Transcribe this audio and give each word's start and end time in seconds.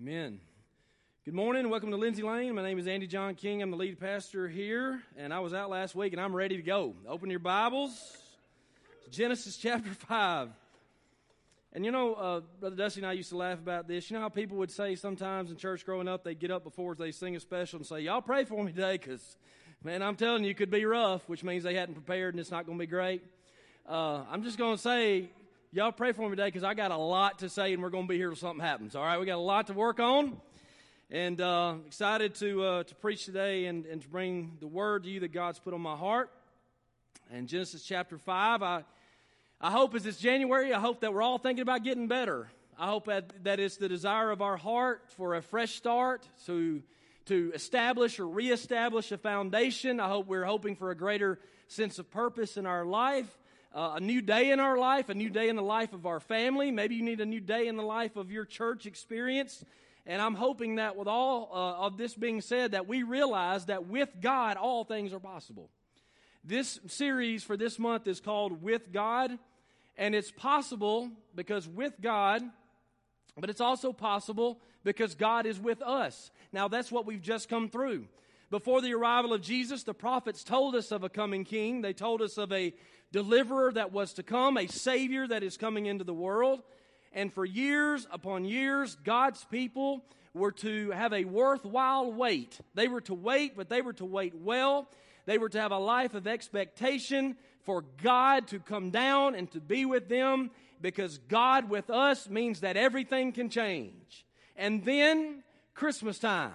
Amen. 0.00 0.40
Good 1.26 1.34
morning 1.34 1.68
welcome 1.68 1.90
to 1.90 1.98
Lindsay 1.98 2.22
Lane. 2.22 2.54
My 2.54 2.62
name 2.62 2.78
is 2.78 2.86
Andy 2.86 3.06
John 3.06 3.34
King. 3.34 3.60
I'm 3.60 3.70
the 3.70 3.76
lead 3.76 4.00
pastor 4.00 4.48
here, 4.48 5.02
and 5.14 5.30
I 5.34 5.40
was 5.40 5.52
out 5.52 5.68
last 5.68 5.94
week 5.94 6.14
and 6.14 6.22
I'm 6.22 6.34
ready 6.34 6.56
to 6.56 6.62
go. 6.62 6.94
Open 7.06 7.28
your 7.28 7.38
Bibles, 7.38 7.92
Genesis 9.10 9.58
chapter 9.58 9.90
5. 10.08 10.48
And 11.74 11.84
you 11.84 11.90
know, 11.90 12.14
uh, 12.14 12.40
Brother 12.60 12.76
Dusty 12.76 13.00
and 13.00 13.06
I 13.08 13.12
used 13.12 13.28
to 13.28 13.36
laugh 13.36 13.58
about 13.58 13.88
this. 13.88 14.10
You 14.10 14.16
know 14.16 14.22
how 14.22 14.30
people 14.30 14.56
would 14.56 14.70
say 14.70 14.94
sometimes 14.94 15.50
in 15.50 15.58
church 15.58 15.84
growing 15.84 16.08
up, 16.08 16.24
they'd 16.24 16.38
get 16.38 16.50
up 16.50 16.64
before 16.64 16.94
they 16.94 17.10
sing 17.10 17.36
a 17.36 17.40
special 17.40 17.76
and 17.76 17.86
say, 17.86 18.00
Y'all 18.00 18.22
pray 18.22 18.46
for 18.46 18.64
me 18.64 18.72
today 18.72 18.96
because, 18.96 19.36
man, 19.84 20.02
I'm 20.02 20.16
telling 20.16 20.44
you, 20.44 20.50
it 20.52 20.56
could 20.56 20.70
be 20.70 20.86
rough, 20.86 21.28
which 21.28 21.44
means 21.44 21.62
they 21.62 21.74
hadn't 21.74 21.94
prepared 21.94 22.32
and 22.32 22.40
it's 22.40 22.50
not 22.50 22.64
going 22.64 22.78
to 22.78 22.82
be 22.82 22.90
great. 22.90 23.22
Uh, 23.86 24.22
I'm 24.30 24.44
just 24.44 24.56
going 24.56 24.76
to 24.76 24.82
say, 24.82 25.30
Y'all 25.72 25.92
pray 25.92 26.10
for 26.10 26.22
me 26.22 26.30
today 26.30 26.48
because 26.48 26.64
I 26.64 26.74
got 26.74 26.90
a 26.90 26.96
lot 26.96 27.38
to 27.38 27.48
say 27.48 27.72
and 27.72 27.80
we're 27.80 27.90
going 27.90 28.02
to 28.02 28.08
be 28.08 28.16
here 28.16 28.30
till 28.30 28.34
something 28.34 28.60
happens. 28.64 28.96
All 28.96 29.04
right, 29.04 29.20
we 29.20 29.24
got 29.24 29.36
a 29.36 29.38
lot 29.38 29.68
to 29.68 29.72
work 29.72 30.00
on. 30.00 30.36
And 31.12 31.40
uh, 31.40 31.74
excited 31.86 32.34
to, 32.36 32.64
uh, 32.64 32.82
to 32.82 32.94
preach 32.96 33.24
today 33.24 33.66
and, 33.66 33.86
and 33.86 34.02
to 34.02 34.08
bring 34.08 34.56
the 34.58 34.66
word 34.66 35.04
to 35.04 35.10
you 35.10 35.20
that 35.20 35.32
God's 35.32 35.60
put 35.60 35.72
on 35.72 35.80
my 35.80 35.94
heart. 35.94 36.28
And 37.30 37.46
Genesis 37.46 37.84
chapter 37.84 38.18
5, 38.18 38.64
I, 38.64 38.82
I 39.60 39.70
hope 39.70 39.94
as 39.94 40.06
it's 40.06 40.18
January, 40.18 40.74
I 40.74 40.80
hope 40.80 41.02
that 41.02 41.14
we're 41.14 41.22
all 41.22 41.38
thinking 41.38 41.62
about 41.62 41.84
getting 41.84 42.08
better. 42.08 42.50
I 42.76 42.88
hope 42.88 43.06
that, 43.06 43.44
that 43.44 43.60
it's 43.60 43.76
the 43.76 43.88
desire 43.88 44.32
of 44.32 44.42
our 44.42 44.56
heart 44.56 45.04
for 45.16 45.36
a 45.36 45.40
fresh 45.40 45.76
start, 45.76 46.28
to, 46.46 46.82
to 47.26 47.52
establish 47.54 48.18
or 48.18 48.26
reestablish 48.26 49.12
a 49.12 49.18
foundation. 49.18 50.00
I 50.00 50.08
hope 50.08 50.26
we're 50.26 50.42
hoping 50.42 50.74
for 50.74 50.90
a 50.90 50.96
greater 50.96 51.38
sense 51.68 52.00
of 52.00 52.10
purpose 52.10 52.56
in 52.56 52.66
our 52.66 52.84
life, 52.84 53.38
uh, 53.74 53.92
a 53.96 54.00
new 54.00 54.20
day 54.20 54.50
in 54.50 54.60
our 54.60 54.76
life, 54.76 55.08
a 55.08 55.14
new 55.14 55.30
day 55.30 55.48
in 55.48 55.56
the 55.56 55.62
life 55.62 55.92
of 55.92 56.06
our 56.06 56.20
family. 56.20 56.70
Maybe 56.70 56.96
you 56.96 57.02
need 57.02 57.20
a 57.20 57.26
new 57.26 57.40
day 57.40 57.66
in 57.66 57.76
the 57.76 57.82
life 57.82 58.16
of 58.16 58.30
your 58.30 58.44
church 58.44 58.86
experience. 58.86 59.64
And 60.06 60.20
I'm 60.20 60.34
hoping 60.34 60.76
that 60.76 60.96
with 60.96 61.08
all 61.08 61.50
uh, 61.52 61.86
of 61.86 61.96
this 61.96 62.14
being 62.14 62.40
said, 62.40 62.72
that 62.72 62.88
we 62.88 63.02
realize 63.02 63.66
that 63.66 63.86
with 63.86 64.08
God, 64.20 64.56
all 64.56 64.84
things 64.84 65.12
are 65.12 65.20
possible. 65.20 65.70
This 66.42 66.80
series 66.86 67.44
for 67.44 67.56
this 67.56 67.78
month 67.78 68.08
is 68.08 68.20
called 68.20 68.62
With 68.62 68.92
God, 68.92 69.38
and 69.98 70.14
it's 70.14 70.30
possible 70.30 71.10
because 71.34 71.68
with 71.68 71.92
God, 72.00 72.42
but 73.36 73.50
it's 73.50 73.60
also 73.60 73.92
possible 73.92 74.58
because 74.82 75.14
God 75.14 75.44
is 75.44 75.60
with 75.60 75.82
us. 75.82 76.30
Now, 76.52 76.68
that's 76.68 76.90
what 76.90 77.06
we've 77.06 77.20
just 77.20 77.48
come 77.48 77.68
through. 77.68 78.06
Before 78.50 78.80
the 78.80 78.94
arrival 78.94 79.32
of 79.32 79.42
Jesus, 79.42 79.84
the 79.84 79.94
prophets 79.94 80.42
told 80.42 80.74
us 80.74 80.90
of 80.90 81.04
a 81.04 81.08
coming 81.08 81.44
king. 81.44 81.82
They 81.82 81.92
told 81.92 82.20
us 82.20 82.36
of 82.36 82.50
a 82.52 82.74
deliverer 83.12 83.72
that 83.72 83.92
was 83.92 84.12
to 84.14 84.22
come, 84.22 84.56
a 84.56 84.66
savior 84.66 85.26
that 85.26 85.42
is 85.42 85.56
coming 85.56 85.86
into 85.86 86.04
the 86.04 86.14
world. 86.14 86.62
And 87.12 87.32
for 87.32 87.44
years 87.44 88.06
upon 88.10 88.44
years, 88.44 88.96
God's 89.04 89.44
people 89.44 90.04
were 90.32 90.52
to 90.52 90.90
have 90.90 91.12
a 91.12 91.24
worthwhile 91.24 92.12
wait. 92.12 92.58
They 92.74 92.88
were 92.88 93.00
to 93.02 93.14
wait, 93.14 93.56
but 93.56 93.68
they 93.68 93.82
were 93.82 93.94
to 93.94 94.04
wait 94.04 94.34
well. 94.34 94.88
They 95.26 95.38
were 95.38 95.48
to 95.48 95.60
have 95.60 95.72
a 95.72 95.78
life 95.78 96.14
of 96.14 96.26
expectation 96.26 97.36
for 97.62 97.84
God 98.02 98.48
to 98.48 98.60
come 98.60 98.90
down 98.90 99.34
and 99.34 99.50
to 99.52 99.60
be 99.60 99.84
with 99.84 100.08
them 100.08 100.50
because 100.80 101.18
God 101.18 101.68
with 101.68 101.90
us 101.90 102.28
means 102.28 102.60
that 102.60 102.76
everything 102.76 103.32
can 103.32 103.50
change. 103.50 104.24
And 104.56 104.84
then 104.84 105.42
Christmas 105.74 106.18
time. 106.18 106.52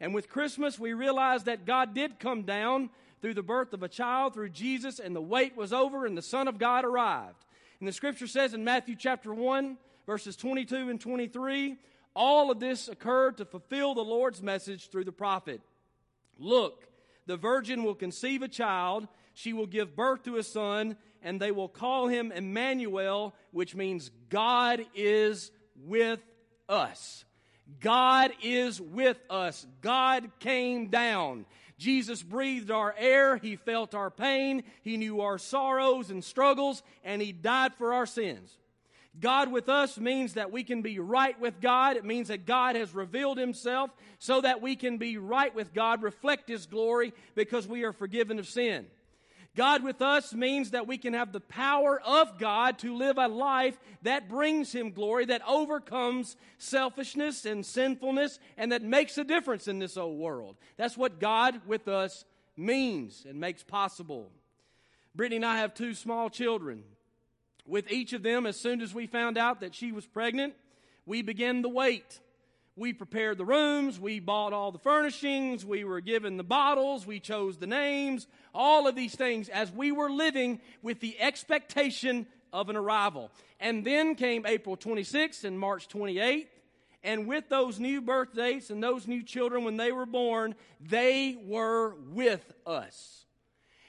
And 0.00 0.14
with 0.14 0.28
Christmas, 0.28 0.78
we 0.78 0.94
realize 0.94 1.44
that 1.44 1.66
God 1.66 1.94
did 1.94 2.18
come 2.18 2.42
down 2.42 2.90
through 3.20 3.34
the 3.34 3.42
birth 3.42 3.72
of 3.72 3.82
a 3.82 3.88
child, 3.88 4.34
through 4.34 4.50
Jesus, 4.50 4.98
and 4.98 5.14
the 5.14 5.20
wait 5.20 5.56
was 5.56 5.72
over 5.72 6.06
and 6.06 6.16
the 6.16 6.22
Son 6.22 6.48
of 6.48 6.58
God 6.58 6.84
arrived. 6.84 7.44
And 7.78 7.88
the 7.88 7.92
scripture 7.92 8.26
says 8.26 8.54
in 8.54 8.64
Matthew 8.64 8.96
chapter 8.96 9.32
1, 9.32 9.76
verses 10.06 10.36
22 10.36 10.90
and 10.90 11.00
23, 11.00 11.76
all 12.14 12.50
of 12.50 12.60
this 12.60 12.88
occurred 12.88 13.38
to 13.38 13.44
fulfill 13.44 13.94
the 13.94 14.02
Lord's 14.02 14.42
message 14.42 14.88
through 14.88 15.04
the 15.04 15.12
prophet. 15.12 15.60
Look, 16.38 16.86
the 17.26 17.36
virgin 17.36 17.84
will 17.84 17.94
conceive 17.94 18.42
a 18.42 18.48
child, 18.48 19.06
she 19.34 19.52
will 19.52 19.66
give 19.66 19.94
birth 19.94 20.24
to 20.24 20.36
a 20.36 20.42
son, 20.42 20.96
and 21.22 21.40
they 21.40 21.50
will 21.50 21.68
call 21.68 22.08
him 22.08 22.32
Emmanuel, 22.32 23.34
which 23.52 23.74
means 23.74 24.10
God 24.28 24.84
is 24.94 25.50
with 25.76 26.20
us. 26.68 27.24
God 27.80 28.32
is 28.42 28.80
with 28.80 29.18
us. 29.30 29.66
God 29.80 30.30
came 30.40 30.88
down. 30.88 31.44
Jesus 31.80 32.22
breathed 32.22 32.70
our 32.70 32.94
air. 32.98 33.38
He 33.38 33.56
felt 33.56 33.94
our 33.94 34.10
pain. 34.10 34.64
He 34.82 34.98
knew 34.98 35.22
our 35.22 35.38
sorrows 35.38 36.10
and 36.10 36.22
struggles, 36.22 36.82
and 37.02 37.22
He 37.22 37.32
died 37.32 37.74
for 37.74 37.94
our 37.94 38.04
sins. 38.04 38.58
God 39.18 39.50
with 39.50 39.68
us 39.70 39.98
means 39.98 40.34
that 40.34 40.52
we 40.52 40.62
can 40.62 40.82
be 40.82 40.98
right 40.98 41.40
with 41.40 41.60
God. 41.60 41.96
It 41.96 42.04
means 42.04 42.28
that 42.28 42.44
God 42.44 42.76
has 42.76 42.94
revealed 42.94 43.38
Himself 43.38 43.90
so 44.18 44.42
that 44.42 44.60
we 44.60 44.76
can 44.76 44.98
be 44.98 45.16
right 45.16 45.54
with 45.54 45.72
God, 45.72 46.02
reflect 46.02 46.50
His 46.50 46.66
glory 46.66 47.14
because 47.34 47.66
we 47.66 47.82
are 47.82 47.94
forgiven 47.94 48.38
of 48.38 48.46
sin. 48.46 48.86
God 49.56 49.82
with 49.82 50.00
us 50.00 50.32
means 50.32 50.70
that 50.70 50.86
we 50.86 50.96
can 50.96 51.14
have 51.14 51.32
the 51.32 51.40
power 51.40 52.00
of 52.00 52.38
God 52.38 52.78
to 52.80 52.96
live 52.96 53.18
a 53.18 53.26
life 53.26 53.78
that 54.02 54.28
brings 54.28 54.72
Him 54.72 54.92
glory, 54.92 55.24
that 55.26 55.42
overcomes 55.46 56.36
selfishness 56.58 57.44
and 57.44 57.66
sinfulness, 57.66 58.38
and 58.56 58.70
that 58.70 58.82
makes 58.82 59.18
a 59.18 59.24
difference 59.24 59.66
in 59.66 59.80
this 59.80 59.96
old 59.96 60.18
world. 60.18 60.56
That's 60.76 60.96
what 60.96 61.18
God 61.18 61.60
with 61.66 61.88
us 61.88 62.24
means 62.56 63.26
and 63.28 63.40
makes 63.40 63.62
possible. 63.64 64.30
Brittany 65.14 65.36
and 65.36 65.46
I 65.46 65.58
have 65.58 65.74
two 65.74 65.94
small 65.94 66.30
children. 66.30 66.84
With 67.66 67.90
each 67.90 68.12
of 68.12 68.22
them, 68.22 68.46
as 68.46 68.58
soon 68.58 68.80
as 68.80 68.94
we 68.94 69.06
found 69.06 69.36
out 69.36 69.60
that 69.60 69.74
she 69.74 69.92
was 69.92 70.06
pregnant, 70.06 70.54
we 71.06 71.22
began 71.22 71.62
the 71.62 71.68
wait. 71.68 72.20
We 72.76 72.92
prepared 72.92 73.36
the 73.36 73.44
rooms, 73.44 73.98
we 73.98 74.20
bought 74.20 74.52
all 74.52 74.72
the 74.72 74.78
furnishings, 74.78 75.64
we 75.64 75.84
were 75.84 76.00
given 76.00 76.36
the 76.36 76.44
bottles, 76.44 77.06
we 77.06 77.20
chose 77.20 77.58
the 77.58 77.66
names, 77.66 78.26
all 78.54 78.86
of 78.86 78.94
these 78.94 79.14
things 79.14 79.48
as 79.48 79.70
we 79.72 79.92
were 79.92 80.10
living 80.10 80.60
with 80.82 81.00
the 81.00 81.20
expectation 81.20 82.26
of 82.52 82.68
an 82.68 82.76
arrival. 82.76 83.30
And 83.58 83.84
then 83.84 84.14
came 84.14 84.46
April 84.46 84.76
26th 84.76 85.44
and 85.44 85.58
March 85.58 85.88
28th. 85.88 86.46
And 87.02 87.26
with 87.26 87.48
those 87.48 87.80
new 87.80 88.00
birth 88.00 88.34
dates 88.34 88.70
and 88.70 88.82
those 88.82 89.06
new 89.06 89.22
children 89.22 89.64
when 89.64 89.76
they 89.76 89.90
were 89.90 90.06
born, 90.06 90.54
they 90.80 91.38
were 91.42 91.94
with 92.12 92.52
us. 92.66 93.24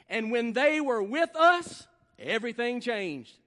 And 0.09 0.31
when 0.31 0.53
they 0.53 0.81
were 0.81 1.03
with 1.03 1.36
us, 1.36 1.88
everything 2.18 2.80
changed. 2.80 3.38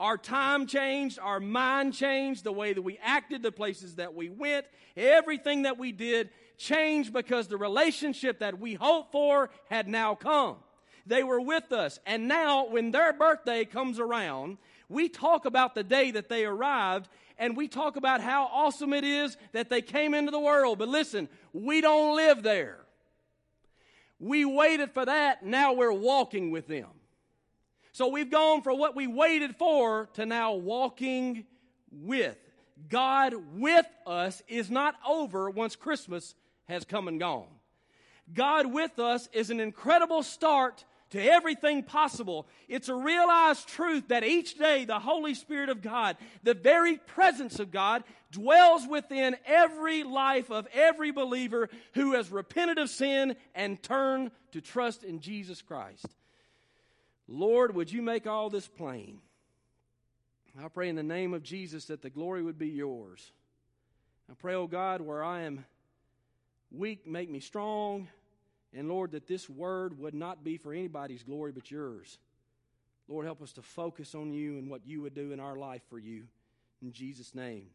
Our 0.00 0.16
time 0.16 0.66
changed, 0.66 1.18
our 1.18 1.40
mind 1.40 1.92
changed, 1.92 2.42
the 2.42 2.52
way 2.52 2.72
that 2.72 2.80
we 2.80 2.98
acted, 3.02 3.42
the 3.42 3.52
places 3.52 3.96
that 3.96 4.14
we 4.14 4.30
went, 4.30 4.64
everything 4.96 5.62
that 5.62 5.78
we 5.78 5.92
did 5.92 6.30
changed 6.56 7.12
because 7.12 7.48
the 7.48 7.58
relationship 7.58 8.38
that 8.38 8.58
we 8.58 8.72
hoped 8.72 9.12
for 9.12 9.50
had 9.68 9.88
now 9.88 10.14
come. 10.14 10.56
They 11.04 11.22
were 11.22 11.42
with 11.42 11.70
us. 11.70 12.00
And 12.06 12.28
now, 12.28 12.66
when 12.66 12.92
their 12.92 13.12
birthday 13.12 13.66
comes 13.66 14.00
around, 14.00 14.56
we 14.88 15.10
talk 15.10 15.44
about 15.44 15.74
the 15.74 15.84
day 15.84 16.12
that 16.12 16.30
they 16.30 16.46
arrived 16.46 17.10
and 17.36 17.54
we 17.54 17.68
talk 17.68 17.96
about 17.96 18.22
how 18.22 18.44
awesome 18.50 18.94
it 18.94 19.04
is 19.04 19.36
that 19.52 19.68
they 19.68 19.82
came 19.82 20.14
into 20.14 20.30
the 20.30 20.40
world. 20.40 20.78
But 20.78 20.88
listen, 20.88 21.28
we 21.52 21.82
don't 21.82 22.16
live 22.16 22.42
there. 22.42 22.78
We 24.18 24.46
waited 24.46 24.92
for 24.92 25.04
that, 25.04 25.44
now 25.44 25.74
we're 25.74 25.92
walking 25.92 26.50
with 26.50 26.68
them. 26.68 26.88
So 27.92 28.08
we've 28.08 28.30
gone 28.30 28.62
from 28.62 28.78
what 28.78 28.94
we 28.94 29.06
waited 29.06 29.56
for 29.56 30.08
to 30.14 30.26
now 30.26 30.54
walking 30.54 31.44
with. 31.90 32.36
God 32.88 33.34
with 33.56 33.86
us 34.06 34.42
is 34.48 34.70
not 34.70 34.94
over 35.06 35.50
once 35.50 35.76
Christmas 35.76 36.34
has 36.68 36.84
come 36.84 37.08
and 37.08 37.18
gone. 37.18 37.48
God 38.32 38.72
with 38.72 38.98
us 38.98 39.28
is 39.32 39.50
an 39.50 39.60
incredible 39.60 40.22
start 40.22 40.84
to 41.10 41.20
everything 41.20 41.82
possible. 41.82 42.46
It's 42.68 42.88
a 42.88 42.94
realized 42.94 43.68
truth 43.68 44.08
that 44.08 44.24
each 44.24 44.56
day 44.56 44.84
the 44.84 45.00
Holy 45.00 45.34
Spirit 45.34 45.68
of 45.68 45.82
God, 45.82 46.16
the 46.44 46.54
very 46.54 46.96
presence 46.98 47.58
of 47.58 47.72
God, 47.72 48.04
dwells 48.30 48.86
within 48.86 49.36
every 49.44 50.04
life 50.04 50.50
of 50.50 50.68
every 50.72 51.10
believer 51.10 51.68
who 51.94 52.12
has 52.12 52.30
repented 52.30 52.78
of 52.78 52.88
sin 52.88 53.34
and 53.54 53.82
turned 53.82 54.30
to 54.52 54.60
trust 54.60 55.02
in 55.02 55.18
Jesus 55.18 55.60
Christ. 55.62 56.06
Lord, 57.32 57.76
would 57.76 57.92
you 57.92 58.02
make 58.02 58.26
all 58.26 58.50
this 58.50 58.66
plain? 58.66 59.20
I 60.60 60.66
pray 60.66 60.88
in 60.88 60.96
the 60.96 61.02
name 61.04 61.32
of 61.32 61.44
Jesus 61.44 61.84
that 61.86 62.02
the 62.02 62.10
glory 62.10 62.42
would 62.42 62.58
be 62.58 62.68
yours. 62.68 63.32
I 64.28 64.34
pray, 64.34 64.54
oh 64.54 64.66
God, 64.66 65.00
where 65.00 65.22
I 65.22 65.42
am 65.42 65.64
weak, 66.72 67.06
make 67.06 67.30
me 67.30 67.38
strong. 67.38 68.08
And 68.74 68.88
Lord, 68.88 69.12
that 69.12 69.28
this 69.28 69.48
word 69.48 69.98
would 70.00 70.14
not 70.14 70.42
be 70.42 70.56
for 70.56 70.72
anybody's 70.72 71.22
glory 71.22 71.52
but 71.52 71.70
yours. 71.70 72.18
Lord, 73.08 73.26
help 73.26 73.42
us 73.42 73.52
to 73.52 73.62
focus 73.62 74.14
on 74.16 74.32
you 74.32 74.58
and 74.58 74.68
what 74.68 74.84
you 74.84 75.00
would 75.02 75.14
do 75.14 75.32
in 75.32 75.38
our 75.38 75.56
life 75.56 75.82
for 75.88 75.98
you. 75.98 76.24
In 76.82 76.92
Jesus' 76.92 77.34
name. 77.34 77.66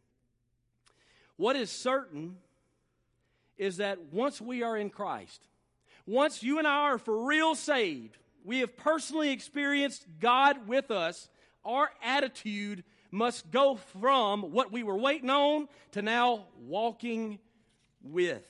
What 1.37 1.55
is 1.55 1.69
certain 1.69 2.37
is 3.57 3.77
that 3.77 3.99
once 4.11 4.41
we 4.41 4.63
are 4.63 4.75
in 4.75 4.89
Christ, 4.89 5.47
once 6.05 6.43
you 6.43 6.59
and 6.59 6.67
I 6.67 6.79
are 6.79 6.97
for 6.97 7.25
real 7.25 7.55
saved, 7.55 8.17
we 8.45 8.59
have 8.59 8.77
personally 8.77 9.31
experienced 9.31 10.05
God 10.19 10.67
with 10.67 10.91
us, 10.91 11.29
our 11.65 11.89
attitude 12.03 12.83
must 13.11 13.49
go 13.49 13.75
from 13.75 14.51
what 14.51 14.71
we 14.71 14.83
were 14.83 14.97
waiting 14.97 15.29
on 15.29 15.67
to 15.93 16.01
now 16.01 16.45
walking 16.59 17.39
with. 18.03 18.43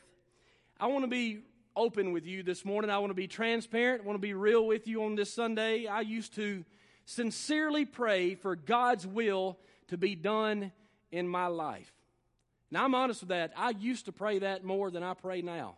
I 0.80 0.88
want 0.88 1.04
to 1.04 1.10
be 1.10 1.40
open 1.76 2.12
with 2.12 2.26
you 2.26 2.44
this 2.44 2.66
morning. 2.66 2.92
I 2.92 2.98
want 2.98 3.12
to 3.12 3.16
be 3.16 3.28
transparent. 3.28 4.02
I 4.02 4.06
want 4.06 4.16
to 4.16 4.22
be 4.22 4.34
real 4.34 4.66
with 4.66 4.88
you 4.88 5.04
on 5.04 5.16
this 5.16 5.34
Sunday. 5.34 5.88
I 5.88 6.02
used 6.02 6.36
to 6.36 6.66
sincerely 7.06 7.86
pray 7.86 8.36
for 8.36 8.56
God's 8.56 9.08
will 9.08 9.58
to 9.88 9.98
be 9.98 10.16
done 10.16 10.72
in 11.12 11.28
my 11.28 11.48
life. 11.48 11.92
Now, 12.72 12.84
I'm 12.84 12.96
honest 12.96 13.22
with 13.22 13.30
that. 13.30 13.54
I 13.56 13.70
used 13.70 14.06
to 14.06 14.12
pray 14.12 14.40
that 14.40 14.64
more 14.66 14.92
than 14.92 15.04
I 15.04 15.14
pray 15.14 15.42
now. 15.42 15.76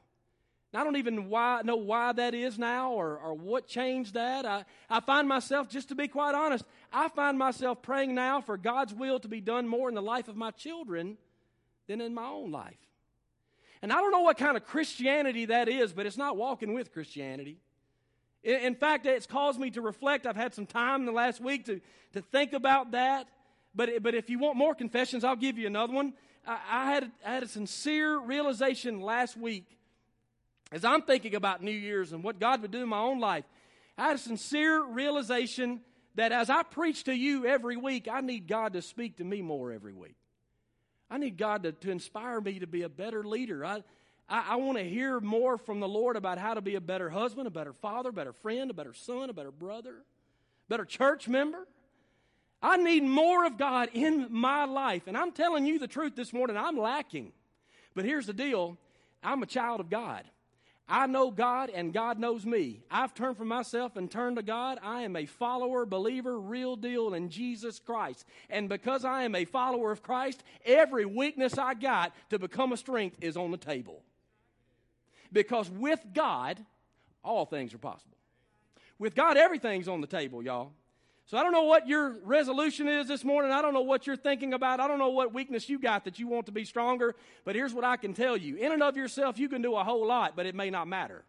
I 0.73 0.83
don't 0.83 0.97
even 0.97 1.29
why, 1.29 1.61
know 1.63 1.77
why 1.77 2.11
that 2.11 2.33
is 2.33 2.59
now 2.59 2.91
or, 2.91 3.17
or 3.17 3.33
what 3.33 3.67
changed 3.67 4.15
that. 4.15 4.45
I, 4.45 4.65
I 4.89 4.99
find 4.99 5.27
myself, 5.27 5.69
just 5.69 5.89
to 5.89 5.95
be 5.95 6.07
quite 6.07 6.35
honest, 6.35 6.65
I 6.91 7.07
find 7.09 7.37
myself 7.37 7.81
praying 7.81 8.13
now 8.13 8.41
for 8.41 8.57
God's 8.57 8.93
will 8.93 9.19
to 9.21 9.27
be 9.27 9.39
done 9.39 9.67
more 9.67 9.87
in 9.87 9.95
the 9.95 10.01
life 10.01 10.27
of 10.27 10.35
my 10.35 10.51
children 10.51 11.17
than 11.87 12.01
in 12.01 12.13
my 12.13 12.27
own 12.27 12.51
life. 12.51 12.75
And 13.81 13.93
I 13.93 13.95
don't 13.95 14.11
know 14.11 14.21
what 14.21 14.37
kind 14.37 14.57
of 14.57 14.65
Christianity 14.65 15.45
that 15.45 15.69
is, 15.69 15.93
but 15.93 16.05
it's 16.05 16.17
not 16.17 16.35
walking 16.35 16.73
with 16.73 16.91
Christianity. 16.91 17.57
In, 18.43 18.75
fact, 18.75 19.05
it's 19.05 19.25
caused 19.25 19.59
me 19.59 19.71
to 19.71 19.81
reflect. 19.81 20.25
I've 20.25 20.35
had 20.35 20.53
some 20.53 20.65
time 20.65 21.01
in 21.01 21.05
the 21.05 21.11
last 21.11 21.41
week 21.41 21.65
to, 21.65 21.81
to 22.13 22.21
think 22.21 22.53
about 22.53 22.91
that. 22.91 23.27
But, 23.73 24.01
but 24.01 24.15
if 24.15 24.29
you 24.29 24.39
want 24.39 24.57
more 24.57 24.73
confessions, 24.73 25.23
I'll 25.23 25.35
give 25.35 25.57
you 25.57 25.67
another 25.67 25.93
one. 25.93 26.13
I, 26.45 26.59
I, 26.69 26.85
had, 26.93 27.11
I 27.25 27.33
had 27.35 27.43
a 27.43 27.47
sincere 27.47 28.19
realization 28.19 29.01
last 29.01 29.37
week 29.37 29.77
as 30.71 30.83
I'm 30.83 31.01
thinking 31.01 31.35
about 31.35 31.63
New 31.63 31.71
Year's 31.71 32.11
and 32.11 32.23
what 32.23 32.39
God 32.39 32.61
would 32.61 32.71
do 32.71 32.83
in 32.83 32.89
my 32.89 32.99
own 32.99 33.19
life, 33.19 33.45
I 33.97 34.07
had 34.07 34.15
a 34.15 34.19
sincere 34.19 34.83
realization 34.83 35.81
that 36.15 36.31
as 36.31 36.49
I 36.49 36.63
preach 36.63 37.05
to 37.05 37.13
you 37.13 37.45
every 37.45 37.77
week, 37.77 38.07
I 38.11 38.21
need 38.21 38.47
God 38.47 38.73
to 38.73 38.81
speak 38.81 39.17
to 39.17 39.23
me 39.23 39.41
more 39.41 39.71
every 39.71 39.93
week. 39.93 40.15
I 41.09 41.17
need 41.17 41.37
God 41.37 41.63
to, 41.63 41.71
to 41.71 41.91
inspire 41.91 42.41
me 42.41 42.59
to 42.59 42.67
be 42.67 42.83
a 42.83 42.89
better 42.89 43.23
leader. 43.23 43.63
I, 43.63 43.83
I, 44.27 44.45
I 44.49 44.55
want 44.57 44.77
to 44.77 44.83
hear 44.83 45.19
more 45.19 45.57
from 45.57 45.79
the 45.79 45.87
Lord 45.87 46.15
about 46.15 46.37
how 46.37 46.53
to 46.53 46.61
be 46.61 46.75
a 46.75 46.81
better 46.81 47.09
husband, 47.09 47.47
a 47.47 47.51
better 47.51 47.73
father, 47.73 48.09
a 48.09 48.13
better 48.13 48.33
friend, 48.33 48.69
a 48.69 48.73
better 48.73 48.93
son, 48.93 49.29
a 49.29 49.33
better 49.33 49.51
brother, 49.51 49.95
better 50.67 50.85
church 50.85 51.27
member. 51.27 51.65
I 52.61 52.77
need 52.77 53.03
more 53.03 53.45
of 53.45 53.57
God 53.57 53.89
in 53.93 54.27
my 54.31 54.65
life. 54.65 55.03
And 55.07 55.15
I'm 55.15 55.31
telling 55.31 55.65
you 55.65 55.79
the 55.79 55.87
truth 55.87 56.15
this 56.15 56.33
morning, 56.33 56.57
I'm 56.57 56.77
lacking. 56.77 57.31
But 57.95 58.05
here's 58.05 58.25
the 58.25 58.33
deal 58.33 58.77
I'm 59.23 59.43
a 59.43 59.47
child 59.47 59.79
of 59.79 59.89
God. 59.89 60.23
I 60.89 61.05
know 61.05 61.31
God 61.31 61.69
and 61.69 61.93
God 61.93 62.17
knows 62.17 62.45
me. 62.45 62.81
I've 62.89 63.13
turned 63.13 63.37
from 63.37 63.49
myself 63.49 63.97
and 63.97 64.09
turned 64.09 64.37
to 64.37 64.43
God. 64.43 64.79
I 64.81 65.01
am 65.01 65.17
a 65.17 65.25
follower, 65.25 65.85
believer, 65.85 66.39
real 66.39 66.77
deal 66.77 67.13
in 67.13 67.29
Jesus 67.29 67.79
Christ. 67.79 68.25
And 68.49 68.69
because 68.69 69.03
I 69.03 69.23
am 69.23 69.35
a 69.35 69.43
follower 69.43 69.91
of 69.91 70.01
Christ, 70.01 70.43
every 70.65 71.05
weakness 71.05 71.57
I 71.57 71.73
got 71.73 72.13
to 72.29 72.39
become 72.39 72.71
a 72.71 72.77
strength 72.77 73.17
is 73.21 73.35
on 73.35 73.51
the 73.51 73.57
table. 73.57 74.01
Because 75.33 75.69
with 75.69 75.99
God, 76.13 76.63
all 77.21 77.45
things 77.45 77.73
are 77.73 77.79
possible. 77.79 78.17
With 78.97 79.13
God, 79.13 79.35
everything's 79.35 79.89
on 79.89 79.99
the 79.99 80.07
table, 80.07 80.41
y'all. 80.41 80.71
So 81.27 81.37
I 81.37 81.43
don't 81.43 81.51
know 81.51 81.63
what 81.63 81.89
your 81.89 82.15
resolution 82.23 82.87
is 82.87 83.09
this 83.09 83.25
morning. 83.25 83.51
I 83.51 83.61
don't 83.61 83.73
know 83.73 83.81
what 83.81 84.07
you're 84.07 84.15
thinking 84.15 84.53
about. 84.53 84.79
I 84.79 84.87
don't 84.87 84.97
know 84.97 85.09
what 85.09 85.33
weakness 85.33 85.67
you 85.67 85.77
got 85.77 86.05
that 86.05 86.19
you 86.19 86.27
want 86.27 86.45
to 86.45 86.53
be 86.53 86.63
stronger. 86.63 87.15
But 87.43 87.55
here's 87.55 87.73
what 87.73 87.83
I 87.83 87.97
can 87.97 88.13
tell 88.13 88.37
you 88.37 88.55
in 88.55 88.71
and 88.71 88.81
of 88.81 88.95
yourself, 88.95 89.37
you 89.37 89.49
can 89.49 89.61
do 89.61 89.75
a 89.75 89.83
whole 89.83 90.07
lot, 90.07 90.37
but 90.37 90.45
it 90.45 90.55
may 90.55 90.69
not 90.69 90.87
matter. 90.87 91.25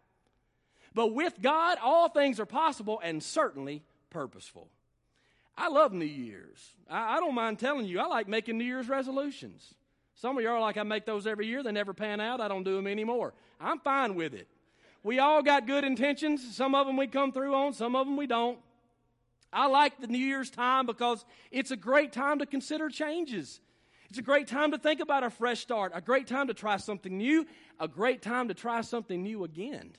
But 0.93 1.13
with 1.13 1.41
God, 1.41 1.77
all 1.83 2.07
things 2.07 2.39
are 2.39 2.45
possible 2.45 3.01
and 3.03 3.21
certainly 3.21 3.83
purposeful. 4.09 4.69
I 5.57 5.67
love 5.67 5.91
New 5.91 6.05
Year's. 6.05 6.71
I, 6.89 7.17
I 7.17 7.19
don't 7.19 7.35
mind 7.35 7.59
telling 7.59 7.85
you, 7.85 7.99
I 7.99 8.07
like 8.07 8.29
making 8.29 8.57
New 8.57 8.63
Year's 8.63 8.87
resolutions. 8.87 9.75
Some 10.15 10.37
of 10.37 10.43
y'all 10.45 10.53
are 10.53 10.61
like, 10.61 10.77
I 10.77 10.83
make 10.83 11.05
those 11.05 11.27
every 11.27 11.47
year. 11.47 11.61
They 11.61 11.73
never 11.73 11.93
pan 11.93 12.21
out. 12.21 12.39
I 12.39 12.47
don't 12.47 12.63
do 12.63 12.77
them 12.77 12.87
anymore. 12.87 13.33
I'm 13.59 13.79
fine 13.79 14.15
with 14.15 14.33
it. 14.33 14.47
We 15.03 15.19
all 15.19 15.43
got 15.43 15.67
good 15.67 15.83
intentions. 15.83 16.55
Some 16.55 16.73
of 16.73 16.87
them 16.87 16.95
we 16.95 17.07
come 17.07 17.33
through 17.33 17.53
on, 17.53 17.73
some 17.73 17.97
of 17.97 18.07
them 18.07 18.15
we 18.15 18.27
don't. 18.27 18.59
I 19.51 19.67
like 19.67 19.99
the 19.99 20.07
New 20.07 20.17
Year's 20.17 20.49
time 20.49 20.85
because 20.85 21.25
it's 21.51 21.71
a 21.71 21.75
great 21.75 22.11
time 22.11 22.39
to 22.39 22.45
consider 22.45 22.89
changes. 22.89 23.59
It's 24.09 24.19
a 24.19 24.23
great 24.23 24.47
time 24.47 24.71
to 24.71 24.77
think 24.77 25.01
about 25.01 25.23
a 25.23 25.29
fresh 25.29 25.59
start, 25.59 25.91
a 25.93 26.01
great 26.01 26.27
time 26.27 26.47
to 26.47 26.53
try 26.53 26.77
something 26.77 27.15
new, 27.15 27.45
a 27.79 27.87
great 27.87 28.21
time 28.21 28.47
to 28.47 28.53
try 28.53 28.81
something 28.81 29.21
new 29.21 29.43
again. 29.43 29.91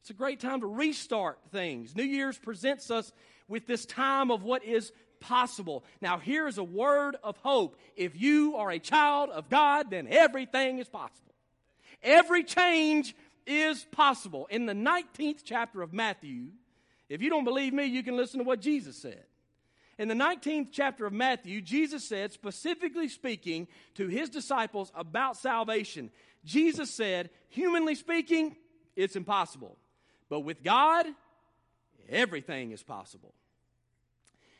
It's 0.00 0.10
a 0.10 0.14
great 0.14 0.40
time 0.40 0.60
to 0.60 0.66
restart 0.66 1.38
things. 1.50 1.96
New 1.96 2.04
Year's 2.04 2.38
presents 2.38 2.90
us 2.90 3.12
with 3.46 3.66
this 3.66 3.86
time 3.86 4.30
of 4.30 4.42
what 4.42 4.64
is 4.64 4.92
possible. 5.20 5.84
Now, 6.00 6.18
here 6.18 6.46
is 6.46 6.58
a 6.58 6.64
word 6.64 7.16
of 7.22 7.36
hope. 7.38 7.76
If 7.96 8.20
you 8.20 8.56
are 8.56 8.70
a 8.70 8.78
child 8.78 9.30
of 9.30 9.48
God, 9.48 9.90
then 9.90 10.06
everything 10.08 10.78
is 10.78 10.88
possible. 10.88 11.34
Every 12.02 12.44
change 12.44 13.16
is 13.46 13.84
possible. 13.92 14.46
In 14.50 14.66
the 14.66 14.74
19th 14.74 15.40
chapter 15.44 15.82
of 15.82 15.92
Matthew, 15.92 16.48
if 17.08 17.22
you 17.22 17.30
don't 17.30 17.44
believe 17.44 17.72
me, 17.72 17.84
you 17.84 18.02
can 18.02 18.16
listen 18.16 18.38
to 18.38 18.44
what 18.44 18.60
Jesus 18.60 18.96
said. 18.96 19.24
In 19.98 20.08
the 20.08 20.14
19th 20.14 20.68
chapter 20.70 21.06
of 21.06 21.12
Matthew, 21.12 21.60
Jesus 21.60 22.04
said, 22.04 22.32
specifically 22.32 23.08
speaking 23.08 23.66
to 23.94 24.06
his 24.06 24.30
disciples 24.30 24.92
about 24.94 25.36
salvation, 25.36 26.10
Jesus 26.44 26.90
said, 26.90 27.30
humanly 27.48 27.96
speaking, 27.96 28.56
it's 28.94 29.16
impossible. 29.16 29.76
But 30.28 30.40
with 30.40 30.62
God, 30.62 31.06
everything 32.08 32.70
is 32.70 32.82
possible. 32.82 33.34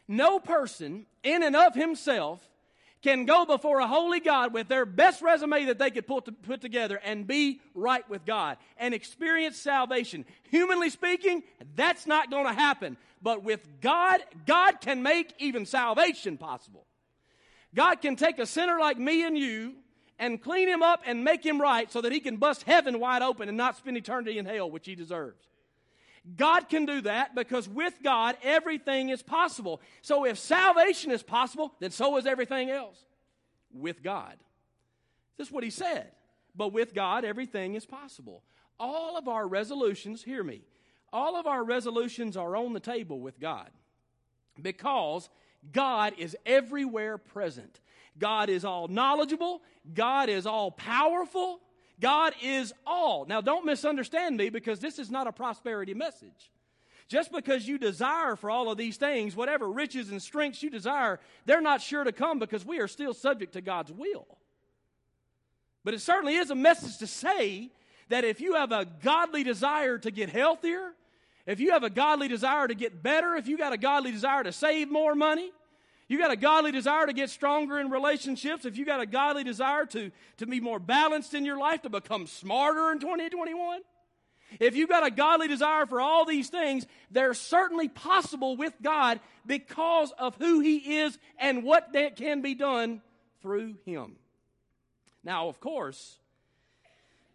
No 0.09 0.41
person, 0.41 1.07
in 1.23 1.43
and 1.43 1.55
of 1.55 1.75
himself, 1.75 2.41
can 3.03 3.27
go 3.27 3.45
before 3.45 3.81
a 3.81 3.87
holy 3.87 4.21
God 4.21 4.53
with 4.53 4.69
their 4.69 4.85
best 4.85 5.23
resume 5.23 5.67
that 5.67 5.79
they 5.79 5.91
could 5.91 6.07
put, 6.07 6.25
to, 6.25 6.33
put 6.33 6.61
together 6.61 7.01
and 7.05 7.27
be 7.27 7.61
right 7.75 8.09
with 8.09 8.25
God 8.25 8.57
and 8.77 8.93
experience 8.93 9.57
salvation. 9.57 10.25
Humanly 10.51 10.91
speaking, 10.91 11.43
that's 11.77 12.07
not 12.07 12.31
going 12.31 12.47
to 12.47 12.53
happen. 12.53 12.97
But 13.23 13.43
with 13.43 13.67
God, 13.81 14.21
God 14.47 14.81
can 14.81 15.03
make 15.03 15.33
even 15.39 15.67
salvation 15.67 16.39
possible. 16.39 16.87
God 17.75 17.97
can 17.97 18.17
take 18.17 18.39
a 18.39 18.47
sinner 18.47 18.79
like 18.79 18.99
me 18.99 19.25
and 19.25 19.37
you 19.37 19.75
and 20.19 20.43
clean 20.43 20.69
him 20.69 20.83
up 20.83 21.03
and 21.07 21.23
make 21.23 21.45
him 21.45 21.61
right 21.61 21.91
so 21.93 22.01
that 22.01 22.13
he 22.13 22.21
can 22.21 22.37
bust 22.37 22.63
heaven 22.63 22.99
wide 22.99 23.23
open 23.23 23.49
and 23.49 23.57
not 23.57 23.77
spend 23.77 23.97
eternity 23.97 24.39
in 24.39 24.47
hell, 24.47 24.71
which 24.71 24.87
he 24.87 24.95
deserves. 24.95 25.48
God 26.37 26.69
can 26.69 26.87
do 26.87 27.01
that 27.03 27.35
because 27.35 27.69
with 27.69 27.95
God, 28.03 28.37
everything 28.43 29.09
is 29.09 29.23
possible. 29.23 29.81
So 30.03 30.25
if 30.25 30.39
salvation 30.39 31.11
is 31.11 31.23
possible, 31.23 31.75
then 31.81 31.91
so 31.91 32.17
is 32.17 32.27
everything 32.27 32.71
else. 32.71 32.99
With 33.73 34.03
God. 34.03 34.37
This 35.37 35.49
is 35.49 35.53
what 35.53 35.65
he 35.65 35.71
said. 35.71 36.11
But 36.55 36.73
with 36.73 36.95
God, 36.95 37.25
everything 37.25 37.75
is 37.75 37.87
possible. 37.87 38.43
All 38.81 39.17
of 39.17 39.29
our 39.29 39.47
resolutions, 39.47 40.23
hear 40.23 40.43
me, 40.43 40.63
all 41.13 41.37
of 41.37 41.47
our 41.47 41.65
resolutions 41.65 42.37
are 42.37 42.57
on 42.57 42.73
the 42.73 42.81
table 42.81 43.21
with 43.21 43.41
God 43.41 43.71
because 44.61 45.29
God 45.73 46.15
is 46.19 46.37
everywhere 46.45 47.19
present. 47.19 47.81
God 48.19 48.49
is 48.49 48.65
all 48.65 48.89
knowledgeable, 48.89 49.63
God 49.95 50.29
is 50.29 50.47
all 50.47 50.71
powerful, 50.73 51.61
God 52.01 52.35
is 52.43 52.73
all. 52.87 53.25
Now, 53.27 53.41
don't 53.41 53.67
misunderstand 53.67 54.37
me 54.37 54.51
because 54.51 54.81
this 54.81 54.99
is 54.99 55.11
not 55.11 55.27
a 55.27 55.33
prosperity 55.33 55.95
message. 55.95 56.51
Just 57.09 57.33
because 57.33 57.67
you 57.67 57.79
desire 57.79 58.37
for 58.37 58.51
all 58.51 58.71
of 58.71 58.77
these 58.77 58.99
things, 58.99 59.35
whatever 59.35 59.71
riches 59.71 60.11
and 60.11 60.21
strengths 60.21 60.63
you 60.63 60.69
desire, 60.69 61.19
they're 61.47 61.63
not 61.63 61.81
sure 61.81 62.05
to 62.05 62.13
come 62.13 62.39
because 62.39 62.67
we 62.67 62.81
are 62.81 62.89
still 62.89 63.15
subject 63.15 63.55
to 63.55 63.63
God's 63.63 63.91
will. 63.91 64.27
But 65.85 65.95
it 65.95 66.01
certainly 66.01 66.35
is 66.35 66.51
a 66.51 66.55
message 66.55 66.99
to 66.99 67.07
say 67.07 67.71
that 68.11 68.25
if 68.25 68.41
you 68.41 68.55
have 68.55 68.73
a 68.73 68.87
godly 69.03 69.43
desire 69.43 69.97
to 69.99 70.11
get 70.11 70.29
healthier, 70.29 70.93
if 71.47 71.61
you 71.61 71.73
have 71.73 71.83
a 71.83 71.91
godly 71.91 72.29
desire 72.29 72.69
to 72.69 72.75
get 72.75 73.03
better, 73.03 73.35
if 73.35 73.49
you 73.49 73.57
got 73.57 73.73
a 73.73 73.79
godly 73.79 74.13
desire 74.13 74.43
to 74.45 74.53
save 74.53 74.91
more 74.91 75.15
money, 75.15 75.51
you 76.09 76.19
got 76.19 76.31
a 76.31 76.37
godly 76.37 76.73
desire 76.73 77.07
to 77.07 77.13
get 77.13 77.29
stronger 77.29 77.79
in 77.79 77.91
relationships, 77.91 78.65
if 78.65 78.79
you 78.79 78.87
got 78.87 79.01
a 79.01 79.07
godly 79.07 79.45
desire 79.45 79.85
to, 79.87 80.11
to 80.39 80.47
be 80.47 80.59
more 80.59 80.79
balanced 80.79 81.35
in 81.35 81.45
your 81.45 81.59
life, 81.59 81.83
to 81.83 81.91
become 81.91 82.27
smarter 82.27 82.91
in 82.91 82.99
2021, 82.99 83.83
if 84.59 84.75
you've 84.75 84.89
got 84.89 85.07
a 85.07 85.11
godly 85.11 85.49
desire 85.49 85.85
for 85.85 86.01
all 86.01 86.25
these 86.25 86.49
things, 86.49 86.87
they're 87.11 87.35
certainly 87.35 87.89
possible 87.89 88.57
with 88.57 88.73
God 88.83 89.21
because 89.45 90.11
of 90.19 90.35
who 90.37 90.61
He 90.61 91.01
is 91.01 91.19
and 91.39 91.63
what 91.63 91.93
that 91.93 92.17
can 92.17 92.41
be 92.41 92.55
done 92.55 93.03
through 93.43 93.75
Him. 93.85 94.17
Now, 95.23 95.49
of 95.49 95.61
course, 95.61 96.19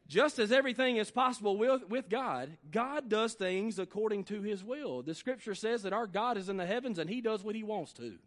just 0.08 0.40
as 0.40 0.52
everything 0.52 0.98
is 0.98 1.12
possible 1.12 1.58
with, 1.58 1.88
with 1.88 2.10
God, 2.10 2.58
God 2.72 3.08
does 3.10 3.34
things 3.34 3.78
according 3.78 4.24
to 4.26 4.42
His 4.42 4.64
will. 4.64 5.04
The 5.04 5.14
scripture 5.14 5.54
says 5.54 5.84
that 5.84 5.94
our 5.94 6.08
God 6.08 6.38
is 6.38 6.50
in 6.50 6.58
the 6.58 6.66
heavens 6.66 6.98
and 6.98 7.08
He 7.10 7.22
does 7.22 7.44
what 7.44 7.56
He 7.56 7.64
wants 7.64 7.94
to. 7.94 8.18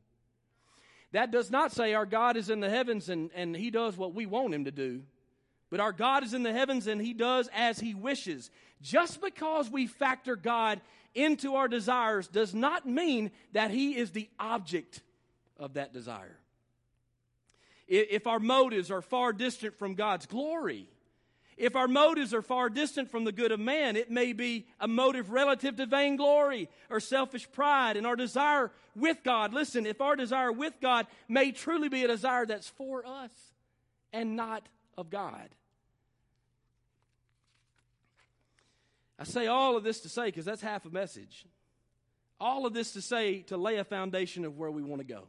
That 1.16 1.30
does 1.30 1.50
not 1.50 1.72
say 1.72 1.94
our 1.94 2.04
God 2.04 2.36
is 2.36 2.50
in 2.50 2.60
the 2.60 2.68
heavens 2.68 3.08
and, 3.08 3.30
and 3.34 3.56
he 3.56 3.70
does 3.70 3.96
what 3.96 4.12
we 4.12 4.26
want 4.26 4.52
him 4.52 4.66
to 4.66 4.70
do. 4.70 5.00
But 5.70 5.80
our 5.80 5.92
God 5.92 6.24
is 6.24 6.34
in 6.34 6.42
the 6.42 6.52
heavens 6.52 6.86
and 6.86 7.00
he 7.00 7.14
does 7.14 7.48
as 7.54 7.80
he 7.80 7.94
wishes. 7.94 8.50
Just 8.82 9.22
because 9.22 9.70
we 9.70 9.86
factor 9.86 10.36
God 10.36 10.78
into 11.14 11.54
our 11.54 11.68
desires 11.68 12.28
does 12.28 12.54
not 12.54 12.84
mean 12.84 13.30
that 13.52 13.70
he 13.70 13.96
is 13.96 14.10
the 14.10 14.28
object 14.38 15.00
of 15.58 15.72
that 15.72 15.94
desire. 15.94 16.36
if 17.88 18.26
our 18.26 18.38
motives 18.38 18.90
are 18.90 19.00
far 19.00 19.32
distant 19.32 19.78
from 19.78 19.94
God's 19.94 20.26
glory, 20.26 20.86
if 21.56 21.74
our 21.74 21.88
motives 21.88 22.34
are 22.34 22.42
far 22.42 22.68
distant 22.68 23.10
from 23.10 23.24
the 23.24 23.32
good 23.32 23.50
of 23.50 23.58
man, 23.58 23.96
it 23.96 24.10
may 24.10 24.32
be 24.32 24.66
a 24.78 24.86
motive 24.86 25.30
relative 25.30 25.76
to 25.76 25.86
vainglory 25.86 26.68
or 26.90 27.00
selfish 27.00 27.50
pride 27.50 27.96
and 27.96 28.06
our 28.06 28.16
desire 28.16 28.70
with 28.94 29.22
God. 29.24 29.54
Listen, 29.54 29.86
if 29.86 30.00
our 30.00 30.16
desire 30.16 30.52
with 30.52 30.74
God 30.82 31.06
may 31.28 31.52
truly 31.52 31.88
be 31.88 32.04
a 32.04 32.08
desire 32.08 32.44
that's 32.44 32.68
for 32.68 33.06
us 33.06 33.30
and 34.12 34.36
not 34.36 34.68
of 34.98 35.08
God. 35.08 35.48
I 39.18 39.24
say 39.24 39.46
all 39.46 39.78
of 39.78 39.82
this 39.82 40.00
to 40.00 40.10
say, 40.10 40.26
because 40.26 40.44
that's 40.44 40.60
half 40.60 40.84
a 40.84 40.90
message. 40.90 41.46
All 42.38 42.66
of 42.66 42.74
this 42.74 42.92
to 42.92 43.00
say 43.00 43.40
to 43.42 43.56
lay 43.56 43.76
a 43.76 43.84
foundation 43.84 44.44
of 44.44 44.58
where 44.58 44.70
we 44.70 44.82
want 44.82 45.00
to 45.00 45.06
go. 45.06 45.22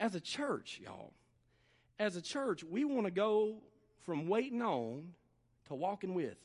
As 0.00 0.16
a 0.16 0.20
church, 0.20 0.80
y'all, 0.82 1.12
as 2.00 2.16
a 2.16 2.22
church, 2.22 2.64
we 2.64 2.84
want 2.84 3.06
to 3.06 3.12
go 3.12 3.58
from 4.02 4.26
waiting 4.26 4.60
on 4.60 5.10
to 5.66 5.74
walking 5.74 6.14
with. 6.14 6.36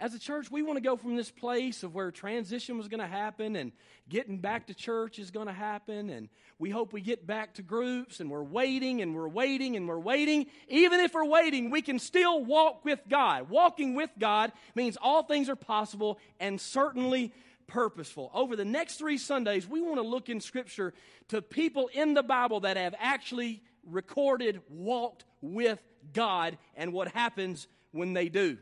As 0.00 0.14
a 0.14 0.18
church, 0.18 0.48
we 0.48 0.62
want 0.62 0.76
to 0.76 0.80
go 0.80 0.96
from 0.96 1.16
this 1.16 1.30
place 1.30 1.82
of 1.82 1.92
where 1.92 2.12
transition 2.12 2.78
was 2.78 2.86
going 2.86 3.00
to 3.00 3.06
happen 3.06 3.56
and 3.56 3.72
getting 4.08 4.38
back 4.38 4.68
to 4.68 4.74
church 4.74 5.18
is 5.18 5.32
going 5.32 5.48
to 5.48 5.52
happen, 5.52 6.08
and 6.08 6.28
we 6.60 6.70
hope 6.70 6.92
we 6.92 7.00
get 7.00 7.26
back 7.26 7.54
to 7.54 7.62
groups, 7.62 8.20
and 8.20 8.30
we're 8.30 8.44
waiting 8.44 9.02
and 9.02 9.12
we're 9.12 9.26
waiting 9.26 9.76
and 9.76 9.88
we're 9.88 9.98
waiting. 9.98 10.46
Even 10.68 11.00
if 11.00 11.14
we're 11.14 11.24
waiting, 11.24 11.70
we 11.70 11.82
can 11.82 11.98
still 11.98 12.44
walk 12.44 12.84
with 12.84 13.00
God. 13.08 13.50
Walking 13.50 13.96
with 13.96 14.10
God 14.20 14.52
means 14.76 14.96
all 15.02 15.24
things 15.24 15.48
are 15.48 15.56
possible 15.56 16.20
and 16.38 16.60
certainly 16.60 17.32
purposeful. 17.66 18.30
Over 18.32 18.54
the 18.54 18.64
next 18.64 18.98
three 18.98 19.18
Sundays, 19.18 19.66
we 19.66 19.80
want 19.80 19.96
to 19.96 20.02
look 20.02 20.28
in 20.28 20.40
Scripture 20.40 20.94
to 21.28 21.42
people 21.42 21.90
in 21.92 22.14
the 22.14 22.22
Bible 22.22 22.60
that 22.60 22.76
have 22.76 22.94
actually 23.00 23.62
recorded, 23.84 24.60
walked 24.68 25.24
with 25.40 25.82
God, 26.12 26.56
and 26.76 26.92
what 26.92 27.08
happens 27.08 27.66
when 27.92 28.12
they 28.12 28.28
do. 28.28 28.58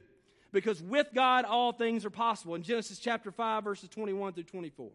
Because 0.53 0.83
with 0.83 1.09
God, 1.15 1.45
all 1.45 1.73
things 1.73 2.05
are 2.05 2.11
possible. 2.11 2.55
In 2.55 2.63
Genesis 2.63 2.99
chapter 2.99 3.31
5, 3.31 3.65
verses 3.65 3.89
21 3.89 4.33
through 4.33 4.45
24. 4.45 4.91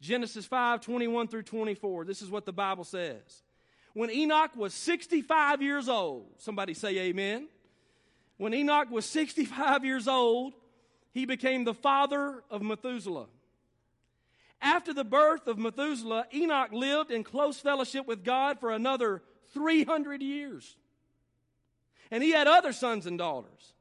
Genesis 0.00 0.46
5, 0.46 0.80
21 0.80 1.28
through 1.28 1.42
24. 1.42 2.04
This 2.04 2.22
is 2.22 2.30
what 2.30 2.44
the 2.44 2.52
Bible 2.52 2.84
says. 2.84 3.42
When 3.94 4.10
Enoch 4.10 4.54
was 4.54 4.74
65 4.74 5.62
years 5.62 5.88
old, 5.88 6.26
somebody 6.38 6.74
say 6.74 6.96
amen. 6.98 7.48
When 8.36 8.54
Enoch 8.54 8.90
was 8.90 9.04
65 9.06 9.84
years 9.84 10.06
old, 10.06 10.54
he 11.12 11.24
became 11.26 11.64
the 11.64 11.74
father 11.74 12.44
of 12.50 12.62
Methuselah. 12.62 13.26
After 14.60 14.92
the 14.92 15.04
birth 15.04 15.46
of 15.46 15.58
Methuselah, 15.58 16.26
Enoch 16.34 16.72
lived 16.72 17.10
in 17.10 17.24
close 17.24 17.58
fellowship 17.58 18.06
with 18.06 18.24
God 18.24 18.60
for 18.60 18.70
another 18.70 19.22
300 19.54 20.20
years. 20.20 20.76
And 22.10 22.22
he 22.22 22.30
had 22.30 22.46
other 22.46 22.72
sons 22.72 23.06
and 23.06 23.18
daughters. 23.18 23.72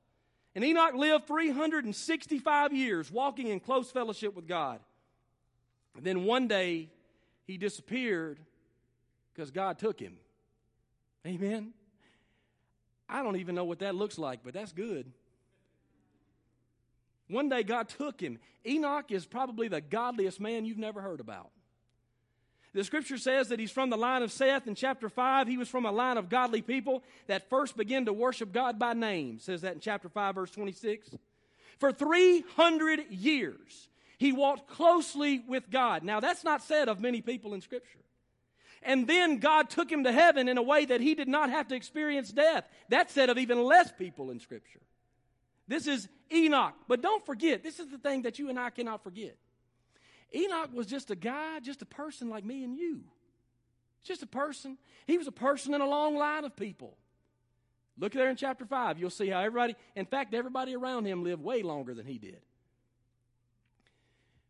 And 0.56 0.64
Enoch 0.64 0.96
lived 0.96 1.28
365 1.28 2.74
years 2.74 3.12
walking 3.12 3.48
in 3.48 3.60
close 3.60 3.92
fellowship 3.92 4.36
with 4.36 4.48
God. 4.48 4.80
And 5.96 6.06
then 6.06 6.26
one 6.26 6.48
day 6.48 6.90
he 7.46 7.58
disappeared 7.58 8.40
because 9.34 9.52
God 9.52 9.80
took 9.80 10.00
him. 10.00 10.18
Amen. 11.26 11.74
I 13.10 13.24
don't 13.24 13.38
even 13.38 13.56
know 13.56 13.66
what 13.66 13.80
that 13.80 13.96
looks 13.96 14.18
like, 14.18 14.40
but 14.44 14.54
that's 14.54 14.72
good. 14.72 15.12
One 17.30 17.50
day 17.50 17.64
God 17.64 17.90
took 17.90 18.20
him. 18.20 18.40
Enoch 18.66 19.12
is 19.12 19.26
probably 19.26 19.68
the 19.68 19.82
godliest 19.82 20.40
man 20.40 20.66
you've 20.66 20.78
never 20.78 21.02
heard 21.02 21.20
about. 21.20 21.52
The 22.78 22.84
scripture 22.84 23.18
says 23.18 23.48
that 23.48 23.60
he's 23.60 23.72
from 23.72 23.90
the 23.90 23.98
line 23.98 24.22
of 24.22 24.32
Seth 24.32 24.68
in 24.68 24.76
chapter 24.76 25.10
5. 25.10 25.48
He 25.48 25.58
was 25.58 25.68
from 25.68 25.88
a 25.88 25.92
line 25.92 26.16
of 26.16 26.30
godly 26.30 26.62
people 26.62 27.02
that 27.26 27.50
first 27.50 27.76
began 27.76 28.06
to 28.06 28.14
worship 28.14 28.54
God 28.54 28.78
by 28.78 28.94
name. 28.94 29.40
Says 29.40 29.62
that 29.62 29.74
in 29.74 29.80
chapter 29.80 30.10
5, 30.10 30.36
verse 30.36 30.52
26. 30.52 31.10
For 31.80 31.92
300 31.92 33.10
years, 33.10 33.90
he 34.20 34.32
walked 34.32 34.70
closely 34.70 35.40
with 35.48 35.72
God. 35.72 36.04
Now, 36.04 36.20
that's 36.20 36.44
not 36.44 36.62
said 36.62 36.88
of 36.88 37.00
many 37.00 37.20
people 37.20 37.56
in 37.56 37.62
scripture. 37.62 37.98
And 38.84 39.08
then 39.08 39.40
God 39.40 39.72
took 39.72 39.92
him 39.92 40.04
to 40.04 40.12
heaven 40.12 40.48
in 40.48 40.60
a 40.60 40.64
way 40.64 40.86
that 40.86 41.02
he 41.02 41.16
did 41.16 41.28
not 41.28 41.50
have 41.50 41.70
to 41.70 41.76
experience 41.76 42.32
death. 42.32 42.70
That's 42.90 43.12
said 43.12 43.32
of 43.32 43.40
even 43.40 43.64
less 43.64 43.92
people 43.92 44.30
in 44.30 44.40
scripture. 44.40 44.82
This 45.68 45.88
is 45.88 46.08
Enoch. 46.32 46.76
But 46.88 47.02
don't 47.02 47.26
forget, 47.26 47.64
this 47.64 47.80
is 47.80 47.88
the 47.88 47.98
thing 47.98 48.22
that 48.22 48.38
you 48.38 48.52
and 48.52 48.60
I 48.60 48.70
cannot 48.70 49.04
forget. 49.04 49.36
Enoch 50.36 50.70
was 50.74 50.88
just 50.88 51.12
a 51.12 51.16
guy, 51.16 51.60
just 51.60 51.82
a 51.82 51.86
person 51.86 52.30
like 52.30 52.44
me 52.44 52.64
and 52.64 52.76
you. 52.76 53.04
Just 54.04 54.24
a 54.24 54.28
person. 54.28 54.78
He 55.06 55.18
was 55.18 55.28
a 55.28 55.32
person 55.32 55.74
in 55.74 55.82
a 55.82 55.88
long 55.88 56.16
line 56.18 56.44
of 56.44 56.56
people. 56.56 56.98
Look 57.98 58.14
there 58.14 58.30
in 58.30 58.36
chapter 58.36 58.66
5. 58.66 59.00
You'll 59.00 59.10
see 59.10 59.30
how 59.30 59.40
everybody, 59.40 59.76
in 59.96 60.06
fact, 60.06 60.34
everybody 60.34 60.76
around 60.76 61.06
him 61.06 61.24
lived 61.24 61.42
way 61.42 61.64
longer 61.64 61.94
than 61.94 62.06
he 62.06 62.18
did. 62.18 62.42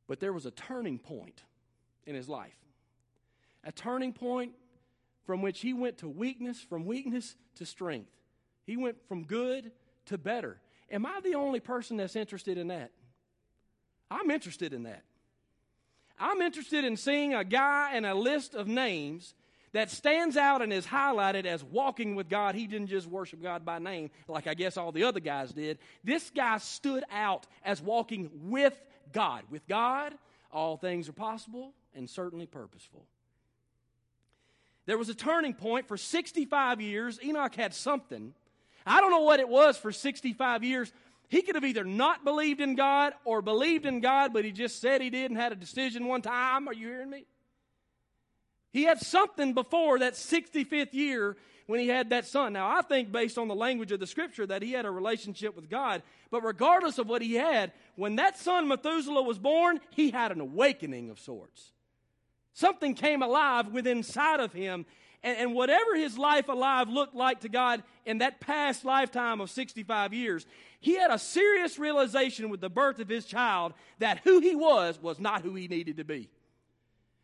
But 0.08 0.20
there 0.20 0.34
was 0.34 0.46
a 0.46 0.52
turning 0.52 1.00
point 1.00 1.44
in 2.06 2.16
his 2.16 2.28
life. 2.28 2.58
A 3.64 3.72
turning 3.72 4.14
point 4.14 4.54
from 5.26 5.42
which 5.42 5.60
he 5.60 5.74
went 5.74 5.98
to 6.00 6.10
weakness, 6.10 6.60
from 6.60 6.86
weakness 6.86 7.36
to 7.56 7.66
strength. 7.66 8.12
He 8.66 8.78
went 8.78 8.98
from 9.08 9.24
good 9.24 9.72
to 10.06 10.18
better. 10.18 10.60
Am 10.90 11.06
I 11.06 11.20
the 11.22 11.36
only 11.36 11.60
person 11.60 11.98
that's 11.98 12.16
interested 12.16 12.58
in 12.58 12.68
that? 12.68 12.92
I'm 14.10 14.32
interested 14.32 14.74
in 14.74 14.84
that. 14.84 15.04
I'm 16.20 16.42
interested 16.42 16.84
in 16.84 16.98
seeing 16.98 17.34
a 17.34 17.44
guy 17.44 17.92
and 17.94 18.06
a 18.06 18.14
list 18.14 18.56
of 18.56 18.68
names 18.68 19.36
that 19.74 19.92
stands 19.92 20.38
out 20.38 20.62
and 20.62 20.74
is 20.74 20.86
highlighted 20.86 21.46
as 21.46 21.64
walking 21.64 22.16
with 22.16 22.30
God. 22.30 22.56
He 22.56 22.68
didn't 22.68 22.88
just 22.88 23.08
worship 23.08 23.44
God 23.44 23.66
by 23.66 23.80
name 23.80 24.10
like 24.28 24.48
I 24.48 24.54
guess 24.54 24.78
all 24.78 24.92
the 24.92 25.04
other 25.04 25.20
guys 25.20 25.52
did. 25.52 25.78
This 26.04 26.32
guy 26.32 26.58
stood 26.58 27.04
out 27.12 27.46
as 27.64 27.82
walking 27.82 28.30
with 28.46 28.74
God. 29.14 29.44
With 29.50 29.68
God, 29.68 30.14
all 30.52 30.78
things 30.78 31.10
are 31.10 31.14
possible 31.14 31.74
and 31.94 32.10
certainly 32.10 32.46
purposeful. 32.46 33.06
There 34.86 34.98
was 34.98 35.10
a 35.10 35.16
turning 35.16 35.54
point 35.54 35.88
for 35.88 35.98
65 35.98 36.80
years. 36.82 37.20
Enoch 37.22 37.54
had 37.56 37.74
something. 37.74 38.34
I 38.86 39.02
don't 39.02 39.12
know 39.12 39.24
what 39.24 39.42
it 39.42 39.50
was 39.50 39.78
for 39.78 39.92
65 39.92 40.64
years, 40.64 40.94
he 41.30 41.42
could 41.42 41.56
have 41.56 41.66
either 41.66 41.84
not 41.84 42.24
believed 42.24 42.62
in 42.62 42.76
God 42.76 43.14
or 43.26 43.42
believed 43.42 43.86
in 43.86 44.00
God, 44.00 44.34
but 44.34 44.46
he 44.46 44.52
just 44.52 44.80
said 44.80 45.02
he 45.02 45.10
did 45.10 45.30
and 45.30 45.40
had 45.40 45.52
a 45.52 45.56
decision 45.56 46.08
one 46.08 46.22
time. 46.22 46.68
Are 46.68 46.74
you 46.74 46.88
hearing 46.88 47.10
me? 47.10 47.26
He 48.72 48.84
had 48.84 49.00
something 49.00 49.54
before 49.54 50.00
that 50.00 50.14
65th 50.14 50.94
year 50.94 51.36
when 51.66 51.80
he 51.80 51.88
had 51.88 52.12
that 52.12 52.26
son. 52.26 52.54
Now, 52.54 52.70
I 52.70 52.82
think, 52.82 53.12
based 53.12 53.38
on 53.38 53.48
the 53.48 53.56
language 53.56 53.92
of 53.92 54.00
the 54.00 54.08
scripture, 54.08 54.46
that 54.46 54.62
he 54.62 54.72
had 54.72 54.86
a 54.86 54.92
relationship 54.92 55.56
with 55.56 55.70
God. 55.70 56.02
But 56.32 56.44
regardless 56.44 56.98
of 56.98 57.08
what 57.08 57.22
he 57.22 57.36
had, 57.36 57.74
when 57.96 58.16
that 58.16 58.38
son 58.38 58.68
Methuselah 58.68 59.24
was 59.24 59.38
born, 59.38 59.80
he 59.92 60.12
had 60.12 60.32
an 60.32 60.40
awakening 60.40 61.10
of 61.10 61.20
sorts. 61.20 61.72
Something 62.54 62.96
came 62.96 63.22
alive 63.22 63.68
within 63.68 63.98
inside 63.98 64.40
of 64.40 64.54
him, 64.54 64.86
and, 65.24 65.38
and 65.38 65.54
whatever 65.54 65.96
his 65.96 66.18
life 66.18 66.48
alive 66.48 66.90
looked 66.90 67.16
like 67.16 67.42
to 67.42 67.50
God 67.50 67.84
in 68.06 68.20
that 68.20 68.40
past 68.40 68.86
lifetime 68.86 69.42
of 69.42 69.50
65 69.50 70.14
years, 70.14 70.46
he 70.80 70.96
had 70.96 71.12
a 71.12 71.20
serious 71.20 71.80
realization 71.80 72.50
with 72.50 72.62
the 72.62 72.70
birth 72.70 73.00
of 73.00 73.10
his 73.10 73.26
child 73.26 73.74
that 74.00 74.20
who 74.24 74.40
he 74.40 74.56
was 74.56 75.02
was 75.02 75.20
not 75.20 75.42
who 75.42 75.56
he 75.56 75.68
needed 75.68 75.98
to 75.98 76.04
be. 76.04 76.30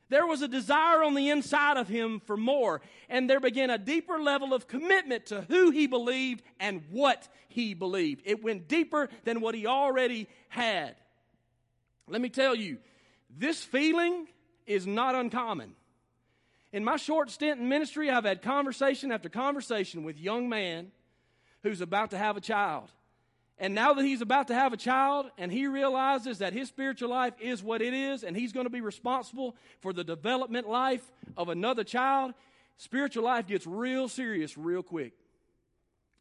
There 0.09 0.27
was 0.27 0.41
a 0.41 0.47
desire 0.47 1.01
on 1.03 1.15
the 1.15 1.29
inside 1.29 1.77
of 1.77 1.87
him 1.87 2.19
for 2.19 2.37
more, 2.37 2.81
and 3.09 3.29
there 3.29 3.39
began 3.39 3.69
a 3.69 3.77
deeper 3.77 4.19
level 4.19 4.53
of 4.53 4.67
commitment 4.67 5.27
to 5.27 5.41
who 5.41 5.71
he 5.71 5.87
believed 5.87 6.43
and 6.59 6.83
what 6.91 7.27
he 7.47 7.73
believed. 7.73 8.21
It 8.25 8.43
went 8.43 8.67
deeper 8.67 9.09
than 9.23 9.41
what 9.41 9.55
he 9.55 9.65
already 9.65 10.27
had. 10.49 10.95
Let 12.07 12.21
me 12.21 12.29
tell 12.29 12.53
you, 12.53 12.77
this 13.35 13.63
feeling 13.63 14.27
is 14.67 14.85
not 14.85 15.15
uncommon. 15.15 15.73
In 16.71 16.83
my 16.83 16.97
short 16.97 17.31
stint 17.31 17.59
in 17.59 17.69
ministry, 17.69 18.09
I've 18.09 18.25
had 18.25 18.41
conversation 18.41 19.11
after 19.11 19.29
conversation 19.29 20.03
with 20.03 20.17
young 20.17 20.49
man 20.49 20.91
who's 21.61 21.81
about 21.81 22.11
to 22.11 22.17
have 22.17 22.35
a 22.35 22.41
child. 22.41 22.91
And 23.63 23.73
now 23.73 23.93
that 23.93 24.03
he's 24.03 24.19
about 24.19 24.49
to 24.49 24.53
have 24.53 24.73
a 24.73 24.77
child 24.77 25.31
and 25.37 25.49
he 25.49 25.67
realizes 25.67 26.39
that 26.39 26.51
his 26.51 26.67
spiritual 26.67 27.09
life 27.09 27.33
is 27.39 27.63
what 27.63 27.81
it 27.81 27.93
is 27.93 28.25
and 28.25 28.35
he's 28.35 28.51
going 28.51 28.65
to 28.65 28.69
be 28.69 28.81
responsible 28.81 29.55
for 29.79 29.93
the 29.93 30.03
development 30.03 30.67
life 30.67 31.09
of 31.37 31.47
another 31.47 31.85
child, 31.85 32.33
spiritual 32.75 33.23
life 33.23 33.47
gets 33.47 33.65
real 33.65 34.09
serious 34.09 34.57
real 34.57 34.83
quick. 34.83 35.13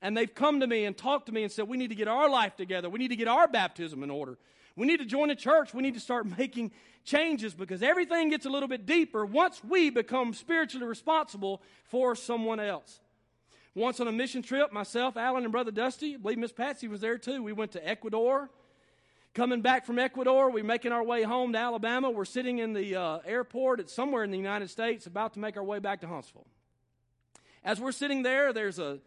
And 0.00 0.16
they've 0.16 0.32
come 0.32 0.60
to 0.60 0.68
me 0.68 0.84
and 0.84 0.96
talked 0.96 1.26
to 1.26 1.32
me 1.32 1.42
and 1.42 1.50
said, 1.50 1.66
We 1.66 1.76
need 1.76 1.88
to 1.88 1.96
get 1.96 2.06
our 2.06 2.30
life 2.30 2.54
together. 2.54 2.88
We 2.88 3.00
need 3.00 3.08
to 3.08 3.16
get 3.16 3.26
our 3.26 3.48
baptism 3.48 4.04
in 4.04 4.10
order. 4.10 4.38
We 4.76 4.86
need 4.86 4.98
to 4.98 5.04
join 5.04 5.28
a 5.30 5.34
church. 5.34 5.74
We 5.74 5.82
need 5.82 5.94
to 5.94 6.00
start 6.00 6.26
making 6.38 6.70
changes 7.02 7.54
because 7.54 7.82
everything 7.82 8.30
gets 8.30 8.46
a 8.46 8.50
little 8.50 8.68
bit 8.68 8.86
deeper 8.86 9.26
once 9.26 9.60
we 9.68 9.90
become 9.90 10.32
spiritually 10.32 10.86
responsible 10.86 11.60
for 11.86 12.14
someone 12.14 12.60
else. 12.60 13.00
Once 13.74 14.00
on 14.00 14.08
a 14.08 14.12
mission 14.12 14.42
trip, 14.42 14.70
myself, 14.70 15.16
Alan, 15.16 15.44
and 15.44 15.52
Brother 15.52 15.70
Dusty, 15.70 16.14
I 16.14 16.18
believe 16.18 16.36
Miss 16.36 16.52
Patsy 16.52 16.88
was 16.88 17.00
there 17.00 17.16
too. 17.16 17.42
We 17.42 17.54
went 17.54 17.72
to 17.72 17.88
Ecuador. 17.88 18.50
Coming 19.32 19.62
back 19.62 19.86
from 19.86 19.98
Ecuador, 19.98 20.50
we're 20.50 20.62
making 20.62 20.92
our 20.92 21.02
way 21.02 21.22
home 21.22 21.54
to 21.54 21.58
Alabama. 21.58 22.10
We're 22.10 22.26
sitting 22.26 22.58
in 22.58 22.74
the 22.74 22.96
uh, 22.96 23.18
airport 23.24 23.80
at 23.80 23.88
somewhere 23.88 24.24
in 24.24 24.30
the 24.30 24.36
United 24.36 24.68
States, 24.68 25.06
about 25.06 25.32
to 25.34 25.38
make 25.38 25.56
our 25.56 25.64
way 25.64 25.78
back 25.78 26.02
to 26.02 26.06
Huntsville. 26.06 26.46
As 27.64 27.80
we're 27.80 27.92
sitting 27.92 28.22
there, 28.22 28.52
there's 28.52 28.78
a 28.78 28.98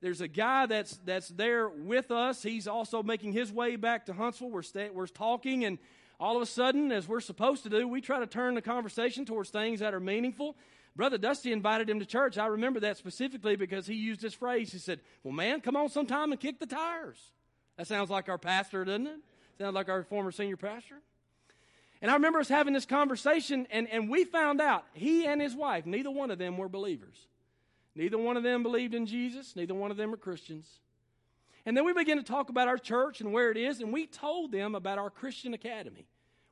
there's 0.00 0.22
a 0.22 0.28
guy 0.28 0.64
that's 0.64 0.98
that's 1.04 1.28
there 1.28 1.68
with 1.68 2.10
us. 2.10 2.42
He's 2.42 2.66
also 2.66 3.02
making 3.02 3.34
his 3.34 3.52
way 3.52 3.76
back 3.76 4.06
to 4.06 4.14
Huntsville. 4.14 4.50
We're 4.50 4.62
sta- 4.62 4.90
we're 4.90 5.06
talking, 5.06 5.66
and 5.66 5.78
all 6.18 6.36
of 6.36 6.40
a 6.40 6.46
sudden, 6.46 6.90
as 6.90 7.06
we're 7.06 7.20
supposed 7.20 7.62
to 7.64 7.68
do, 7.68 7.86
we 7.86 8.00
try 8.00 8.20
to 8.20 8.26
turn 8.26 8.54
the 8.54 8.62
conversation 8.62 9.26
towards 9.26 9.50
things 9.50 9.80
that 9.80 9.92
are 9.92 10.00
meaningful. 10.00 10.56
Brother 10.96 11.18
Dusty 11.18 11.52
invited 11.52 11.90
him 11.90 11.98
to 11.98 12.06
church. 12.06 12.38
I 12.38 12.46
remember 12.46 12.80
that 12.80 12.96
specifically 12.96 13.56
because 13.56 13.86
he 13.86 13.94
used 13.94 14.20
this 14.20 14.34
phrase. 14.34 14.72
He 14.72 14.78
said, 14.78 15.00
"Well, 15.22 15.32
man, 15.32 15.60
come 15.60 15.76
on 15.76 15.88
sometime 15.88 16.30
and 16.30 16.40
kick 16.40 16.60
the 16.60 16.66
tires." 16.66 17.32
That 17.76 17.88
sounds 17.88 18.10
like 18.10 18.28
our 18.28 18.38
pastor, 18.38 18.84
doesn't 18.84 19.06
it? 19.06 19.18
Sounds 19.58 19.74
like 19.74 19.88
our 19.88 20.04
former 20.04 20.30
senior 20.30 20.56
pastor. 20.56 21.00
And 22.00 22.10
I 22.10 22.14
remember 22.14 22.38
us 22.38 22.48
having 22.48 22.74
this 22.74 22.86
conversation, 22.86 23.66
and, 23.70 23.88
and 23.88 24.10
we 24.10 24.24
found 24.24 24.60
out 24.60 24.84
he 24.92 25.26
and 25.26 25.40
his 25.40 25.56
wife, 25.56 25.86
neither 25.86 26.10
one 26.10 26.30
of 26.30 26.38
them 26.38 26.58
were 26.58 26.68
believers. 26.68 27.16
Neither 27.94 28.18
one 28.18 28.36
of 28.36 28.42
them 28.42 28.62
believed 28.62 28.94
in 28.94 29.06
Jesus. 29.06 29.56
Neither 29.56 29.74
one 29.74 29.90
of 29.90 29.96
them 29.96 30.12
are 30.12 30.18
Christians. 30.18 30.80
And 31.66 31.76
then 31.76 31.84
we 31.84 31.92
began 31.92 32.18
to 32.18 32.22
talk 32.22 32.50
about 32.50 32.68
our 32.68 32.76
church 32.76 33.20
and 33.20 33.32
where 33.32 33.50
it 33.50 33.56
is, 33.56 33.80
and 33.80 33.92
we 33.92 34.06
told 34.06 34.52
them 34.52 34.74
about 34.74 34.98
our 34.98 35.10
Christian 35.10 35.54
academy. 35.54 36.06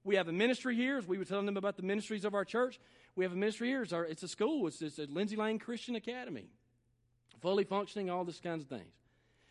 We 0.04 0.16
have 0.16 0.28
a 0.28 0.32
ministry 0.32 0.74
here, 0.74 0.98
as 0.98 1.06
we 1.06 1.18
were 1.18 1.24
telling 1.24 1.46
them 1.46 1.56
about 1.56 1.76
the 1.76 1.82
ministries 1.82 2.24
of 2.24 2.34
our 2.34 2.44
church. 2.44 2.80
We 3.14 3.24
have 3.24 3.32
a 3.32 3.36
ministry 3.36 3.68
here. 3.68 3.82
It's, 3.82 3.92
our, 3.92 4.04
it's 4.04 4.22
a 4.22 4.28
school, 4.28 4.66
it's, 4.66 4.80
it's 4.80 4.98
a 4.98 5.04
Lindsay 5.04 5.36
Lane 5.36 5.58
Christian 5.58 5.96
Academy, 5.96 6.46
fully 7.40 7.64
functioning, 7.64 8.08
all 8.10 8.24
this 8.24 8.40
kinds 8.40 8.62
of 8.62 8.68
things. 8.68 8.94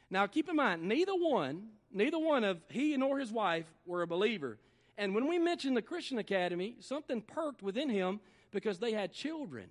Now, 0.10 0.28
keep 0.28 0.50
in 0.50 0.56
mind, 0.56 0.84
neither 0.84 1.14
one, 1.14 1.70
neither 1.92 2.20
one 2.20 2.44
of 2.44 2.60
he 2.70 2.98
nor 2.98 3.20
his 3.20 3.32
wife 3.32 3.66
were 3.86 4.02
a 4.02 4.08
believer. 4.08 4.58
And 4.98 5.16
when 5.16 5.28
we 5.28 5.40
mentioned 5.40 5.78
the 5.78 5.82
Christian 5.82 6.18
Academy, 6.18 6.76
something 6.80 7.22
perked 7.22 7.64
within 7.64 7.90
him 7.90 8.20
because 8.52 8.80
they 8.80 8.92
had 8.92 9.14
children. 9.14 9.70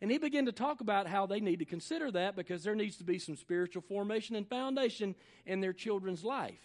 And 0.00 0.10
he 0.10 0.18
began 0.18 0.46
to 0.46 0.52
talk 0.52 0.80
about 0.80 1.06
how 1.06 1.26
they 1.26 1.40
need 1.40 1.60
to 1.60 1.64
consider 1.64 2.10
that 2.12 2.36
because 2.36 2.62
there 2.62 2.74
needs 2.74 2.96
to 2.96 3.04
be 3.04 3.18
some 3.18 3.36
spiritual 3.36 3.82
formation 3.82 4.36
and 4.36 4.48
foundation 4.48 5.14
in 5.46 5.60
their 5.60 5.72
children's 5.72 6.24
life. 6.24 6.58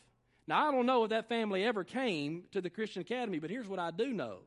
Now, 0.48 0.68
I 0.68 0.72
don't 0.72 0.86
know 0.86 1.04
if 1.04 1.10
that 1.10 1.30
family 1.30 1.64
ever 1.64 1.84
came 1.84 2.44
to 2.52 2.62
the 2.62 2.70
Christian 2.70 3.02
Academy, 3.02 3.40
but 3.40 3.50
here's 3.50 3.68
what 3.68 3.80
I 3.80 3.92
do 3.92 4.14
know. 4.14 4.40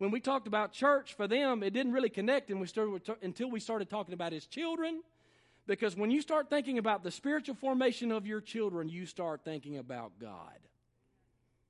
When 0.00 0.10
we 0.10 0.18
talked 0.18 0.46
about 0.46 0.72
church 0.72 1.12
for 1.12 1.28
them, 1.28 1.62
it 1.62 1.74
didn't 1.74 1.92
really 1.92 2.08
connect 2.08 2.48
and 2.48 2.58
we 2.58 2.66
started, 2.66 3.02
until 3.20 3.50
we 3.50 3.60
started 3.60 3.90
talking 3.90 4.14
about 4.14 4.32
his 4.32 4.46
children. 4.46 5.02
Because 5.66 5.94
when 5.94 6.10
you 6.10 6.22
start 6.22 6.48
thinking 6.48 6.78
about 6.78 7.04
the 7.04 7.10
spiritual 7.10 7.54
formation 7.54 8.10
of 8.10 8.26
your 8.26 8.40
children, 8.40 8.88
you 8.88 9.04
start 9.04 9.42
thinking 9.44 9.76
about 9.76 10.12
God. 10.18 10.58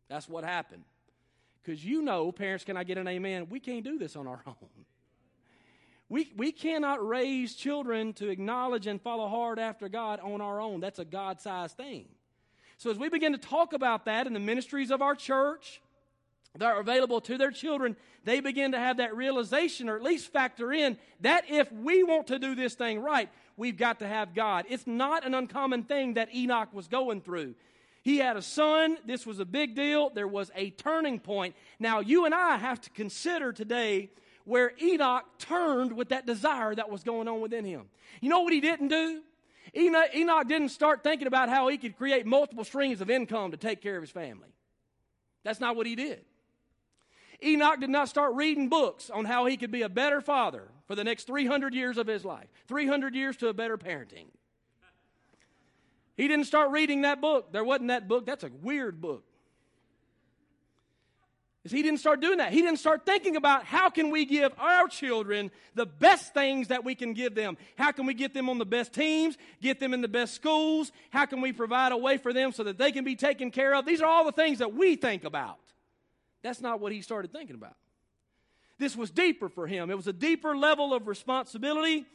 That's 0.08 0.28
what 0.28 0.44
happened. 0.44 0.84
Because 1.60 1.84
you 1.84 2.02
know, 2.02 2.30
parents, 2.30 2.64
can 2.64 2.76
I 2.76 2.84
get 2.84 2.98
an 2.98 3.08
amen? 3.08 3.48
We 3.50 3.58
can't 3.58 3.82
do 3.82 3.98
this 3.98 4.14
on 4.14 4.28
our 4.28 4.40
own. 4.46 4.54
We, 6.08 6.32
we 6.36 6.52
cannot 6.52 7.04
raise 7.04 7.56
children 7.56 8.12
to 8.12 8.28
acknowledge 8.28 8.86
and 8.86 9.02
follow 9.02 9.26
hard 9.26 9.58
after 9.58 9.88
God 9.88 10.20
on 10.20 10.40
our 10.40 10.60
own. 10.60 10.78
That's 10.78 11.00
a 11.00 11.04
God 11.04 11.40
sized 11.40 11.76
thing. 11.76 12.06
So, 12.78 12.92
as 12.92 12.96
we 12.96 13.08
begin 13.08 13.32
to 13.32 13.38
talk 13.38 13.72
about 13.72 14.04
that 14.04 14.28
in 14.28 14.34
the 14.34 14.40
ministries 14.40 14.92
of 14.92 15.02
our 15.02 15.16
church 15.16 15.80
that 16.58 16.64
are 16.64 16.80
available 16.80 17.20
to 17.22 17.38
their 17.38 17.50
children, 17.50 17.96
they 18.24 18.40
begin 18.40 18.72
to 18.72 18.78
have 18.78 18.96
that 18.96 19.14
realization 19.14 19.88
or 19.88 19.96
at 19.96 20.02
least 20.02 20.32
factor 20.32 20.72
in 20.72 20.98
that 21.20 21.44
if 21.48 21.70
we 21.72 22.02
want 22.02 22.26
to 22.26 22.38
do 22.38 22.54
this 22.54 22.74
thing 22.74 23.00
right, 23.00 23.28
we've 23.56 23.76
got 23.76 24.00
to 24.00 24.06
have 24.06 24.34
God. 24.34 24.66
It's 24.68 24.86
not 24.86 25.24
an 25.24 25.34
uncommon 25.34 25.84
thing 25.84 26.14
that 26.14 26.34
Enoch 26.34 26.72
was 26.72 26.88
going 26.88 27.20
through. 27.20 27.54
He 28.02 28.18
had 28.18 28.36
a 28.36 28.42
son. 28.42 28.96
This 29.06 29.26
was 29.26 29.38
a 29.38 29.44
big 29.44 29.76
deal. 29.76 30.10
There 30.10 30.26
was 30.26 30.50
a 30.56 30.70
turning 30.70 31.20
point. 31.20 31.54
Now, 31.78 32.00
you 32.00 32.24
and 32.24 32.34
I 32.34 32.56
have 32.56 32.80
to 32.82 32.90
consider 32.90 33.52
today 33.52 34.10
where 34.44 34.72
Enoch 34.82 35.24
turned 35.38 35.92
with 35.92 36.08
that 36.08 36.26
desire 36.26 36.74
that 36.74 36.90
was 36.90 37.04
going 37.04 37.28
on 37.28 37.40
within 37.40 37.64
him. 37.64 37.84
You 38.20 38.30
know 38.30 38.40
what 38.40 38.52
he 38.52 38.60
didn't 38.60 38.88
do? 38.88 39.22
Enoch, 39.76 40.14
Enoch 40.14 40.48
didn't 40.48 40.70
start 40.70 41.04
thinking 41.04 41.26
about 41.26 41.48
how 41.48 41.68
he 41.68 41.78
could 41.78 41.96
create 41.96 42.26
multiple 42.26 42.64
streams 42.64 43.00
of 43.00 43.10
income 43.10 43.52
to 43.52 43.56
take 43.56 43.80
care 43.80 43.96
of 43.96 44.02
his 44.02 44.10
family. 44.10 44.48
That's 45.44 45.60
not 45.60 45.76
what 45.76 45.86
he 45.86 45.94
did. 45.94 46.24
Enoch 47.42 47.80
did 47.80 47.90
not 47.90 48.08
start 48.08 48.34
reading 48.34 48.68
books 48.68 49.10
on 49.10 49.24
how 49.24 49.46
he 49.46 49.56
could 49.56 49.70
be 49.70 49.82
a 49.82 49.88
better 49.88 50.20
father 50.20 50.68
for 50.86 50.94
the 50.94 51.04
next 51.04 51.26
300 51.26 51.74
years 51.74 51.98
of 51.98 52.06
his 52.06 52.24
life, 52.24 52.48
300 52.68 53.14
years 53.14 53.36
to 53.38 53.48
a 53.48 53.54
better 53.54 53.78
parenting. 53.78 54.26
He 56.16 56.28
didn't 56.28 56.46
start 56.46 56.70
reading 56.70 57.02
that 57.02 57.20
book. 57.20 57.52
There 57.52 57.64
wasn't 57.64 57.88
that 57.88 58.08
book. 58.08 58.26
That's 58.26 58.44
a 58.44 58.50
weird 58.62 59.00
book 59.00 59.24
he 61.68 61.82
didn't 61.82 62.00
start 62.00 62.20
doing 62.20 62.38
that. 62.38 62.52
He 62.52 62.62
didn't 62.62 62.78
start 62.78 63.04
thinking 63.04 63.36
about 63.36 63.64
how 63.64 63.90
can 63.90 64.10
we 64.10 64.24
give 64.24 64.52
our 64.58 64.88
children 64.88 65.50
the 65.74 65.86
best 65.86 66.32
things 66.32 66.68
that 66.68 66.84
we 66.84 66.94
can 66.94 67.12
give 67.12 67.34
them. 67.34 67.58
How 67.76 67.92
can 67.92 68.06
we 68.06 68.14
get 68.14 68.32
them 68.32 68.48
on 68.48 68.58
the 68.58 68.66
best 68.66 68.92
teams, 68.92 69.36
get 69.60 69.78
them 69.78 69.92
in 69.92 70.00
the 70.00 70.08
best 70.08 70.34
schools? 70.34 70.90
How 71.10 71.26
can 71.26 71.40
we 71.40 71.52
provide 71.52 71.92
a 71.92 71.96
way 71.96 72.16
for 72.16 72.32
them 72.32 72.52
so 72.52 72.64
that 72.64 72.78
they 72.78 72.92
can 72.92 73.04
be 73.04 73.14
taken 73.14 73.50
care 73.50 73.74
of? 73.74 73.84
These 73.84 74.00
are 74.00 74.06
all 74.06 74.24
the 74.24 74.32
things 74.32 74.58
that 74.58 74.74
we 74.74 74.96
think 74.96 75.24
about. 75.24 75.58
That's 76.42 76.60
not 76.60 76.80
what 76.80 76.92
he 76.92 77.02
started 77.02 77.32
thinking 77.32 77.56
about. 77.56 77.76
This 78.78 78.96
was 78.96 79.10
deeper 79.10 79.48
for 79.48 79.66
him. 79.66 79.90
It 79.90 79.96
was 79.96 80.06
a 80.06 80.12
deeper 80.12 80.56
level 80.56 80.94
of 80.94 81.06
responsibility. 81.06 82.06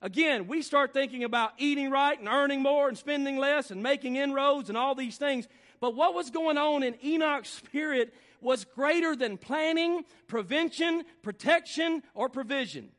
Again, 0.00 0.46
we 0.46 0.62
start 0.62 0.92
thinking 0.92 1.24
about 1.24 1.52
eating 1.58 1.90
right 1.90 2.18
and 2.18 2.28
earning 2.28 2.62
more 2.62 2.88
and 2.88 2.96
spending 2.96 3.38
less 3.38 3.70
and 3.70 3.82
making 3.82 4.16
inroads 4.16 4.68
and 4.68 4.78
all 4.78 4.94
these 4.94 5.16
things. 5.16 5.48
But 5.80 5.96
what 5.96 6.14
was 6.14 6.30
going 6.30 6.58
on 6.58 6.82
in 6.82 6.94
Enoch's 7.04 7.48
spirit 7.48 8.14
was 8.40 8.64
greater 8.64 9.16
than 9.16 9.36
planning, 9.36 10.04
prevention, 10.26 11.04
protection, 11.22 12.02
or 12.14 12.28
provision. 12.28 12.90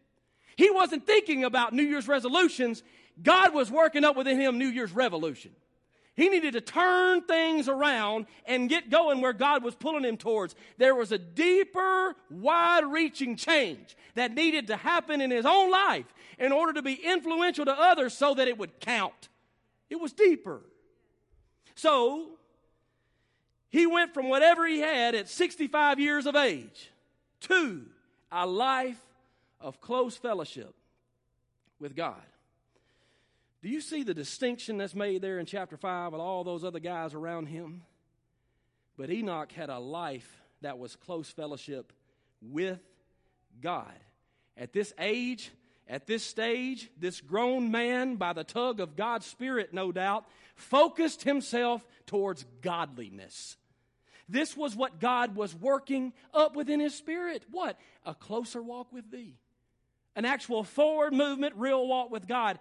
He 0.56 0.70
wasn't 0.70 1.06
thinking 1.06 1.44
about 1.44 1.74
New 1.74 1.84
Year's 1.84 2.08
resolutions. 2.08 2.84
God 3.22 3.54
was 3.54 3.72
working 3.72 4.04
up 4.04 4.16
within 4.16 4.40
him 4.40 4.58
New 4.58 4.68
Year's 4.68 4.92
revolution. 4.92 5.52
He 6.16 6.30
needed 6.30 6.54
to 6.54 6.62
turn 6.62 7.22
things 7.22 7.68
around 7.68 8.28
and 8.46 8.70
get 8.70 8.92
going 8.92 9.22
where 9.22 9.34
God 9.34 9.64
was 9.64 9.74
pulling 9.74 10.04
him 10.04 10.18
towards. 10.18 10.54
There 10.78 10.94
was 10.94 11.12
a 11.12 11.18
deeper, 11.18 12.16
wide 12.30 12.86
reaching 12.86 13.36
change 13.36 13.98
that 14.14 14.34
needed 14.34 14.68
to 14.68 14.76
happen 14.76 15.22
in 15.22 15.32
his 15.32 15.46
own 15.46 15.72
life 15.72 16.06
in 16.38 16.52
order 16.52 16.74
to 16.74 16.84
be 16.84 16.94
influential 16.94 17.66
to 17.66 17.74
others 17.74 18.14
so 18.14 18.36
that 18.36 18.48
it 18.48 18.60
would 18.60 18.80
count. 18.80 19.30
It 19.90 20.00
was 20.00 20.14
deeper. 20.14 20.62
So, 21.76 22.38
he 23.70 23.88
went 23.88 24.14
from 24.14 24.30
whatever 24.30 24.68
he 24.68 24.80
had 24.80 25.16
at 25.16 25.28
65 25.28 26.00
years 26.00 26.28
of 26.28 26.36
age 26.36 26.92
to 27.42 27.82
a 28.32 28.46
life 28.46 29.02
of 29.60 29.82
close 29.82 30.16
fellowship 30.16 30.76
with 31.80 31.96
God. 31.96 32.22
Do 33.64 33.70
you 33.70 33.80
see 33.80 34.04
the 34.04 34.14
distinction 34.14 34.78
that's 34.78 34.94
made 34.94 35.22
there 35.22 35.40
in 35.40 35.46
chapter 35.46 35.78
5 35.78 36.12
with 36.12 36.20
all 36.20 36.44
those 36.44 36.66
other 36.66 36.80
guys 36.80 37.14
around 37.14 37.46
him? 37.46 37.84
But 38.98 39.10
Enoch 39.10 39.54
had 39.54 39.70
a 39.70 39.80
life 39.80 40.42
that 40.60 40.78
was 40.78 40.98
close 40.98 41.30
fellowship 41.30 41.94
with 42.42 42.82
God. 43.62 43.94
At 44.58 44.74
this 44.74 44.94
age, 45.00 45.50
at 45.88 46.08
this 46.08 46.26
stage, 46.26 46.92
this 47.00 47.22
grown 47.22 47.72
man, 47.72 48.18
by 48.18 48.34
the 48.34 48.44
tug 48.44 48.82
of 48.82 48.98
God's 48.98 49.26
Spirit, 49.26 49.74
no 49.74 49.94
doubt, 49.94 50.26
focused 50.56 51.24
himself 51.24 51.88
towards 52.06 52.46
godliness. 52.62 53.56
This 54.28 54.58
was 54.58 54.76
what 54.76 55.00
God 55.00 55.38
was 55.38 55.56
working 55.56 56.12
up 56.34 56.54
within 56.54 56.82
his 56.82 56.96
spirit. 56.96 57.46
What? 57.50 57.80
A 58.06 58.14
closer 58.14 58.62
walk 58.62 58.92
with 58.92 59.10
thee. 59.10 59.38
An 60.18 60.26
actual 60.26 60.66
forward 60.66 61.14
movement, 61.14 61.56
real 61.56 61.88
walk 61.88 62.12
with 62.12 62.28
God. 62.28 62.60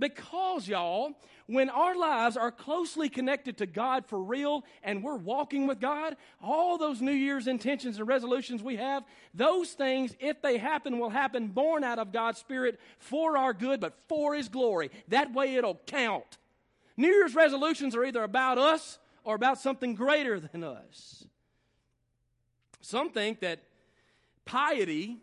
Because, 0.00 0.66
y'all, 0.66 1.12
when 1.46 1.68
our 1.68 1.96
lives 1.96 2.36
are 2.36 2.50
closely 2.50 3.08
connected 3.08 3.58
to 3.58 3.66
God 3.66 4.06
for 4.06 4.20
real 4.20 4.64
and 4.82 5.04
we're 5.04 5.16
walking 5.16 5.66
with 5.66 5.78
God, 5.78 6.16
all 6.42 6.78
those 6.78 7.02
New 7.02 7.12
Year's 7.12 7.46
intentions 7.46 7.98
and 7.98 8.08
resolutions 8.08 8.62
we 8.62 8.76
have, 8.76 9.04
those 9.34 9.70
things, 9.70 10.16
if 10.18 10.40
they 10.42 10.58
happen, 10.58 10.98
will 10.98 11.10
happen 11.10 11.48
born 11.48 11.84
out 11.84 11.98
of 11.98 12.12
God's 12.12 12.38
Spirit 12.38 12.80
for 12.98 13.36
our 13.36 13.52
good, 13.52 13.80
but 13.80 13.94
for 14.08 14.34
His 14.34 14.48
glory. 14.48 14.90
That 15.08 15.32
way 15.34 15.54
it'll 15.56 15.80
count. 15.86 16.38
New 16.96 17.08
Year's 17.08 17.34
resolutions 17.34 17.94
are 17.94 18.04
either 18.04 18.22
about 18.22 18.58
us 18.58 18.98
or 19.22 19.34
about 19.34 19.60
something 19.60 19.94
greater 19.94 20.40
than 20.40 20.64
us. 20.64 21.26
Some 22.80 23.10
think 23.10 23.40
that 23.40 23.60
piety 24.46 25.18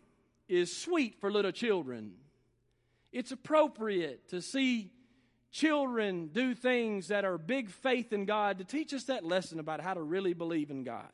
is 0.47 0.75
sweet 0.75 1.19
for 1.19 1.31
little 1.31 1.51
children. 1.51 2.13
It's 3.11 3.31
appropriate 3.31 4.29
to 4.29 4.41
see 4.41 4.91
children 5.51 6.27
do 6.27 6.53
things 6.53 7.07
that 7.07 7.25
are 7.25 7.37
big 7.37 7.69
faith 7.69 8.13
in 8.13 8.25
God 8.25 8.59
to 8.59 8.63
teach 8.63 8.93
us 8.93 9.05
that 9.05 9.23
lesson 9.23 9.59
about 9.59 9.81
how 9.81 9.93
to 9.93 10.01
really 10.01 10.33
believe 10.33 10.69
in 10.69 10.83
God. 10.83 11.09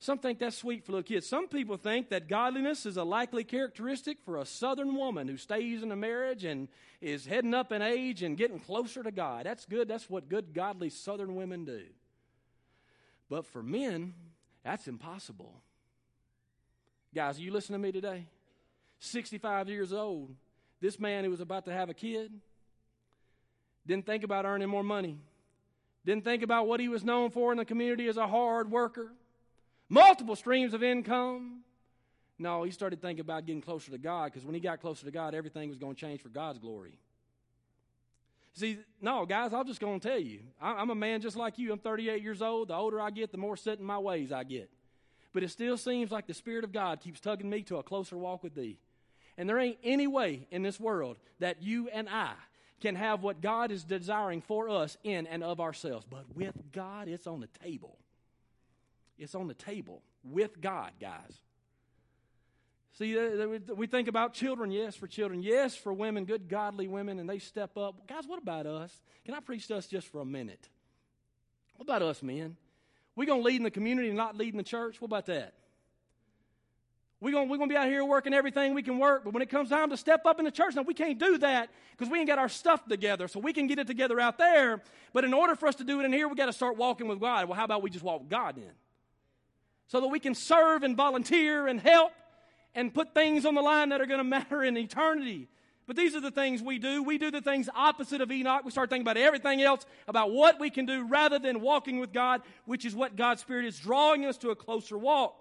Some 0.00 0.18
think 0.18 0.38
that's 0.38 0.58
sweet 0.58 0.84
for 0.84 0.92
little 0.92 1.02
kids. 1.02 1.26
Some 1.26 1.48
people 1.48 1.76
think 1.76 2.10
that 2.10 2.28
godliness 2.28 2.84
is 2.84 2.98
a 2.98 3.04
likely 3.04 3.42
characteristic 3.42 4.18
for 4.20 4.36
a 4.36 4.44
southern 4.44 4.96
woman 4.96 5.28
who 5.28 5.38
stays 5.38 5.82
in 5.82 5.90
a 5.92 5.96
marriage 5.96 6.44
and 6.44 6.68
is 7.00 7.24
heading 7.24 7.54
up 7.54 7.72
in 7.72 7.80
age 7.80 8.22
and 8.22 8.36
getting 8.36 8.58
closer 8.58 9.02
to 9.02 9.10
God. 9.10 9.46
That's 9.46 9.64
good. 9.64 9.88
That's 9.88 10.10
what 10.10 10.28
good, 10.28 10.52
godly 10.52 10.90
southern 10.90 11.36
women 11.36 11.64
do. 11.64 11.84
But 13.30 13.46
for 13.46 13.62
men, 13.62 14.12
that's 14.62 14.88
impossible. 14.88 15.54
Guys, 17.14 17.38
are 17.38 17.42
you 17.42 17.52
listening 17.52 17.80
to 17.80 17.86
me 17.86 17.92
today? 17.92 18.26
65 18.98 19.68
years 19.68 19.92
old. 19.92 20.34
This 20.84 21.00
man 21.00 21.24
who 21.24 21.30
was 21.30 21.40
about 21.40 21.64
to 21.64 21.72
have 21.72 21.88
a 21.88 21.94
kid 21.94 22.30
didn't 23.86 24.04
think 24.04 24.22
about 24.22 24.44
earning 24.44 24.68
more 24.68 24.82
money, 24.82 25.16
didn't 26.04 26.24
think 26.24 26.42
about 26.42 26.66
what 26.66 26.78
he 26.78 26.88
was 26.90 27.02
known 27.02 27.30
for 27.30 27.52
in 27.52 27.56
the 27.56 27.64
community 27.64 28.06
as 28.06 28.18
a 28.18 28.26
hard 28.26 28.70
worker, 28.70 29.10
multiple 29.88 30.36
streams 30.36 30.74
of 30.74 30.82
income. 30.82 31.62
No, 32.38 32.64
he 32.64 32.70
started 32.70 33.00
thinking 33.00 33.22
about 33.22 33.46
getting 33.46 33.62
closer 33.62 33.92
to 33.92 33.96
God 33.96 34.26
because 34.26 34.44
when 34.44 34.54
he 34.54 34.60
got 34.60 34.82
closer 34.82 35.06
to 35.06 35.10
God, 35.10 35.34
everything 35.34 35.70
was 35.70 35.78
going 35.78 35.94
to 35.94 36.00
change 36.00 36.20
for 36.20 36.28
God's 36.28 36.58
glory. 36.58 36.98
See, 38.52 38.76
no, 39.00 39.24
guys, 39.24 39.54
I'm 39.54 39.66
just 39.66 39.80
going 39.80 39.98
to 39.98 40.06
tell 40.06 40.20
you. 40.20 40.40
I'm 40.60 40.90
a 40.90 40.94
man 40.94 41.22
just 41.22 41.36
like 41.36 41.58
you. 41.58 41.72
I'm 41.72 41.78
38 41.78 42.22
years 42.22 42.42
old. 42.42 42.68
The 42.68 42.74
older 42.74 43.00
I 43.00 43.10
get, 43.10 43.32
the 43.32 43.38
more 43.38 43.56
set 43.56 43.78
in 43.78 43.86
my 43.86 43.98
ways 43.98 44.32
I 44.32 44.44
get. 44.44 44.68
But 45.32 45.44
it 45.44 45.50
still 45.50 45.78
seems 45.78 46.10
like 46.10 46.26
the 46.26 46.34
Spirit 46.34 46.62
of 46.62 46.72
God 46.72 47.00
keeps 47.00 47.20
tugging 47.20 47.48
me 47.48 47.62
to 47.62 47.78
a 47.78 47.82
closer 47.82 48.18
walk 48.18 48.42
with 48.42 48.54
Thee. 48.54 48.78
And 49.36 49.48
there 49.48 49.58
ain't 49.58 49.78
any 49.82 50.06
way 50.06 50.46
in 50.50 50.62
this 50.62 50.78
world 50.78 51.16
that 51.40 51.62
you 51.62 51.88
and 51.88 52.08
I 52.08 52.32
can 52.80 52.94
have 52.96 53.22
what 53.22 53.40
God 53.40 53.70
is 53.70 53.82
desiring 53.82 54.42
for 54.42 54.68
us 54.68 54.96
in 55.02 55.26
and 55.26 55.42
of 55.42 55.60
ourselves. 55.60 56.06
But 56.08 56.24
with 56.34 56.54
God, 56.72 57.08
it's 57.08 57.26
on 57.26 57.40
the 57.40 57.48
table. 57.62 57.98
It's 59.18 59.34
on 59.34 59.46
the 59.48 59.54
table 59.54 60.02
with 60.22 60.60
God, 60.60 60.92
guys. 61.00 61.40
See, 62.98 63.18
uh, 63.18 63.22
uh, 63.22 63.74
we 63.74 63.88
think 63.88 64.06
about 64.06 64.34
children, 64.34 64.70
yes, 64.70 64.94
for 64.94 65.08
children, 65.08 65.42
yes, 65.42 65.74
for 65.74 65.92
women, 65.92 66.24
good, 66.26 66.48
godly 66.48 66.86
women, 66.86 67.18
and 67.18 67.28
they 67.28 67.40
step 67.40 67.76
up. 67.76 68.06
Guys, 68.06 68.24
what 68.26 68.40
about 68.40 68.66
us? 68.66 69.00
Can 69.24 69.34
I 69.34 69.40
preach 69.40 69.66
to 69.68 69.76
us 69.76 69.86
just 69.86 70.06
for 70.06 70.20
a 70.20 70.24
minute? 70.24 70.68
What 71.76 71.84
about 71.84 72.02
us, 72.02 72.22
men? 72.22 72.56
We 73.16 73.26
going 73.26 73.40
to 73.40 73.44
lead 73.44 73.56
in 73.56 73.64
the 73.64 73.70
community 73.70 74.08
and 74.08 74.16
not 74.16 74.36
lead 74.36 74.54
in 74.54 74.58
the 74.58 74.62
church? 74.62 75.00
What 75.00 75.06
about 75.06 75.26
that? 75.26 75.54
We're 77.24 77.30
going 77.30 77.48
we're 77.48 77.56
gonna 77.56 77.70
be 77.70 77.76
out 77.76 77.86
here 77.86 78.04
working 78.04 78.34
everything 78.34 78.74
we 78.74 78.82
can 78.82 78.98
work, 78.98 79.24
but 79.24 79.32
when 79.32 79.42
it 79.42 79.48
comes 79.48 79.70
time 79.70 79.88
to 79.88 79.96
step 79.96 80.26
up 80.26 80.38
in 80.38 80.44
the 80.44 80.50
church, 80.50 80.74
now 80.74 80.82
we 80.82 80.92
can't 80.92 81.18
do 81.18 81.38
that 81.38 81.70
because 81.92 82.12
we 82.12 82.18
ain't 82.18 82.28
got 82.28 82.38
our 82.38 82.50
stuff 82.50 82.86
together. 82.86 83.28
So 83.28 83.40
we 83.40 83.54
can 83.54 83.66
get 83.66 83.78
it 83.78 83.86
together 83.86 84.20
out 84.20 84.36
there, 84.36 84.82
but 85.14 85.24
in 85.24 85.32
order 85.32 85.56
for 85.56 85.66
us 85.66 85.74
to 85.76 85.84
do 85.84 86.00
it 86.00 86.04
in 86.04 86.12
here, 86.12 86.28
we 86.28 86.34
got 86.34 86.46
to 86.46 86.52
start 86.52 86.76
walking 86.76 87.08
with 87.08 87.20
God. 87.20 87.48
Well, 87.48 87.56
how 87.56 87.64
about 87.64 87.82
we 87.82 87.88
just 87.88 88.04
walk 88.04 88.20
with 88.20 88.28
God 88.28 88.56
then? 88.56 88.72
So 89.86 90.02
that 90.02 90.08
we 90.08 90.20
can 90.20 90.34
serve 90.34 90.82
and 90.82 90.98
volunteer 90.98 91.66
and 91.66 91.80
help 91.80 92.12
and 92.74 92.92
put 92.92 93.14
things 93.14 93.46
on 93.46 93.54
the 93.54 93.62
line 93.62 93.88
that 93.88 94.02
are 94.02 94.06
going 94.06 94.18
to 94.18 94.24
matter 94.24 94.62
in 94.62 94.76
eternity. 94.76 95.48
But 95.86 95.96
these 95.96 96.14
are 96.14 96.20
the 96.20 96.30
things 96.30 96.60
we 96.60 96.78
do. 96.78 97.02
We 97.02 97.16
do 97.16 97.30
the 97.30 97.40
things 97.40 97.70
opposite 97.74 98.20
of 98.20 98.30
Enoch. 98.30 98.66
We 98.66 98.70
start 98.70 98.90
thinking 98.90 99.04
about 99.04 99.16
everything 99.16 99.62
else, 99.62 99.86
about 100.06 100.30
what 100.30 100.60
we 100.60 100.68
can 100.68 100.84
do 100.84 101.08
rather 101.08 101.38
than 101.38 101.62
walking 101.62 102.00
with 102.00 102.12
God, 102.12 102.42
which 102.66 102.84
is 102.84 102.94
what 102.94 103.16
God's 103.16 103.40
Spirit 103.40 103.64
is 103.64 103.78
drawing 103.78 104.26
us 104.26 104.36
to 104.38 104.50
a 104.50 104.54
closer 104.54 104.98
walk. 104.98 105.40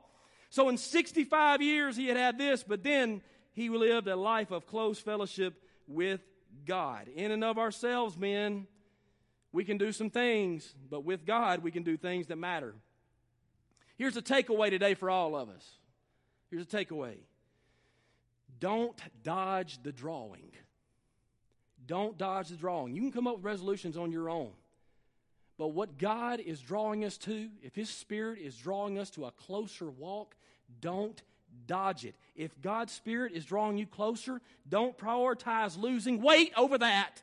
So 0.53 0.69
in 0.69 0.77
65 0.77 1.63
years, 1.63 1.97
he 1.97 2.05
had 2.05 2.15
had 2.15 2.37
this, 2.37 2.61
but 2.61 2.83
then 2.83 3.23
he 3.53 3.69
lived 3.69 4.07
a 4.07 4.15
life 4.15 4.51
of 4.51 4.67
close 4.67 4.99
fellowship 4.99 5.55
with 5.87 6.21
God. 6.67 7.07
In 7.15 7.31
and 7.31 7.43
of 7.43 7.57
ourselves, 7.57 8.15
men, 8.15 8.67
we 9.51 9.65
can 9.65 9.79
do 9.79 9.91
some 9.91 10.11
things, 10.11 10.75
but 10.91 11.03
with 11.03 11.25
God, 11.25 11.63
we 11.63 11.71
can 11.71 11.81
do 11.81 11.97
things 11.97 12.27
that 12.27 12.35
matter. 12.35 12.75
Here's 13.95 14.15
a 14.15 14.21
takeaway 14.21 14.69
today 14.69 14.93
for 14.93 15.09
all 15.09 15.35
of 15.35 15.49
us. 15.49 15.67
Here's 16.51 16.61
a 16.61 16.67
takeaway 16.67 17.15
don't 18.59 19.01
dodge 19.23 19.81
the 19.81 19.91
drawing. 19.91 20.51
Don't 21.87 22.15
dodge 22.15 22.49
the 22.49 22.57
drawing. 22.57 22.93
You 22.93 23.01
can 23.01 23.11
come 23.11 23.25
up 23.25 23.37
with 23.37 23.43
resolutions 23.43 23.97
on 23.97 24.11
your 24.11 24.29
own. 24.29 24.51
But 25.57 25.69
what 25.69 25.97
God 25.97 26.39
is 26.39 26.59
drawing 26.59 27.05
us 27.05 27.17
to, 27.19 27.49
if 27.63 27.75
His 27.75 27.89
Spirit 27.89 28.37
is 28.39 28.55
drawing 28.55 28.99
us 28.99 29.09
to 29.11 29.25
a 29.25 29.31
closer 29.31 29.89
walk, 29.89 30.35
don't 30.81 31.21
dodge 31.67 32.05
it. 32.05 32.15
If 32.36 32.59
God's 32.62 32.93
Spirit 32.93 33.33
is 33.33 33.45
drawing 33.45 33.77
you 33.77 33.86
closer, 33.86 34.41
don't 34.67 34.97
prioritize 34.97 35.77
losing 35.77 36.21
weight 36.21 36.51
over 36.57 36.77
that. 36.77 37.21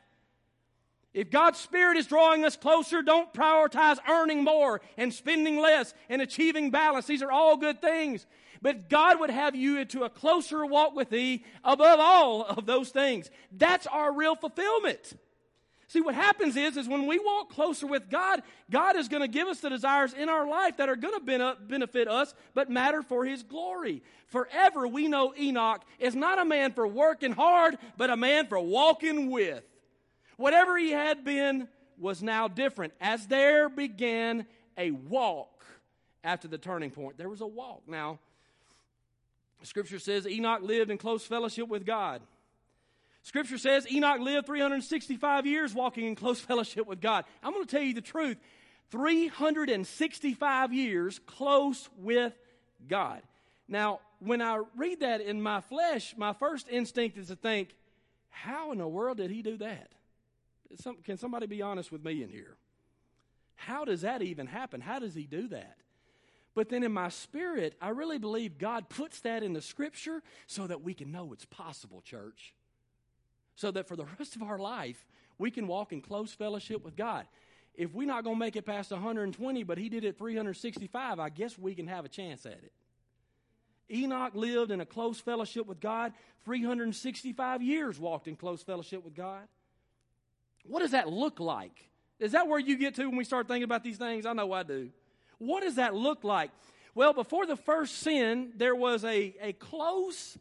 If 1.12 1.30
God's 1.30 1.58
Spirit 1.58 1.96
is 1.96 2.06
drawing 2.06 2.44
us 2.44 2.56
closer, 2.56 3.02
don't 3.02 3.32
prioritize 3.34 3.98
earning 4.08 4.44
more 4.44 4.80
and 4.96 5.12
spending 5.12 5.58
less 5.58 5.92
and 6.08 6.22
achieving 6.22 6.70
balance. 6.70 7.06
These 7.06 7.22
are 7.22 7.32
all 7.32 7.56
good 7.56 7.82
things. 7.82 8.26
But 8.62 8.88
God 8.88 9.18
would 9.18 9.30
have 9.30 9.56
you 9.56 9.78
into 9.78 10.04
a 10.04 10.10
closer 10.10 10.64
walk 10.64 10.94
with 10.94 11.10
Thee 11.10 11.44
above 11.64 11.98
all 11.98 12.44
of 12.44 12.66
those 12.66 12.90
things. 12.90 13.30
That's 13.50 13.86
our 13.86 14.12
real 14.12 14.36
fulfillment. 14.36 15.14
See, 15.90 16.00
what 16.00 16.14
happens 16.14 16.54
is, 16.54 16.76
is 16.76 16.86
when 16.86 17.08
we 17.08 17.18
walk 17.18 17.50
closer 17.50 17.84
with 17.84 18.08
God, 18.08 18.44
God 18.70 18.94
is 18.94 19.08
going 19.08 19.22
to 19.22 19.28
give 19.28 19.48
us 19.48 19.58
the 19.58 19.68
desires 19.68 20.12
in 20.12 20.28
our 20.28 20.46
life 20.46 20.76
that 20.76 20.88
are 20.88 20.94
going 20.94 21.18
to 21.18 21.56
benefit 21.66 22.06
us, 22.06 22.32
but 22.54 22.70
matter 22.70 23.02
for 23.02 23.24
His 23.24 23.42
glory. 23.42 24.00
Forever, 24.28 24.86
we 24.86 25.08
know 25.08 25.34
Enoch 25.36 25.82
is 25.98 26.14
not 26.14 26.38
a 26.38 26.44
man 26.44 26.74
for 26.74 26.86
working 26.86 27.32
hard, 27.32 27.76
but 27.96 28.08
a 28.08 28.16
man 28.16 28.46
for 28.46 28.60
walking 28.60 29.32
with. 29.32 29.64
Whatever 30.36 30.78
he 30.78 30.92
had 30.92 31.24
been 31.24 31.66
was 31.98 32.22
now 32.22 32.46
different. 32.46 32.92
As 33.00 33.26
there 33.26 33.68
began 33.68 34.46
a 34.78 34.92
walk 34.92 35.64
after 36.22 36.46
the 36.46 36.56
turning 36.56 36.92
point, 36.92 37.18
there 37.18 37.28
was 37.28 37.40
a 37.40 37.48
walk. 37.48 37.82
Now, 37.88 38.20
Scripture 39.64 39.98
says 39.98 40.24
Enoch 40.24 40.62
lived 40.62 40.92
in 40.92 40.98
close 40.98 41.26
fellowship 41.26 41.66
with 41.66 41.84
God. 41.84 42.22
Scripture 43.22 43.58
says 43.58 43.90
Enoch 43.90 44.20
lived 44.20 44.46
365 44.46 45.46
years 45.46 45.74
walking 45.74 46.06
in 46.06 46.14
close 46.14 46.40
fellowship 46.40 46.86
with 46.86 47.00
God. 47.00 47.24
I'm 47.42 47.52
going 47.52 47.64
to 47.64 47.70
tell 47.70 47.82
you 47.82 47.94
the 47.94 48.00
truth 48.00 48.38
365 48.90 50.72
years 50.72 51.20
close 51.26 51.88
with 51.96 52.32
God. 52.88 53.22
Now, 53.68 54.00
when 54.18 54.42
I 54.42 54.62
read 54.76 55.00
that 55.00 55.20
in 55.20 55.40
my 55.40 55.60
flesh, 55.60 56.14
my 56.16 56.32
first 56.32 56.66
instinct 56.68 57.16
is 57.16 57.28
to 57.28 57.36
think, 57.36 57.74
how 58.30 58.72
in 58.72 58.78
the 58.78 58.88
world 58.88 59.18
did 59.18 59.30
he 59.30 59.42
do 59.42 59.56
that? 59.58 59.88
can 61.02 61.16
somebody 61.16 61.46
be 61.46 61.62
honest 61.62 61.90
with 61.90 62.04
me 62.04 62.22
in 62.22 62.28
here? 62.28 62.56
How 63.56 63.84
does 63.84 64.02
that 64.02 64.22
even 64.22 64.46
happen? 64.46 64.80
How 64.80 65.00
does 65.00 65.14
he 65.14 65.24
do 65.24 65.48
that? 65.48 65.76
But 66.54 66.68
then 66.68 66.84
in 66.84 66.92
my 66.92 67.08
spirit, 67.08 67.74
I 67.80 67.88
really 67.88 68.18
believe 68.18 68.56
God 68.56 68.88
puts 68.88 69.20
that 69.20 69.42
in 69.42 69.52
the 69.52 69.62
scripture 69.62 70.22
so 70.46 70.68
that 70.68 70.82
we 70.82 70.94
can 70.94 71.10
know 71.10 71.32
it's 71.32 71.44
possible, 71.44 72.00
church 72.02 72.54
so 73.60 73.70
that 73.70 73.86
for 73.86 73.94
the 73.94 74.06
rest 74.18 74.36
of 74.36 74.42
our 74.42 74.58
life, 74.58 75.04
we 75.36 75.50
can 75.50 75.66
walk 75.66 75.92
in 75.92 76.00
close 76.00 76.32
fellowship 76.32 76.82
with 76.82 76.96
God. 76.96 77.26
If 77.74 77.92
we're 77.92 78.06
not 78.06 78.24
going 78.24 78.36
to 78.36 78.40
make 78.40 78.56
it 78.56 78.64
past 78.64 78.90
120, 78.90 79.62
but 79.64 79.76
he 79.76 79.90
did 79.90 80.02
it 80.02 80.16
365, 80.16 81.20
I 81.20 81.28
guess 81.28 81.58
we 81.58 81.74
can 81.74 81.86
have 81.86 82.06
a 82.06 82.08
chance 82.08 82.46
at 82.46 82.52
it. 82.52 82.72
Enoch 83.92 84.34
lived 84.34 84.70
in 84.70 84.80
a 84.80 84.86
close 84.86 85.20
fellowship 85.20 85.66
with 85.66 85.78
God, 85.78 86.14
365 86.44 87.62
years 87.62 88.00
walked 88.00 88.28
in 88.28 88.36
close 88.36 88.62
fellowship 88.62 89.04
with 89.04 89.14
God. 89.14 89.42
What 90.64 90.80
does 90.80 90.92
that 90.92 91.10
look 91.10 91.38
like? 91.38 91.90
Is 92.18 92.32
that 92.32 92.48
where 92.48 92.58
you 92.58 92.78
get 92.78 92.94
to 92.94 93.06
when 93.06 93.16
we 93.16 93.24
start 93.24 93.46
thinking 93.46 93.64
about 93.64 93.84
these 93.84 93.98
things? 93.98 94.24
I 94.24 94.32
know 94.32 94.52
I 94.52 94.62
do. 94.62 94.88
What 95.38 95.62
does 95.62 95.74
that 95.74 95.94
look 95.94 96.24
like? 96.24 96.50
Well, 96.94 97.12
before 97.12 97.46
the 97.46 97.56
first 97.56 97.98
sin, 97.98 98.52
there 98.56 98.74
was 98.74 99.04
a, 99.04 99.34
a 99.40 99.52
close 99.54 100.38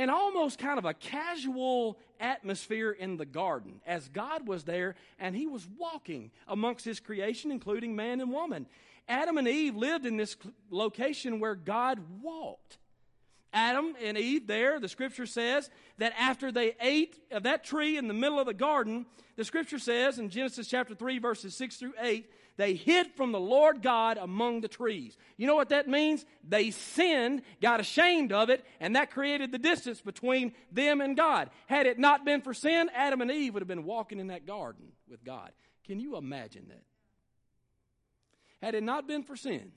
and 0.00 0.10
almost 0.10 0.58
kind 0.58 0.78
of 0.78 0.86
a 0.86 0.94
casual 0.94 1.98
atmosphere 2.18 2.90
in 2.90 3.18
the 3.18 3.26
garden 3.26 3.82
as 3.86 4.08
God 4.08 4.48
was 4.48 4.64
there 4.64 4.94
and 5.18 5.36
he 5.36 5.46
was 5.46 5.68
walking 5.76 6.30
amongst 6.48 6.86
his 6.86 7.00
creation, 7.00 7.52
including 7.52 7.94
man 7.94 8.18
and 8.22 8.32
woman. 8.32 8.66
Adam 9.10 9.36
and 9.36 9.46
Eve 9.46 9.76
lived 9.76 10.06
in 10.06 10.16
this 10.16 10.38
location 10.70 11.38
where 11.38 11.54
God 11.54 12.00
walked. 12.22 12.78
Adam 13.52 13.94
and 14.02 14.16
Eve, 14.16 14.46
there, 14.46 14.80
the 14.80 14.88
scripture 14.88 15.26
says 15.26 15.68
that 15.98 16.14
after 16.18 16.50
they 16.50 16.74
ate 16.80 17.20
of 17.30 17.42
that 17.42 17.62
tree 17.62 17.98
in 17.98 18.08
the 18.08 18.14
middle 18.14 18.40
of 18.40 18.46
the 18.46 18.54
garden, 18.54 19.04
the 19.36 19.44
scripture 19.44 19.78
says 19.78 20.18
in 20.18 20.30
Genesis 20.30 20.66
chapter 20.66 20.94
3, 20.94 21.18
verses 21.18 21.54
6 21.56 21.76
through 21.76 21.94
8, 22.00 22.26
they 22.56 22.74
hid 22.74 23.08
from 23.16 23.32
the 23.32 23.40
Lord 23.40 23.82
God 23.82 24.18
among 24.18 24.60
the 24.60 24.68
trees. 24.68 25.16
You 25.36 25.46
know 25.46 25.54
what 25.54 25.70
that 25.70 25.88
means? 25.88 26.24
They 26.46 26.70
sinned, 26.70 27.42
got 27.60 27.80
ashamed 27.80 28.32
of 28.32 28.50
it, 28.50 28.64
and 28.80 28.96
that 28.96 29.10
created 29.10 29.52
the 29.52 29.58
distance 29.58 30.00
between 30.00 30.52
them 30.70 31.00
and 31.00 31.16
God. 31.16 31.50
Had 31.66 31.86
it 31.86 31.98
not 31.98 32.24
been 32.24 32.42
for 32.42 32.52
sin, 32.52 32.90
Adam 32.94 33.20
and 33.20 33.30
Eve 33.30 33.54
would 33.54 33.62
have 33.62 33.68
been 33.68 33.84
walking 33.84 34.20
in 34.20 34.28
that 34.28 34.46
garden 34.46 34.92
with 35.08 35.24
God. 35.24 35.50
Can 35.84 36.00
you 36.00 36.16
imagine 36.16 36.66
that? 36.68 36.82
Had 38.62 38.74
it 38.74 38.82
not 38.82 39.08
been 39.08 39.22
for 39.22 39.36
sin, 39.36 39.72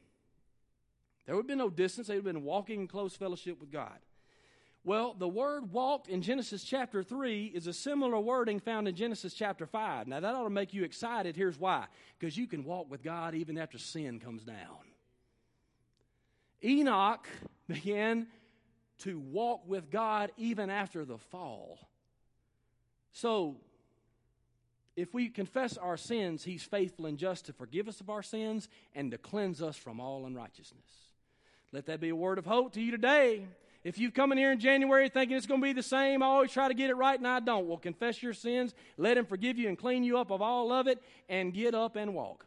there 1.25 1.35
would 1.35 1.43
have 1.43 1.47
been 1.47 1.57
no 1.57 1.69
distance. 1.69 2.07
They 2.07 2.15
would 2.15 2.25
have 2.25 2.33
been 2.35 2.43
walking 2.43 2.81
in 2.81 2.87
close 2.87 3.15
fellowship 3.15 3.59
with 3.59 3.71
God. 3.71 3.97
Well, 4.85 5.15
the 5.17 5.29
word 5.29 5.71
walked 5.71 6.09
in 6.09 6.21
Genesis 6.21 6.61
chapter 6.61 7.03
3 7.03 7.53
is 7.55 7.67
a 7.67 7.73
similar 7.73 8.19
wording 8.19 8.59
found 8.59 8.89
in 8.89 8.95
Genesis 8.95 9.33
chapter 9.33 9.65
5. 9.65 10.07
Now, 10.07 10.19
that 10.19 10.35
ought 10.35 10.43
to 10.43 10.49
make 10.49 10.73
you 10.73 10.83
excited. 10.83 11.37
Here's 11.37 11.57
why 11.57 11.85
because 12.19 12.37
you 12.37 12.47
can 12.47 12.65
walk 12.65 12.91
with 12.91 13.01
God 13.01 13.33
even 13.33 13.57
after 13.57 13.77
sin 13.77 14.19
comes 14.19 14.43
down. 14.43 14.57
Enoch 16.61 17.25
began 17.67 18.27
to 18.99 19.19
walk 19.19 19.61
with 19.65 19.89
God 19.89 20.31
even 20.35 20.69
after 20.69 21.05
the 21.05 21.17
fall. 21.17 21.79
So, 23.13 23.55
if 24.97 25.13
we 25.13 25.29
confess 25.29 25.77
our 25.77 25.97
sins, 25.97 26.43
He's 26.43 26.63
faithful 26.63 27.05
and 27.05 27.17
just 27.17 27.45
to 27.45 27.53
forgive 27.53 27.87
us 27.87 28.01
of 28.01 28.09
our 28.09 28.21
sins 28.21 28.67
and 28.93 29.11
to 29.11 29.17
cleanse 29.17 29.61
us 29.61 29.77
from 29.77 30.01
all 30.01 30.25
unrighteousness. 30.25 30.83
Let 31.71 31.85
that 31.85 32.01
be 32.01 32.09
a 32.09 32.15
word 32.15 32.37
of 32.37 32.45
hope 32.45 32.73
to 32.73 32.81
you 32.81 32.91
today 32.91 33.47
If 33.83 33.97
you 33.97 34.11
come 34.11 34.31
in 34.31 34.37
here 34.37 34.51
in 34.51 34.59
January 34.59 35.09
thinking 35.09 35.35
it's 35.35 35.45
going 35.45 35.59
to 35.59 35.65
be 35.65 35.73
the 35.73 35.83
same, 35.83 36.23
I 36.23 36.27
always 36.27 36.51
try 36.51 36.69
to 36.69 36.73
get 36.73 36.89
it 36.89 36.95
right 36.95 37.17
and 37.17 37.27
I 37.27 37.41
don't, 37.41 37.67
well, 37.67 37.77
confess 37.77 38.23
your 38.23 38.33
sins, 38.33 38.73
let 38.97 39.17
Him 39.17 39.25
forgive 39.25 39.57
you 39.57 39.67
and 39.67 39.77
clean 39.77 40.03
you 40.03 40.17
up 40.17 40.31
of 40.31 40.41
all 40.41 40.71
of 40.71 40.87
it, 40.87 41.01
and 41.27 41.53
get 41.53 41.75
up 41.75 41.97
and 41.97 42.13
walk. 42.13 42.45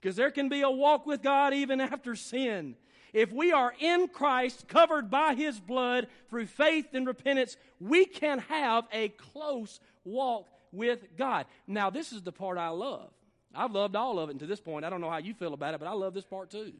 Because 0.00 0.16
there 0.16 0.30
can 0.30 0.48
be 0.48 0.62
a 0.62 0.70
walk 0.70 1.04
with 1.04 1.22
God 1.22 1.52
even 1.52 1.80
after 1.80 2.14
sin. 2.14 2.76
If 3.12 3.32
we 3.32 3.52
are 3.52 3.74
in 3.80 4.08
Christ, 4.08 4.66
covered 4.66 5.10
by 5.10 5.34
His 5.34 5.60
blood 5.60 6.06
through 6.30 6.46
faith 6.46 6.86
and 6.94 7.06
repentance, 7.06 7.56
we 7.78 8.06
can 8.06 8.38
have 8.40 8.84
a 8.92 9.10
close 9.10 9.80
walk 10.04 10.48
with 10.72 11.16
God. 11.16 11.46
Now, 11.66 11.90
this 11.90 12.12
is 12.12 12.22
the 12.22 12.32
part 12.32 12.56
I 12.56 12.68
love. 12.68 13.10
I've 13.54 13.72
loved 13.72 13.96
all 13.96 14.18
of 14.18 14.30
it 14.30 14.38
to 14.38 14.46
this 14.46 14.60
point. 14.60 14.84
I 14.84 14.90
don't 14.90 15.00
know 15.00 15.10
how 15.10 15.18
you 15.18 15.34
feel 15.34 15.54
about 15.54 15.74
it, 15.74 15.80
but 15.80 15.88
I 15.88 15.92
love 15.92 16.14
this 16.14 16.26
part 16.26 16.50
too. 16.50 16.72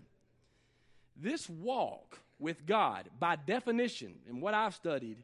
This 1.17 1.49
walk 1.49 2.21
with 2.39 2.67
God, 2.67 3.09
by 3.19 3.37
definition, 3.37 4.15
and 4.29 4.43
what 4.43 4.55
I've 4.55 4.75
studied, 4.75 5.19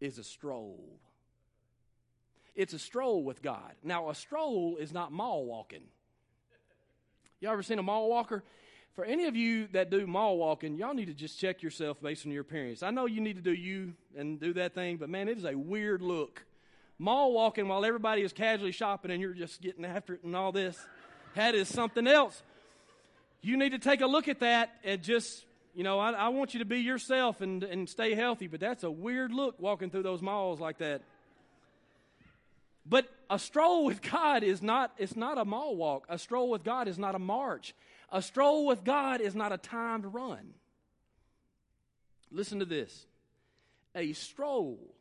is 0.00 0.18
a 0.18 0.24
stroll. 0.24 0.98
It's 2.54 2.72
a 2.72 2.78
stroll 2.78 3.24
with 3.24 3.42
God. 3.42 3.72
Now, 3.82 4.10
a 4.10 4.14
stroll 4.14 4.76
is 4.76 4.92
not 4.92 5.10
mall 5.10 5.44
walking. 5.44 5.82
Y'all 7.40 7.52
ever 7.52 7.62
seen 7.62 7.78
a 7.78 7.82
mall 7.82 8.08
walker? 8.08 8.44
For 8.94 9.04
any 9.04 9.26
of 9.26 9.34
you 9.34 9.66
that 9.72 9.90
do 9.90 10.06
mall 10.06 10.38
walking, 10.38 10.76
y'all 10.76 10.94
need 10.94 11.06
to 11.06 11.14
just 11.14 11.40
check 11.40 11.62
yourself 11.62 12.00
based 12.00 12.26
on 12.26 12.32
your 12.32 12.42
appearance. 12.42 12.84
I 12.84 12.90
know 12.90 13.06
you 13.06 13.20
need 13.20 13.34
to 13.36 13.42
do 13.42 13.52
you 13.52 13.94
and 14.16 14.38
do 14.38 14.52
that 14.52 14.72
thing, 14.72 14.98
but 14.98 15.08
man, 15.08 15.28
it 15.28 15.36
is 15.36 15.44
a 15.44 15.54
weird 15.54 16.00
look. 16.00 16.44
Mall 16.96 17.32
walking 17.32 17.66
while 17.66 17.84
everybody 17.84 18.22
is 18.22 18.32
casually 18.32 18.70
shopping 18.70 19.10
and 19.10 19.20
you're 19.20 19.34
just 19.34 19.60
getting 19.60 19.84
after 19.84 20.14
it 20.14 20.22
and 20.22 20.36
all 20.36 20.52
this. 20.52 20.78
That 21.34 21.56
is 21.56 21.68
something 21.68 22.06
else. 22.06 22.40
You 23.42 23.56
need 23.56 23.70
to 23.70 23.80
take 23.80 24.00
a 24.00 24.06
look 24.06 24.28
at 24.28 24.40
that 24.40 24.70
and 24.84 25.02
just 25.02 25.44
you 25.74 25.82
know, 25.82 25.98
I, 25.98 26.12
I 26.12 26.28
want 26.28 26.54
you 26.54 26.60
to 26.60 26.64
be 26.64 26.78
yourself 26.78 27.40
and, 27.40 27.64
and 27.64 27.88
stay 27.88 28.14
healthy, 28.14 28.46
but 28.46 28.60
that's 28.60 28.84
a 28.84 28.90
weird 28.90 29.32
look 29.32 29.60
walking 29.60 29.90
through 29.90 30.04
those 30.04 30.22
malls 30.22 30.60
like 30.60 30.78
that. 30.78 31.02
But 32.86 33.08
a 33.30 33.38
stroll 33.38 33.84
with 33.84 34.02
God 34.02 34.42
is 34.42 34.62
not, 34.62 34.92
it's 34.98 35.16
not 35.16 35.38
a 35.38 35.44
mall 35.44 35.74
walk. 35.74 36.06
A 36.08 36.18
stroll 36.18 36.50
with 36.50 36.62
God 36.62 36.86
is 36.86 36.98
not 36.98 37.14
a 37.14 37.18
march. 37.18 37.74
A 38.12 38.22
stroll 38.22 38.66
with 38.66 38.84
God 38.84 39.20
is 39.20 39.34
not 39.34 39.52
a 39.52 39.56
timed 39.56 40.04
run. 40.06 40.54
Listen 42.30 42.58
to 42.58 42.64
this. 42.64 43.06
A 43.94 44.12
stroll 44.12 44.94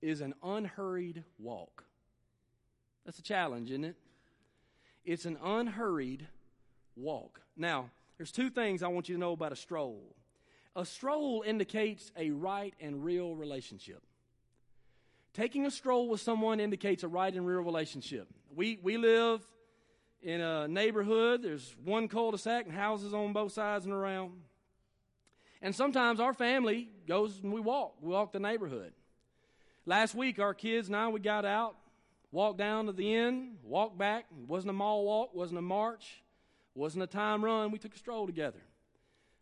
is 0.00 0.20
an 0.20 0.34
unhurried 0.42 1.22
walk. 1.38 1.84
That's 3.04 3.18
a 3.18 3.22
challenge, 3.22 3.70
isn't 3.70 3.84
it? 3.84 3.96
It's 5.04 5.24
an 5.24 5.38
unhurried 5.42 6.26
walk. 6.96 7.40
Now, 7.56 7.90
there's 8.16 8.32
two 8.32 8.50
things 8.50 8.82
I 8.82 8.88
want 8.88 9.08
you 9.08 9.14
to 9.16 9.20
know 9.20 9.32
about 9.32 9.52
a 9.52 9.56
stroll. 9.56 10.14
A 10.74 10.84
stroll 10.84 11.42
indicates 11.46 12.10
a 12.16 12.30
right 12.30 12.74
and 12.80 13.04
real 13.04 13.34
relationship. 13.34 14.02
Taking 15.34 15.66
a 15.66 15.70
stroll 15.70 16.08
with 16.08 16.20
someone 16.20 16.60
indicates 16.60 17.02
a 17.02 17.08
right 17.08 17.32
and 17.32 17.46
real 17.46 17.60
relationship. 17.60 18.28
We, 18.54 18.78
we 18.82 18.96
live 18.96 19.40
in 20.22 20.40
a 20.40 20.68
neighborhood, 20.68 21.42
there's 21.42 21.74
one 21.84 22.06
cul 22.06 22.30
de 22.30 22.38
sac 22.38 22.66
and 22.66 22.74
houses 22.74 23.12
on 23.12 23.32
both 23.32 23.52
sides 23.52 23.84
and 23.84 23.92
around. 23.92 24.32
And 25.60 25.74
sometimes 25.74 26.20
our 26.20 26.32
family 26.32 26.90
goes 27.06 27.40
and 27.42 27.52
we 27.52 27.60
walk. 27.60 27.96
We 28.00 28.10
walk 28.10 28.32
the 28.32 28.40
neighborhood. 28.40 28.92
Last 29.84 30.14
week, 30.14 30.38
our 30.38 30.54
kids 30.54 30.88
and 30.88 30.96
I, 30.96 31.08
we 31.08 31.18
got 31.18 31.44
out, 31.44 31.76
walked 32.30 32.58
down 32.58 32.86
to 32.86 32.92
the 32.92 33.14
end, 33.14 33.56
walked 33.64 33.98
back. 33.98 34.26
It 34.30 34.48
wasn't 34.48 34.70
a 34.70 34.74
mall 34.74 35.04
walk, 35.04 35.34
wasn't 35.34 35.58
a 35.58 35.62
march. 35.62 36.21
Wasn't 36.74 37.02
a 37.02 37.06
time 37.06 37.44
run. 37.44 37.70
We 37.70 37.78
took 37.78 37.94
a 37.94 37.98
stroll 37.98 38.26
together. 38.26 38.60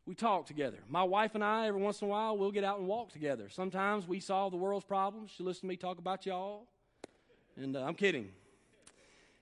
We 0.06 0.14
talked 0.14 0.48
together. 0.48 0.78
My 0.88 1.04
wife 1.04 1.34
and 1.34 1.44
I, 1.44 1.68
every 1.68 1.80
once 1.80 2.02
in 2.02 2.08
a 2.08 2.10
while, 2.10 2.36
we'll 2.36 2.50
get 2.50 2.64
out 2.64 2.78
and 2.78 2.88
walk 2.88 3.12
together. 3.12 3.48
Sometimes 3.48 4.08
we 4.08 4.18
solve 4.18 4.50
the 4.50 4.56
world's 4.56 4.84
problems. 4.84 5.30
She'll 5.36 5.46
listen 5.46 5.62
to 5.62 5.66
me 5.66 5.76
talk 5.76 5.98
about 5.98 6.26
y'all. 6.26 6.66
And 7.56 7.76
uh, 7.76 7.82
I'm 7.82 7.94
kidding. 7.94 8.28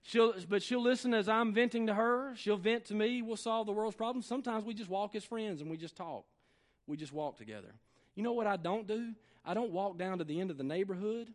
She'll, 0.03 0.35
but 0.49 0.63
she'll 0.63 0.83
listen 0.83 1.15
as 1.15 1.29
I'm 1.29 1.53
venting 1.53 1.87
to 1.87 1.95
her. 1.95 2.35
She'll 2.37 2.57
vent 2.57 2.87
to 2.87 2.95
me. 2.95 3.23
We'll 3.23 3.37
solve 3.37 3.67
the 3.67 3.73
world's 3.73 3.97
problems. 3.97 4.27
Sometimes 4.27 4.65
we 4.65 4.75
just 4.75 4.91
walk 4.91 5.15
as 5.15 5.25
friends 5.25 5.61
and 5.61 5.71
we 5.71 5.77
just 5.77 5.97
talk. 5.97 6.25
We 6.87 6.97
just 6.97 7.13
walk 7.13 7.37
together. 7.37 7.75
You 8.15 8.23
know 8.23 8.33
what 8.33 8.47
I 8.47 8.57
don't 8.57 8.87
do? 8.87 9.13
I 9.45 9.55
don't 9.55 9.71
walk 9.71 9.97
down 9.97 10.19
to 10.19 10.25
the 10.25 10.41
end 10.41 10.51
of 10.51 10.59
the 10.59 10.65
neighborhood 10.65 11.33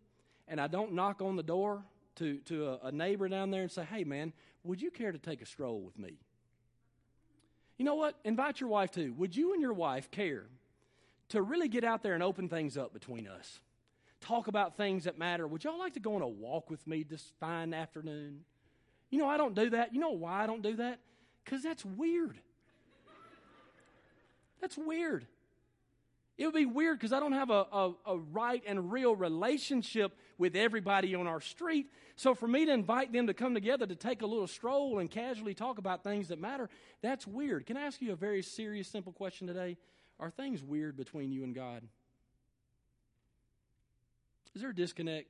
and 0.47 0.59
I 0.59 0.67
don't 0.67 0.93
knock 0.93 1.21
on 1.21 1.35
the 1.35 1.43
door 1.43 1.83
to, 2.15 2.37
to 2.39 2.67
a, 2.67 2.87
a 2.87 2.91
neighbor 2.91 3.27
down 3.29 3.51
there 3.51 3.61
and 3.61 3.71
say, 3.71 3.83
hey, 3.83 4.03
man, 4.03 4.33
would 4.63 4.81
you 4.81 4.91
care 4.91 5.11
to 5.11 5.17
take 5.17 5.41
a 5.41 5.45
stroll 5.45 5.81
with 5.81 5.97
me? 5.97 6.17
You 7.83 7.89
know 7.89 7.95
what? 7.95 8.15
Invite 8.23 8.61
your 8.61 8.69
wife 8.69 8.91
too. 8.91 9.13
Would 9.17 9.35
you 9.35 9.51
and 9.51 9.61
your 9.61 9.73
wife 9.73 10.09
care 10.09 10.45
to 11.27 11.41
really 11.41 11.67
get 11.67 11.83
out 11.83 12.01
there 12.01 12.13
and 12.13 12.23
open 12.23 12.47
things 12.47 12.77
up 12.77 12.93
between 12.93 13.27
us? 13.27 13.59
Talk 14.21 14.47
about 14.47 14.77
things 14.77 15.03
that 15.03 15.19
matter. 15.19 15.45
Would 15.45 15.65
y'all 15.65 15.77
like 15.77 15.95
to 15.95 15.99
go 15.99 16.15
on 16.15 16.21
a 16.21 16.27
walk 16.27 16.69
with 16.69 16.87
me 16.87 17.03
this 17.03 17.33
fine 17.41 17.73
afternoon? 17.73 18.45
You 19.09 19.19
know, 19.19 19.27
I 19.27 19.35
don't 19.35 19.53
do 19.53 19.71
that. 19.71 19.93
You 19.93 19.99
know 19.99 20.11
why 20.11 20.45
I 20.45 20.47
don't 20.47 20.61
do 20.61 20.77
that? 20.77 21.01
Because 21.43 21.61
that's 21.61 21.83
weird. 21.83 22.37
That's 24.61 24.77
weird. 24.77 25.27
It 26.37 26.45
would 26.45 26.55
be 26.55 26.65
weird 26.65 26.97
because 26.97 27.13
I 27.13 27.19
don't 27.19 27.33
have 27.33 27.51
a, 27.51 27.65
a, 27.71 27.93
a, 28.07 28.17
right 28.17 28.63
and 28.65 28.91
real 28.91 29.15
relationship 29.15 30.17
with 30.39 30.55
everybody 30.55 31.13
on 31.13 31.27
our 31.27 31.39
street. 31.39 31.91
So 32.15 32.33
for 32.33 32.47
me 32.47 32.65
to 32.65 32.71
invite 32.71 33.13
them 33.13 33.27
to 33.27 33.35
come 33.35 33.53
together 33.53 33.85
to 33.85 33.95
take 33.95 34.23
a 34.23 34.25
little 34.25 34.47
stroll 34.47 34.97
and 34.97 35.11
casually 35.11 35.53
talk 35.53 35.77
about 35.77 36.03
things 36.03 36.29
that 36.29 36.41
matter, 36.41 36.69
that's 37.03 37.27
weird. 37.27 37.67
Can 37.67 37.77
I 37.77 37.81
ask 37.81 38.01
you 38.01 38.13
a 38.13 38.15
very 38.15 38.41
serious, 38.41 38.87
simple 38.87 39.13
question 39.13 39.45
today? 39.45 39.77
Are 40.19 40.31
things 40.31 40.63
weird 40.63 40.97
between 40.97 41.31
you 41.31 41.43
and 41.43 41.53
God? 41.53 41.83
Is 44.55 44.61
there 44.61 44.71
a 44.71 44.75
disconnect? 44.75 45.27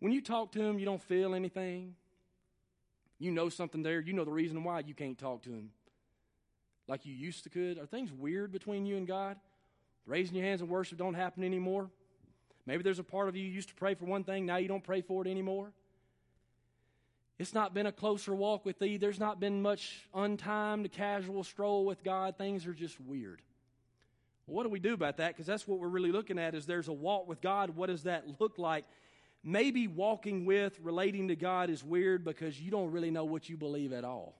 When 0.00 0.12
you 0.12 0.20
talk 0.20 0.52
to 0.52 0.60
Him, 0.60 0.80
you 0.80 0.84
don't 0.84 1.02
feel 1.02 1.34
anything. 1.34 1.94
You 3.20 3.30
know 3.30 3.48
something 3.48 3.82
there. 3.82 4.00
You 4.00 4.12
know 4.12 4.24
the 4.24 4.32
reason 4.32 4.64
why 4.64 4.80
you 4.80 4.94
can't 4.94 5.18
talk 5.18 5.42
to 5.42 5.50
Him 5.50 5.70
like 6.88 7.06
you 7.06 7.14
used 7.14 7.44
to 7.44 7.50
could? 7.50 7.78
Are 7.78 7.86
things 7.86 8.12
weird 8.12 8.52
between 8.52 8.86
you 8.86 8.96
and 8.96 9.06
God? 9.06 9.36
Raising 10.06 10.36
your 10.36 10.44
hands 10.44 10.60
in 10.60 10.68
worship 10.68 10.98
don't 10.98 11.14
happen 11.14 11.42
anymore. 11.42 11.90
Maybe 12.64 12.82
there's 12.82 12.98
a 12.98 13.04
part 13.04 13.28
of 13.28 13.36
you, 13.36 13.44
used 13.44 13.68
to 13.68 13.74
pray 13.74 13.94
for 13.94 14.06
one 14.06 14.24
thing, 14.24 14.46
now 14.46 14.56
you 14.56 14.68
don't 14.68 14.84
pray 14.84 15.00
for 15.00 15.24
it 15.24 15.28
anymore. 15.30 15.72
It's 17.38 17.52
not 17.52 17.74
been 17.74 17.86
a 17.86 17.92
closer 17.92 18.34
walk 18.34 18.64
with 18.64 18.78
thee. 18.78 18.96
There's 18.96 19.20
not 19.20 19.38
been 19.40 19.60
much 19.60 20.08
untimed, 20.14 20.90
casual 20.90 21.44
stroll 21.44 21.84
with 21.84 22.02
God. 22.02 22.38
Things 22.38 22.66
are 22.66 22.72
just 22.72 22.98
weird. 23.00 23.42
What 24.46 24.62
do 24.62 24.70
we 24.70 24.78
do 24.78 24.94
about 24.94 25.18
that? 25.18 25.34
Because 25.34 25.46
that's 25.46 25.68
what 25.68 25.78
we're 25.78 25.88
really 25.88 26.12
looking 26.12 26.38
at 26.38 26.54
is 26.54 26.66
there's 26.66 26.88
a 26.88 26.94
walk 26.94 27.28
with 27.28 27.40
God. 27.40 27.70
What 27.70 27.88
does 27.88 28.04
that 28.04 28.40
look 28.40 28.58
like? 28.58 28.84
Maybe 29.44 29.86
walking 29.86 30.46
with, 30.46 30.78
relating 30.80 31.28
to 31.28 31.36
God 31.36 31.68
is 31.68 31.84
weird 31.84 32.24
because 32.24 32.60
you 32.60 32.70
don't 32.70 32.90
really 32.90 33.10
know 33.10 33.24
what 33.24 33.48
you 33.48 33.56
believe 33.56 33.92
at 33.92 34.04
all. 34.04 34.34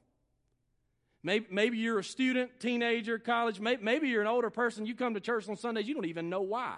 Maybe, 1.26 1.46
maybe 1.50 1.78
you're 1.78 1.98
a 1.98 2.04
student, 2.04 2.60
teenager, 2.60 3.18
college. 3.18 3.58
Maybe, 3.58 3.82
maybe 3.82 4.08
you're 4.08 4.22
an 4.22 4.28
older 4.28 4.48
person. 4.48 4.86
You 4.86 4.94
come 4.94 5.14
to 5.14 5.20
church 5.20 5.48
on 5.48 5.56
Sundays, 5.56 5.88
you 5.88 5.92
don't 5.92 6.06
even 6.06 6.30
know 6.30 6.42
why. 6.42 6.76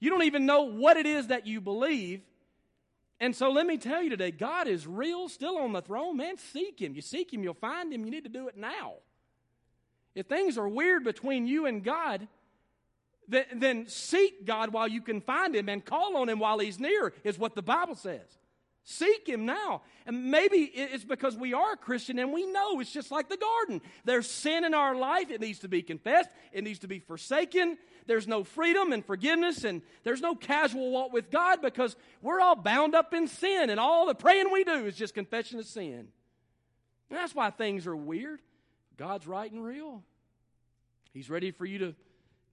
You 0.00 0.10
don't 0.10 0.24
even 0.24 0.46
know 0.46 0.62
what 0.62 0.96
it 0.96 1.06
is 1.06 1.28
that 1.28 1.46
you 1.46 1.60
believe. 1.60 2.22
And 3.20 3.36
so 3.36 3.52
let 3.52 3.66
me 3.66 3.78
tell 3.78 4.02
you 4.02 4.10
today 4.10 4.32
God 4.32 4.66
is 4.66 4.84
real, 4.84 5.28
still 5.28 5.58
on 5.58 5.72
the 5.72 5.80
throne. 5.80 6.16
Man, 6.16 6.38
seek 6.38 6.80
Him. 6.80 6.96
You 6.96 7.02
seek 7.02 7.32
Him, 7.32 7.44
you'll 7.44 7.54
find 7.54 7.92
Him. 7.92 8.04
You 8.04 8.10
need 8.10 8.24
to 8.24 8.28
do 8.28 8.48
it 8.48 8.56
now. 8.56 8.94
If 10.16 10.26
things 10.26 10.58
are 10.58 10.68
weird 10.68 11.04
between 11.04 11.46
you 11.46 11.66
and 11.66 11.84
God, 11.84 12.26
then, 13.28 13.44
then 13.54 13.86
seek 13.86 14.44
God 14.44 14.72
while 14.72 14.88
you 14.88 15.02
can 15.02 15.20
find 15.20 15.54
Him 15.54 15.68
and 15.68 15.84
call 15.84 16.16
on 16.16 16.28
Him 16.28 16.40
while 16.40 16.58
He's 16.58 16.80
near, 16.80 17.12
is 17.22 17.38
what 17.38 17.54
the 17.54 17.62
Bible 17.62 17.94
says. 17.94 18.38
Seek 18.90 19.28
Him 19.28 19.44
now. 19.44 19.82
And 20.06 20.30
maybe 20.30 20.60
it's 20.60 21.04
because 21.04 21.36
we 21.36 21.52
are 21.52 21.72
a 21.74 21.76
Christian 21.76 22.18
and 22.18 22.32
we 22.32 22.46
know 22.46 22.80
it's 22.80 22.90
just 22.90 23.10
like 23.10 23.28
the 23.28 23.36
garden. 23.36 23.82
There's 24.06 24.26
sin 24.26 24.64
in 24.64 24.72
our 24.72 24.94
life. 24.94 25.30
It 25.30 25.42
needs 25.42 25.58
to 25.58 25.68
be 25.68 25.82
confessed, 25.82 26.30
it 26.54 26.64
needs 26.64 26.78
to 26.78 26.88
be 26.88 26.98
forsaken. 26.98 27.76
There's 28.06 28.26
no 28.26 28.44
freedom 28.44 28.92
and 28.92 29.04
forgiveness, 29.04 29.64
and 29.64 29.82
there's 30.04 30.22
no 30.22 30.34
casual 30.34 30.90
walk 30.90 31.12
with 31.12 31.30
God 31.30 31.60
because 31.60 31.96
we're 32.22 32.40
all 32.40 32.56
bound 32.56 32.94
up 32.94 33.12
in 33.12 33.28
sin, 33.28 33.68
and 33.68 33.78
all 33.78 34.06
the 34.06 34.14
praying 34.14 34.50
we 34.50 34.64
do 34.64 34.86
is 34.86 34.96
just 34.96 35.12
confession 35.12 35.58
of 35.58 35.66
sin. 35.66 36.08
And 37.10 37.18
that's 37.18 37.34
why 37.34 37.50
things 37.50 37.86
are 37.86 37.94
weird. 37.94 38.40
God's 38.96 39.26
right 39.26 39.52
and 39.52 39.62
real. 39.62 40.02
He's 41.12 41.28
ready 41.28 41.50
for 41.50 41.66
you 41.66 41.78
to 41.80 41.94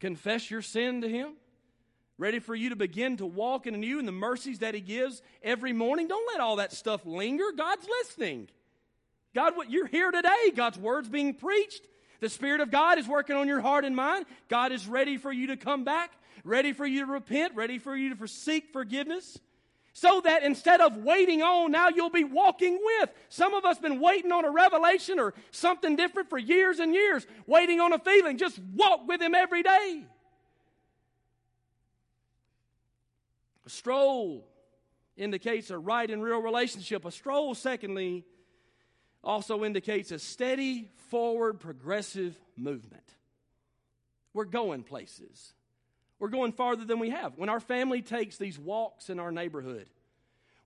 confess 0.02 0.52
your 0.52 0.62
sin 0.62 1.00
to 1.00 1.08
Him 1.08 1.36
ready 2.18 2.40
for 2.40 2.56
you 2.56 2.70
to 2.70 2.76
begin 2.76 3.18
to 3.18 3.26
walk 3.26 3.68
in 3.68 3.76
anew 3.76 4.00
in 4.00 4.06
the 4.06 4.12
mercies 4.12 4.60
that 4.60 4.74
He 4.74 4.82
gives 4.82 5.22
every 5.44 5.74
morning. 5.74 6.08
Don't 6.08 6.28
let 6.32 6.42
all 6.42 6.58
that 6.58 6.72
stuff 6.72 7.06
linger. 7.06 7.52
God's 7.56 7.88
listening. 7.88 8.48
God, 9.34 9.58
what 9.58 9.70
you're 9.70 9.88
here 9.88 10.12
today, 10.12 10.52
God's 10.56 10.78
word's 10.78 11.10
being 11.10 11.34
preached. 11.34 11.82
The 12.22 12.30
Spirit 12.30 12.62
of 12.62 12.72
God 12.72 12.98
is 12.98 13.08
working 13.08 13.36
on 13.36 13.48
your 13.48 13.60
heart 13.60 13.84
and 13.84 13.96
mind. 13.96 14.26
God 14.48 14.72
is 14.72 14.88
ready 14.88 15.18
for 15.18 15.32
you 15.32 15.48
to 15.48 15.58
come 15.58 15.84
back, 15.84 16.14
ready 16.46 16.72
for 16.72 16.86
you 16.86 17.06
to 17.06 17.12
repent, 17.12 17.54
ready 17.54 17.78
for 17.78 17.96
you 17.96 18.16
to 18.16 18.28
seek 18.28 18.72
forgiveness. 18.72 19.38
So 19.92 20.22
that 20.22 20.44
instead 20.44 20.82
of 20.82 20.98
waiting 20.98 21.42
on, 21.42 21.72
now 21.72 21.90
you'll 21.90 22.10
be 22.10 22.24
walking 22.24 22.80
with. 22.82 23.10
Some 23.30 23.54
of 23.54 23.64
us 23.64 23.78
been 23.78 24.02
waiting 24.02 24.32
on 24.32 24.44
a 24.44 24.52
revelation 24.52 25.20
or 25.20 25.34
something 25.52 25.96
different 25.96 26.30
for 26.30 26.38
years 26.38 26.80
and 26.80 26.94
years, 26.94 27.26
waiting 27.48 27.80
on 27.80 27.94
a 27.94 28.00
feeling. 28.00 28.38
Just 28.38 28.60
walk 28.74 29.08
with 29.08 29.22
Him 29.22 29.36
every 29.36 29.64
day. 29.64 30.04
A 33.66 33.70
stroll 33.70 34.48
indicates 35.18 35.70
a 35.70 35.78
right 35.78 36.10
and 36.10 36.22
real 36.22 36.40
relationship. 36.40 37.06
A 37.06 37.12
stroll, 37.12 37.56
secondly, 37.56 38.26
also 39.24 39.64
indicates 39.64 40.12
a 40.12 40.20
steady, 40.20 40.92
forward, 41.10 41.60
progressive 41.60 42.40
movement. 42.56 43.04
We're 44.34 44.46
going 44.46 44.84
places. 44.84 45.54
We're 46.20 46.30
going 46.30 46.52
farther 46.52 46.86
than 46.86 47.00
we 47.00 47.10
have. 47.10 47.38
When 47.38 47.50
our 47.50 47.60
family 47.60 48.02
takes 48.02 48.38
these 48.38 48.60
walks 48.60 49.10
in 49.10 49.20
our 49.20 49.32
neighborhood, 49.32 49.90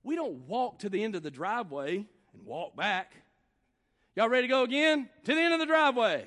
we 0.03 0.15
don't 0.15 0.47
walk 0.47 0.79
to 0.79 0.89
the 0.89 1.03
end 1.03 1.15
of 1.15 1.23
the 1.23 1.31
driveway 1.31 1.97
and 1.97 2.45
walk 2.45 2.75
back. 2.75 3.13
Y'all 4.15 4.29
ready 4.29 4.47
to 4.47 4.51
go 4.51 4.63
again? 4.63 5.07
To 5.25 5.33
the 5.33 5.41
end 5.41 5.53
of 5.53 5.59
the 5.59 5.65
driveway. 5.65 6.25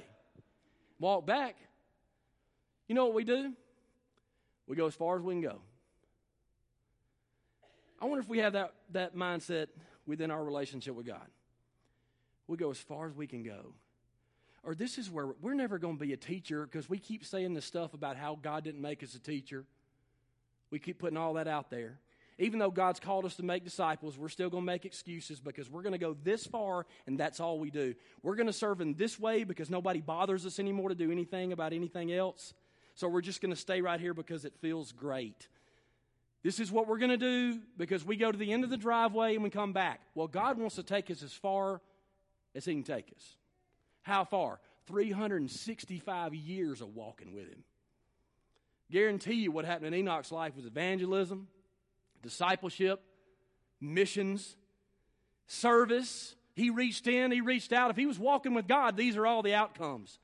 Walk 0.98 1.26
back. 1.26 1.56
You 2.88 2.94
know 2.94 3.06
what 3.06 3.14
we 3.14 3.24
do? 3.24 3.52
We 4.66 4.76
go 4.76 4.87
as 4.87 4.94
far 4.94 5.16
as 5.16 5.22
we 5.22 5.35
can 5.35 5.42
go. 5.42 5.61
I 8.02 8.06
wonder 8.06 8.20
if 8.20 8.28
we 8.28 8.38
have 8.38 8.54
that, 8.54 8.72
that 8.90 9.14
mindset 9.14 9.68
within 10.06 10.32
our 10.32 10.42
relationship 10.42 10.96
with 10.96 11.06
God. 11.06 11.26
We 12.48 12.56
go 12.56 12.72
as 12.72 12.78
far 12.78 13.06
as 13.06 13.14
we 13.14 13.28
can 13.28 13.44
go. 13.44 13.74
Or 14.64 14.74
this 14.74 14.98
is 14.98 15.08
where 15.08 15.28
we're 15.40 15.54
never 15.54 15.78
going 15.78 15.98
to 15.98 16.04
be 16.04 16.12
a 16.12 16.16
teacher 16.16 16.66
because 16.66 16.90
we 16.90 16.98
keep 16.98 17.24
saying 17.24 17.54
this 17.54 17.64
stuff 17.64 17.94
about 17.94 18.16
how 18.16 18.36
God 18.42 18.64
didn't 18.64 18.82
make 18.82 19.04
us 19.04 19.14
a 19.14 19.20
teacher. 19.20 19.64
We 20.72 20.80
keep 20.80 20.98
putting 20.98 21.16
all 21.16 21.34
that 21.34 21.46
out 21.46 21.70
there. 21.70 22.00
Even 22.38 22.58
though 22.58 22.72
God's 22.72 22.98
called 22.98 23.24
us 23.24 23.36
to 23.36 23.44
make 23.44 23.62
disciples, 23.62 24.18
we're 24.18 24.28
still 24.28 24.50
going 24.50 24.64
to 24.64 24.66
make 24.66 24.84
excuses 24.84 25.38
because 25.38 25.70
we're 25.70 25.82
going 25.82 25.92
to 25.92 25.98
go 25.98 26.16
this 26.24 26.44
far 26.44 26.86
and 27.06 27.20
that's 27.20 27.38
all 27.38 27.60
we 27.60 27.70
do. 27.70 27.94
We're 28.24 28.34
going 28.34 28.48
to 28.48 28.52
serve 28.52 28.80
in 28.80 28.94
this 28.94 29.16
way 29.16 29.44
because 29.44 29.70
nobody 29.70 30.00
bothers 30.00 30.44
us 30.44 30.58
anymore 30.58 30.88
to 30.88 30.96
do 30.96 31.12
anything 31.12 31.52
about 31.52 31.72
anything 31.72 32.12
else. 32.12 32.52
So 32.96 33.06
we're 33.06 33.20
just 33.20 33.40
going 33.40 33.54
to 33.54 33.60
stay 33.60 33.80
right 33.80 34.00
here 34.00 34.12
because 34.12 34.44
it 34.44 34.54
feels 34.60 34.90
great. 34.90 35.46
This 36.42 36.59
is 36.59 36.72
what 36.72 36.88
we're 36.88 36.98
going 36.98 37.11
to 37.11 37.16
do 37.16 37.61
because 37.76 38.05
we 38.05 38.16
go 38.16 38.33
to 38.33 38.38
the 38.38 38.52
end 38.52 38.64
of 38.64 38.70
the 38.70 38.76
driveway 38.76 39.35
and 39.35 39.44
we 39.44 39.50
come 39.50 39.72
back. 39.72 40.00
Well, 40.14 40.26
God 40.26 40.59
wants 40.59 40.74
to 40.76 40.83
take 40.83 41.11
us 41.11 41.22
as 41.22 41.33
far 41.33 41.81
as 42.55 42.64
He 42.64 42.72
can 42.72 42.83
take 42.83 43.12
us. 43.14 43.37
How 44.02 44.24
far? 44.24 44.59
365 44.87 46.35
years 46.35 46.81
of 46.81 46.96
walking 46.96 47.33
with 47.33 47.48
Him. 47.48 47.62
Guarantee 48.90 49.35
you 49.35 49.52
what 49.52 49.64
happened 49.64 49.94
in 49.94 49.94
Enoch's 49.94 50.33
life 50.33 50.57
was 50.57 50.66
evangelism, 50.66 51.46
discipleship, 52.22 53.00
missions, 53.81 54.57
service. 55.46 56.35
He 56.55 56.70
reached 56.70 57.07
in, 57.07 57.31
he 57.31 57.40
reached 57.40 57.72
out. 57.72 57.90
If 57.90 57.96
he 57.96 58.07
was 58.07 58.18
walking 58.18 58.52
with 58.52 58.66
God, 58.66 58.96
these 58.96 59.16
are 59.16 59.26
all 59.26 59.42
the 59.42 59.55
outcomes. 59.55 60.18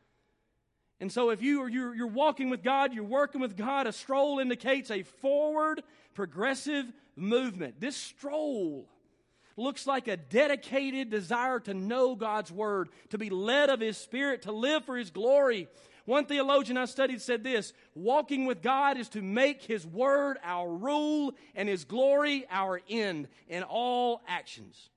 And 1.00 1.12
so, 1.12 1.30
if 1.30 1.42
you 1.42 1.62
are 1.62 1.68
you're, 1.68 1.94
you're 1.94 2.06
walking 2.06 2.50
with 2.50 2.62
God, 2.62 2.92
you're 2.92 3.04
working 3.04 3.40
with 3.40 3.56
God, 3.56 3.87
a 3.87 3.92
stroll 3.92 4.40
indicates 4.40 4.90
a 4.90 5.02
forward 5.02 5.82
progressive 6.14 6.87
movement. 7.14 7.80
This 7.80 7.96
stroll 7.96 8.88
looks 9.56 9.87
like 9.87 10.08
a 10.08 10.16
dedicated 10.16 11.11
desire 11.11 11.61
to 11.61 11.74
know 11.74 12.14
God's 12.14 12.50
Word, 12.50 12.88
to 13.11 13.18
be 13.18 13.30
led 13.30 13.70
of 13.70 13.80
His 13.80 13.96
Spirit, 13.96 14.42
to 14.42 14.52
live 14.52 14.84
for 14.84 14.96
His 14.96 15.11
glory. 15.11 15.68
One 16.04 16.24
theologian 16.24 16.78
I 16.78 16.87
studied 16.87 17.20
said 17.20 17.44
this 17.44 17.74
walking 17.94 18.46
with 18.46 18.62
God 18.62 18.96
is 18.96 19.08
to 19.11 19.22
make 19.22 19.62
His 19.62 19.87
Word 19.87 20.38
our 20.42 20.68
rule 20.68 21.34
and 21.54 21.68
His 21.68 21.84
glory 21.84 22.46
our 22.50 22.80
end 22.88 23.28
in 23.48 23.62
all 23.62 24.22
actions. 24.26 24.90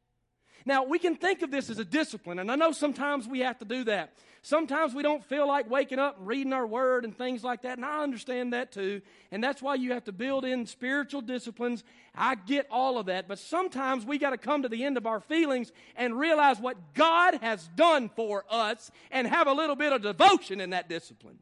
Now, 0.65 0.83
we 0.83 0.99
can 0.99 1.15
think 1.15 1.41
of 1.41 1.51
this 1.51 1.69
as 1.69 1.79
a 1.79 1.85
discipline, 1.85 2.39
and 2.39 2.51
I 2.51 2.55
know 2.55 2.71
sometimes 2.71 3.27
we 3.27 3.39
have 3.39 3.57
to 3.59 3.65
do 3.65 3.83
that. 3.85 4.13
Sometimes 4.43 4.95
we 4.95 5.04
don't 5.04 5.23
feel 5.23 5.47
like 5.47 5.69
waking 5.69 5.99
up 5.99 6.17
and 6.17 6.25
reading 6.25 6.51
our 6.51 6.65
word 6.65 7.06
and 7.06 7.15
things 7.15 7.43
like 7.43 7.62
that, 7.62 7.77
and 7.77 7.86
I 7.86 8.01
understand 8.01 8.54
that 8.54 8.71
too. 8.71 9.01
And 9.32 9.43
that's 9.43 9.62
why 9.62 9.75
you 9.75 9.93
have 9.93 10.06
to 10.06 10.12
build 10.12 10.45
in 10.45 10.65
spiritual 10.65 11.21
disciplines. 11.21 11.84
I 12.15 12.34
get 12.34 12.65
all 12.71 12.97
of 12.97 13.06
that, 13.06 13.27
but 13.27 13.38
sometimes 13.38 14.04
we 14.04 14.17
got 14.17 14.32
to 14.32 14.39
come 14.39 14.63
to 14.63 14.69
the 14.69 14.84
end 14.84 14.97
of 14.97 15.06
our 15.06 15.19
feelings 15.19 15.71
and 15.95 16.17
realize 16.17 16.60
what 16.60 16.95
God 16.95 17.36
has 17.36 17.69
done 17.75 18.10
for 18.10 18.43
us 18.49 18.89
and 19.12 19.27
have 19.27 19.45
a 19.45 19.54
little 19.54 19.75
bit 19.75 19.93
of 19.93 20.01
devotion 20.01 20.60
in 20.60 20.71
that 20.71 20.89
discipline. 20.89 21.38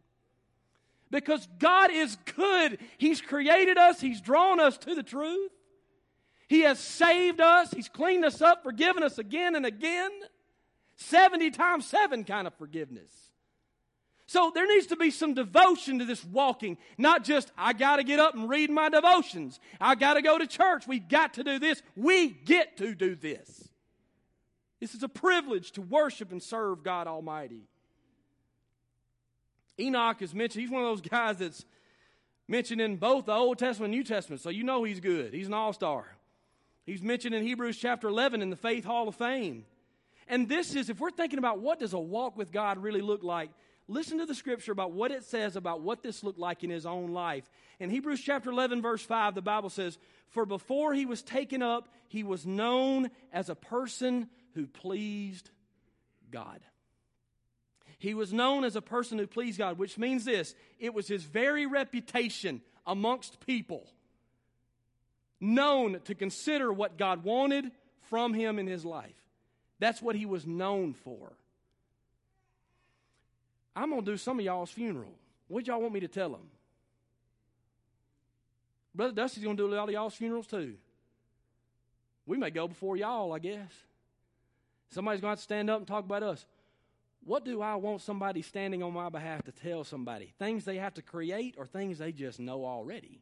Because 1.10 1.48
God 1.58 1.92
is 1.92 2.18
good. 2.36 2.80
He's 2.98 3.22
created 3.22 3.78
us, 3.78 4.02
He's 4.02 4.20
drawn 4.20 4.60
us 4.60 4.78
to 4.80 4.94
the 4.94 5.04
truth. 5.04 5.52
He 6.50 6.62
has 6.62 6.80
saved 6.80 7.40
us, 7.40 7.72
He's 7.72 7.88
cleaned 7.88 8.26
us 8.26 8.42
up, 8.42 8.62
forgiven 8.62 9.04
us 9.04 9.18
again 9.20 9.56
and 9.56 9.66
again. 9.66 10.12
70 11.00 11.52
times 11.52 11.86
7 11.86 12.24
kind 12.24 12.46
of 12.46 12.54
forgiveness. 12.56 13.12
So 14.28 14.52
there 14.54 14.68
needs 14.68 14.88
to 14.88 14.96
be 14.96 15.10
some 15.10 15.34
devotion 15.34 15.98
to 16.00 16.06
this 16.06 16.24
walking, 16.24 16.78
not 17.00 17.24
just, 17.24 17.52
I 17.58 17.74
got 17.74 17.96
to 17.96 18.04
get 18.04 18.20
up 18.20 18.36
and 18.36 18.48
read 18.48 18.70
my 18.70 18.90
devotions. 18.90 19.60
I 19.82 19.96
got 19.96 20.14
to 20.16 20.22
go 20.22 20.38
to 20.38 20.46
church. 20.46 20.86
We 20.86 21.00
got 21.00 21.34
to 21.36 21.44
do 21.44 21.58
this. 21.58 21.82
We 21.96 22.30
get 22.30 22.78
to 22.78 22.94
do 22.94 23.16
this. 23.16 23.68
This 24.80 24.94
is 24.94 25.02
a 25.02 25.10
privilege 25.10 25.72
to 25.72 25.82
worship 25.82 26.32
and 26.32 26.44
serve 26.44 26.84
God 26.84 27.08
Almighty. 27.08 27.64
Enoch 29.80 30.22
is 30.22 30.36
mentioned. 30.36 30.62
He's 30.62 30.72
one 30.72 30.84
of 30.84 30.90
those 30.90 31.02
guys 31.02 31.38
that's 31.38 31.66
mentioned 32.48 32.82
in 32.82 32.98
both 32.98 33.26
the 33.26 33.34
Old 33.34 33.58
Testament 33.58 33.92
and 33.92 34.00
New 34.00 34.04
Testament, 34.04 34.42
so 34.42 34.50
you 34.50 34.64
know 34.64 34.84
he's 34.84 35.00
good. 35.00 35.34
He's 35.34 35.48
an 35.48 35.54
all 35.54 35.74
star. 35.74 36.06
He's 36.86 37.02
mentioned 37.02 37.34
in 37.34 37.44
Hebrews 37.44 37.78
chapter 37.78 38.08
11 38.08 38.42
in 38.42 38.50
the 38.50 38.56
Faith 38.56 38.86
Hall 38.86 39.08
of 39.08 39.16
Fame. 39.16 39.66
And 40.30 40.48
this 40.48 40.76
is, 40.76 40.92
if 40.92 41.00
we're 41.00 41.10
thinking 41.10 41.40
about 41.40 41.60
what 41.60 41.80
does 41.80 41.94
a 41.94 42.00
walk 42.00 42.38
with 42.38 42.52
God 42.52 42.78
really 42.78 43.02
look 43.02 43.24
like, 43.24 43.50
listen 43.88 44.20
to 44.20 44.28
the 44.28 44.36
scripture 44.36 44.72
about 44.72 44.92
what 44.92 45.10
it 45.10 45.24
says 45.24 45.56
about 45.56 45.82
what 45.82 46.04
this 46.04 46.24
looked 46.24 46.38
like 46.38 46.64
in 46.64 46.70
his 46.70 46.86
own 46.86 47.12
life. 47.12 47.50
In 47.80 47.90
Hebrews 47.90 48.22
chapter 48.22 48.52
11, 48.52 48.84
verse 48.84 49.02
5, 49.02 49.34
the 49.34 49.42
Bible 49.42 49.72
says, 49.72 49.98
For 50.30 50.46
before 50.46 50.94
he 50.94 51.08
was 51.08 51.24
taken 51.24 51.64
up, 51.64 51.90
he 52.08 52.24
was 52.24 52.46
known 52.46 53.10
as 53.34 53.50
a 53.50 53.56
person 53.56 54.30
who 54.54 54.68
pleased 54.68 55.50
God. 56.30 56.60
He 57.98 58.14
was 58.14 58.32
known 58.32 58.64
as 58.64 58.76
a 58.76 58.82
person 58.82 59.18
who 59.18 59.26
pleased 59.26 59.58
God, 59.58 59.80
which 59.80 59.98
means 59.98 60.26
this 60.26 60.54
it 60.80 60.94
was 60.94 61.08
his 61.08 61.24
very 61.24 61.66
reputation 61.66 62.62
amongst 62.86 63.40
people, 63.46 63.92
known 65.42 66.00
to 66.06 66.14
consider 66.14 66.72
what 66.72 66.98
God 67.00 67.24
wanted 67.24 67.72
from 68.10 68.36
him 68.36 68.60
in 68.60 68.68
his 68.68 68.86
life. 68.86 69.29
That's 69.80 70.02
what 70.02 70.16
he 70.16 70.26
was 70.26 70.46
known 70.46 70.94
for. 70.94 71.32
I'm 73.76 73.90
going 73.90 74.04
to 74.04 74.12
do 74.12 74.18
some 74.18 74.40
of 74.40 74.46
y'all's 74.46 74.72
funeral. 74.72 75.14
What 75.48 75.66
y'all 75.68 75.82
want 75.82 75.94
me 75.94 76.02
to 76.02 76.08
tell 76.08 76.30
them? 76.30 76.50
Brother 78.94 79.14
Dusty's 79.14 79.44
going 79.44 79.56
to 79.56 79.64
do 79.64 79.74
a 79.74 79.76
lot 79.76 79.88
of 79.88 79.94
y'all's 79.94 80.16
funerals 80.16 80.48
too. 80.48 80.76
We 82.26 82.38
may 82.38 82.50
go 82.50 82.68
before 82.68 82.98
y'all, 82.98 83.34
I 83.34 83.40
guess. 83.40 83.72
Somebody's 84.92 85.22
going 85.22 85.30
to 85.30 85.32
have 85.32 85.40
to 85.40 85.44
stand 85.44 85.70
up 85.70 85.78
and 85.80 85.88
talk 85.88 86.04
about 86.04 86.24
us. 86.24 86.46
What 87.24 87.46
do 87.46 87.62
I 87.62 87.76
want 87.76 88.02
somebody 88.02 88.42
standing 88.42 88.82
on 88.84 88.94
my 88.94 89.10
behalf 89.10 89.44
to 89.44 89.52
tell 89.52 89.84
somebody? 89.84 90.34
Things 90.40 90.66
they 90.66 90.78
have 90.78 90.96
to 90.96 91.02
create 91.02 91.56
or 91.58 91.66
things 91.66 92.00
they 92.00 92.12
just 92.12 92.40
know 92.40 92.66
already? 92.66 93.22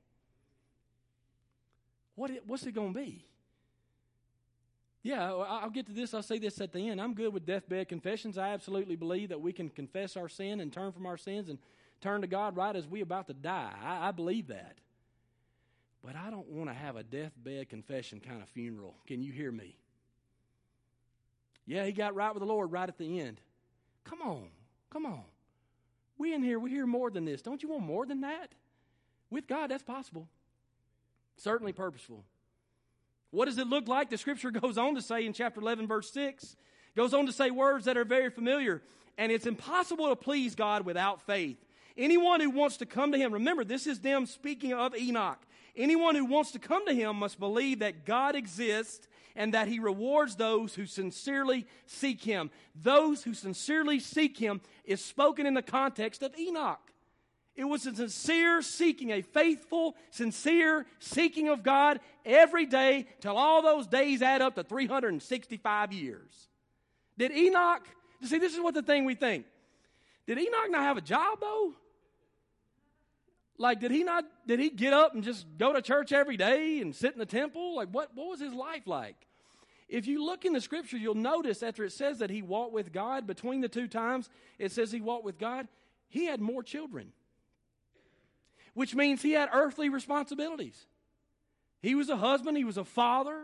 What 2.15 2.31
what's 2.47 2.65
it 2.65 2.73
going 2.73 2.93
to 2.93 2.99
be? 2.99 3.25
Yeah, 5.07 5.31
I'll 5.31 5.69
get 5.69 5.85
to 5.85 5.93
this. 5.93 6.13
I'll 6.13 6.21
say 6.21 6.37
this 6.37 6.59
at 6.59 6.73
the 6.73 6.89
end. 6.89 6.99
I'm 6.99 7.13
good 7.13 7.33
with 7.33 7.45
deathbed 7.45 7.87
confessions. 7.87 8.37
I 8.37 8.49
absolutely 8.49 8.97
believe 8.97 9.29
that 9.29 9.39
we 9.39 9.53
can 9.53 9.69
confess 9.69 10.17
our 10.17 10.27
sin 10.27 10.59
and 10.59 10.69
turn 10.71 10.91
from 10.91 11.05
our 11.05 11.15
sins 11.15 11.47
and 11.47 11.59
turn 12.01 12.19
to 12.19 12.27
God 12.27 12.57
right 12.57 12.75
as 12.75 12.85
we 12.85 12.99
about 12.99 13.27
to 13.27 13.33
die. 13.33 13.71
I, 13.81 14.09
I 14.09 14.11
believe 14.11 14.47
that. 14.47 14.79
But 16.03 16.17
I 16.17 16.29
don't 16.29 16.49
want 16.49 16.69
to 16.69 16.73
have 16.73 16.97
a 16.97 17.03
deathbed 17.03 17.69
confession 17.69 18.19
kind 18.19 18.41
of 18.41 18.49
funeral. 18.49 18.95
Can 19.07 19.23
you 19.23 19.31
hear 19.31 19.49
me? 19.49 19.77
Yeah, 21.65 21.85
he 21.85 21.93
got 21.93 22.13
right 22.13 22.33
with 22.33 22.41
the 22.41 22.47
Lord 22.47 22.73
right 22.73 22.89
at 22.89 22.97
the 22.97 23.21
end. 23.21 23.39
Come 24.03 24.21
on. 24.21 24.49
Come 24.91 25.05
on. 25.05 25.23
We 26.17 26.33
in 26.33 26.43
here, 26.43 26.59
we 26.59 26.69
hear 26.69 26.85
more 26.85 27.11
than 27.11 27.23
this. 27.23 27.41
Don't 27.41 27.63
you 27.63 27.69
want 27.69 27.83
more 27.83 28.05
than 28.05 28.19
that? 28.21 28.51
With 29.29 29.47
God, 29.47 29.71
that's 29.71 29.83
possible. 29.83 30.27
Certainly 31.37 31.71
purposeful. 31.71 32.25
What 33.31 33.45
does 33.45 33.57
it 33.57 33.67
look 33.67 33.87
like? 33.87 34.09
The 34.09 34.17
scripture 34.17 34.51
goes 34.61 34.77
on 34.77 34.95
to 34.95 35.01
say 35.01 35.25
in 35.25 35.33
chapter 35.33 35.59
11, 35.59 35.87
verse 35.87 36.11
6, 36.11 36.55
goes 36.95 37.13
on 37.13 37.25
to 37.25 37.31
say 37.31 37.51
words 37.51 37.85
that 37.85 37.97
are 37.97 38.05
very 38.05 38.29
familiar. 38.29 38.81
And 39.17 39.31
it's 39.31 39.45
impossible 39.45 40.09
to 40.09 40.15
please 40.15 40.55
God 40.55 40.85
without 40.85 41.21
faith. 41.21 41.57
Anyone 41.97 42.39
who 42.39 42.51
wants 42.51 42.77
to 42.77 42.85
come 42.85 43.11
to 43.11 43.17
him, 43.17 43.33
remember, 43.33 43.63
this 43.63 43.87
is 43.87 43.99
them 43.99 44.27
speaking 44.27 44.73
of 44.73 44.95
Enoch. 44.95 45.39
Anyone 45.75 46.15
who 46.15 46.25
wants 46.25 46.51
to 46.51 46.59
come 46.59 46.85
to 46.85 46.93
him 46.93 47.17
must 47.17 47.39
believe 47.39 47.79
that 47.79 48.05
God 48.05 48.35
exists 48.35 49.07
and 49.35 49.53
that 49.53 49.67
he 49.67 49.79
rewards 49.79 50.35
those 50.35 50.75
who 50.75 50.85
sincerely 50.85 51.67
seek 51.85 52.23
him. 52.23 52.49
Those 52.75 53.23
who 53.23 53.33
sincerely 53.33 53.99
seek 53.99 54.37
him 54.37 54.61
is 54.83 55.03
spoken 55.03 55.45
in 55.45 55.53
the 55.53 55.61
context 55.61 56.23
of 56.23 56.37
Enoch. 56.37 56.79
It 57.57 57.65
was 57.65 57.87
a 57.87 57.95
sincere 57.95 58.61
seeking, 58.61 59.11
a 59.11 59.23
faithful, 59.23 59.95
sincere 60.11 60.85
seeking 60.99 61.49
of 61.49 61.63
God 61.63 61.99
every 62.23 62.67
day 62.67 63.07
till 63.19 63.35
all 63.35 63.63
those 63.63 63.87
days 63.87 64.21
add 64.21 64.43
up 64.43 64.55
to 64.55 64.63
365 64.63 65.91
years. 65.91 66.47
Did 67.17 67.31
Enoch, 67.31 67.81
see, 68.23 68.37
this 68.37 68.53
is 68.53 68.59
what 68.61 68.75
the 68.75 68.83
thing 68.83 69.05
we 69.05 69.15
think. 69.15 69.45
Did 70.27 70.37
Enoch 70.37 70.69
not 70.69 70.83
have 70.83 70.97
a 70.97 71.01
job 71.01 71.39
though? 71.41 71.73
Like, 73.57 73.79
did 73.79 73.89
he 73.89 74.03
not, 74.03 74.23
did 74.45 74.59
he 74.59 74.69
get 74.69 74.93
up 74.93 75.15
and 75.15 75.23
just 75.23 75.47
go 75.57 75.73
to 75.73 75.81
church 75.81 76.11
every 76.11 76.37
day 76.37 76.79
and 76.79 76.95
sit 76.95 77.13
in 77.13 77.19
the 77.19 77.25
temple? 77.25 77.75
Like, 77.75 77.89
what, 77.89 78.11
what 78.13 78.27
was 78.27 78.39
his 78.39 78.53
life 78.53 78.85
like? 78.85 79.15
If 79.89 80.05
you 80.05 80.23
look 80.23 80.45
in 80.45 80.53
the 80.53 80.61
scripture, 80.61 80.97
you'll 80.97 81.15
notice 81.15 81.63
after 81.63 81.83
it 81.83 81.91
says 81.91 82.19
that 82.19 82.29
he 82.29 82.43
walked 82.43 82.73
with 82.73 82.91
God, 82.91 83.25
between 83.25 83.61
the 83.61 83.69
two 83.69 83.87
times 83.87 84.29
it 84.59 84.71
says 84.71 84.91
he 84.91 85.01
walked 85.01 85.23
with 85.23 85.39
God, 85.39 85.67
he 86.07 86.25
had 86.25 86.39
more 86.39 86.61
children, 86.61 87.13
which 88.77 88.93
means 88.93 89.23
he 89.23 89.31
had 89.31 89.49
earthly 89.53 89.89
responsibilities. 89.89 90.85
He 91.81 91.95
was 91.95 92.09
a 92.09 92.15
husband, 92.15 92.55
he 92.57 92.63
was 92.63 92.77
a 92.77 92.85
father, 92.85 93.41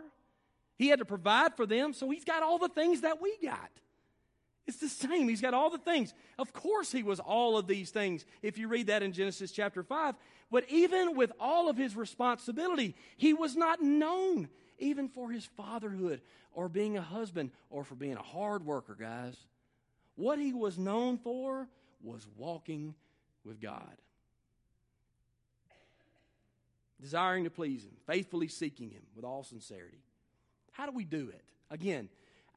he 0.76 0.86
had 0.86 1.00
to 1.00 1.04
provide 1.04 1.56
for 1.56 1.66
them, 1.66 1.92
so 1.92 2.08
he's 2.08 2.24
got 2.24 2.44
all 2.44 2.56
the 2.56 2.68
things 2.68 3.00
that 3.00 3.20
we 3.20 3.36
got. 3.42 3.70
It's 4.68 4.76
the 4.76 4.88
same. 4.88 5.28
He's 5.28 5.40
got 5.40 5.52
all 5.52 5.70
the 5.70 5.78
things. 5.78 6.14
Of 6.38 6.52
course, 6.52 6.92
he 6.92 7.02
was 7.02 7.18
all 7.18 7.58
of 7.58 7.66
these 7.66 7.90
things 7.90 8.24
if 8.42 8.58
you 8.58 8.68
read 8.68 8.86
that 8.86 9.02
in 9.02 9.12
Genesis 9.12 9.50
chapter 9.50 9.82
5. 9.82 10.14
But 10.52 10.70
even 10.70 11.16
with 11.16 11.32
all 11.40 11.68
of 11.68 11.76
his 11.76 11.96
responsibility, 11.96 12.94
he 13.16 13.34
was 13.34 13.56
not 13.56 13.82
known 13.82 14.48
even 14.78 15.08
for 15.08 15.32
his 15.32 15.44
fatherhood 15.56 16.20
or 16.52 16.68
being 16.68 16.96
a 16.96 17.02
husband 17.02 17.50
or 17.70 17.82
for 17.82 17.96
being 17.96 18.14
a 18.14 18.22
hard 18.22 18.64
worker, 18.64 18.96
guys. 18.98 19.34
What 20.14 20.38
he 20.38 20.52
was 20.52 20.78
known 20.78 21.18
for 21.18 21.66
was 22.00 22.24
walking 22.36 22.94
with 23.44 23.60
God, 23.60 23.96
desiring 27.00 27.44
to 27.44 27.50
please 27.50 27.84
him, 27.84 27.92
faithfully 28.06 28.48
seeking 28.48 28.90
him 28.90 29.02
with 29.14 29.24
all 29.24 29.42
sincerity. 29.44 30.02
How 30.72 30.86
do 30.86 30.92
we 30.92 31.04
do 31.04 31.28
it? 31.28 31.44
Again, 31.70 32.08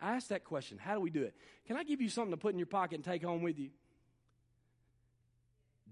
I 0.01 0.15
ask 0.15 0.29
that 0.29 0.43
question 0.43 0.77
how 0.77 0.93
do 0.93 1.01
we 1.01 1.09
do 1.09 1.23
it? 1.23 1.35
Can 1.65 1.77
I 1.77 1.83
give 1.83 2.01
you 2.01 2.09
something 2.09 2.31
to 2.31 2.37
put 2.37 2.53
in 2.53 2.59
your 2.59 2.67
pocket 2.67 2.95
and 2.95 3.03
take 3.03 3.23
home 3.23 3.41
with 3.41 3.57
you? 3.57 3.69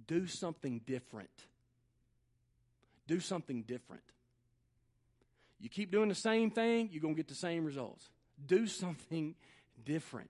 Do 0.08 0.28
something 0.28 0.82
different. 0.86 1.30
Do 3.08 3.20
something 3.20 3.64
different. 3.64 4.04
You 5.60 5.70
keep 5.70 5.92
doing 5.92 6.10
the 6.10 6.16
same 6.16 6.52
thing, 6.52 6.90
you're 6.92 7.02
going 7.02 7.16
to 7.16 7.18
get 7.18 7.28
the 7.28 7.36
same 7.36 7.66
results. 7.66 8.10
Do 8.46 8.68
something 8.68 9.36
different. 9.84 10.30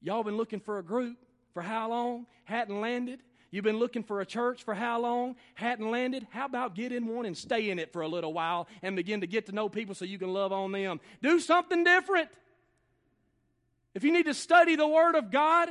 Y'all 0.00 0.22
been 0.22 0.36
looking 0.36 0.60
for 0.60 0.78
a 0.78 0.82
group 0.82 1.16
for 1.52 1.62
how 1.62 1.90
long? 1.90 2.26
Hadn't 2.44 2.80
landed. 2.80 3.20
You've 3.50 3.64
been 3.64 3.78
looking 3.78 4.04
for 4.04 4.20
a 4.20 4.26
church 4.26 4.62
for 4.62 4.74
how 4.74 5.00
long? 5.00 5.36
Hadn't 5.54 5.90
landed. 5.90 6.26
How 6.30 6.46
about 6.46 6.74
get 6.74 6.92
in 6.92 7.06
one 7.06 7.26
and 7.26 7.36
stay 7.36 7.70
in 7.70 7.78
it 7.78 7.92
for 7.92 8.02
a 8.02 8.08
little 8.08 8.32
while 8.32 8.68
and 8.82 8.94
begin 8.94 9.22
to 9.22 9.26
get 9.26 9.46
to 9.46 9.52
know 9.52 9.68
people 9.68 9.94
so 9.94 10.04
you 10.04 10.18
can 10.18 10.32
love 10.32 10.52
on 10.52 10.70
them? 10.72 11.00
Do 11.22 11.40
something 11.40 11.82
different. 11.82 12.28
If 13.94 14.04
you 14.04 14.12
need 14.12 14.26
to 14.26 14.34
study 14.34 14.76
the 14.76 14.86
Word 14.86 15.16
of 15.16 15.32
God, 15.32 15.70